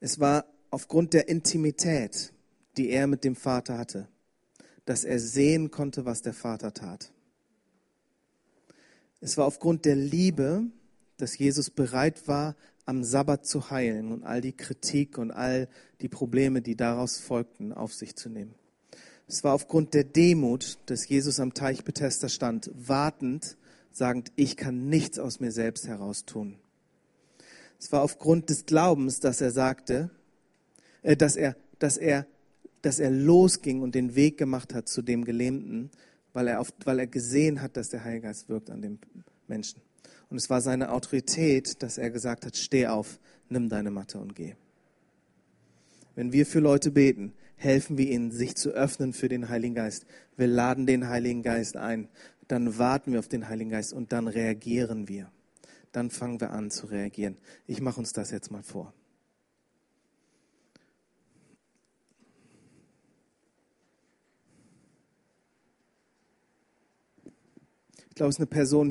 Es 0.00 0.18
war 0.18 0.46
aufgrund 0.70 1.12
der 1.12 1.28
Intimität, 1.28 2.32
die 2.76 2.90
er 2.90 3.06
mit 3.06 3.22
dem 3.22 3.36
Vater 3.36 3.78
hatte, 3.78 4.08
dass 4.84 5.04
er 5.04 5.20
sehen 5.20 5.70
konnte, 5.70 6.04
was 6.04 6.22
der 6.22 6.34
Vater 6.34 6.74
tat. 6.74 7.12
Es 9.20 9.36
war 9.36 9.46
aufgrund 9.46 9.84
der 9.84 9.96
Liebe, 9.96 10.64
dass 11.16 11.38
Jesus 11.38 11.70
bereit 11.70 12.26
war, 12.26 12.56
am 12.88 13.04
Sabbat 13.04 13.44
zu 13.44 13.70
heilen 13.70 14.12
und 14.12 14.24
all 14.24 14.40
die 14.40 14.56
Kritik 14.56 15.18
und 15.18 15.30
all 15.30 15.68
die 16.00 16.08
Probleme, 16.08 16.62
die 16.62 16.74
daraus 16.74 17.18
folgten, 17.18 17.74
auf 17.74 17.92
sich 17.92 18.16
zu 18.16 18.30
nehmen. 18.30 18.54
Es 19.26 19.44
war 19.44 19.52
aufgrund 19.52 19.92
der 19.92 20.04
Demut, 20.04 20.78
dass 20.86 21.06
Jesus 21.06 21.38
am 21.38 21.52
Teich 21.52 21.84
Bethesda 21.84 22.30
stand, 22.30 22.70
wartend, 22.74 23.58
sagend, 23.90 24.32
ich 24.36 24.56
kann 24.56 24.88
nichts 24.88 25.18
aus 25.18 25.38
mir 25.38 25.52
selbst 25.52 25.86
heraus 25.86 26.24
tun. 26.24 26.56
Es 27.78 27.92
war 27.92 28.00
aufgrund 28.00 28.48
des 28.48 28.64
Glaubens, 28.64 29.20
dass 29.20 29.42
er 29.42 29.50
sagte, 29.50 30.10
äh, 31.02 31.14
dass 31.14 31.36
er, 31.36 31.56
dass 31.78 31.98
er, 31.98 32.26
dass 32.80 33.00
er 33.00 33.10
losging 33.10 33.82
und 33.82 33.94
den 33.94 34.14
Weg 34.14 34.38
gemacht 34.38 34.72
hat 34.72 34.88
zu 34.88 35.02
dem 35.02 35.26
Gelähmten, 35.26 35.90
weil 36.32 36.48
er, 36.48 36.58
auf, 36.60 36.72
weil 36.84 37.00
er 37.00 37.06
gesehen 37.06 37.60
hat, 37.60 37.76
dass 37.76 37.90
der 37.90 38.02
Heilige 38.02 38.28
Geist 38.28 38.48
wirkt 38.48 38.70
an 38.70 38.80
dem 38.80 38.98
Menschen. 39.46 39.82
Und 40.30 40.36
es 40.36 40.50
war 40.50 40.60
seine 40.60 40.92
Autorität, 40.92 41.82
dass 41.82 41.98
er 41.98 42.10
gesagt 42.10 42.44
hat, 42.44 42.56
steh 42.56 42.86
auf, 42.86 43.18
nimm 43.48 43.68
deine 43.68 43.90
Matte 43.90 44.18
und 44.18 44.34
geh. 44.34 44.54
Wenn 46.14 46.32
wir 46.32 46.46
für 46.46 46.60
Leute 46.60 46.90
beten, 46.90 47.32
helfen 47.56 47.98
wir 47.98 48.08
ihnen, 48.08 48.30
sich 48.30 48.56
zu 48.56 48.70
öffnen 48.70 49.12
für 49.12 49.28
den 49.28 49.48
Heiligen 49.48 49.74
Geist. 49.74 50.06
Wir 50.36 50.46
laden 50.46 50.86
den 50.86 51.08
Heiligen 51.08 51.42
Geist 51.42 51.76
ein. 51.76 52.08
Dann 52.46 52.78
warten 52.78 53.12
wir 53.12 53.18
auf 53.18 53.28
den 53.28 53.48
Heiligen 53.48 53.70
Geist 53.70 53.92
und 53.92 54.12
dann 54.12 54.28
reagieren 54.28 55.08
wir. 55.08 55.30
Dann 55.92 56.10
fangen 56.10 56.40
wir 56.40 56.50
an 56.50 56.70
zu 56.70 56.86
reagieren. 56.86 57.36
Ich 57.66 57.80
mache 57.80 57.98
uns 58.00 58.12
das 58.12 58.30
jetzt 58.30 58.50
mal 58.50 58.62
vor. 58.62 58.92
Ich 68.08 68.14
glaube, 68.14 68.30
es 68.30 68.36
ist 68.36 68.40
eine 68.40 68.46
Person 68.46 68.86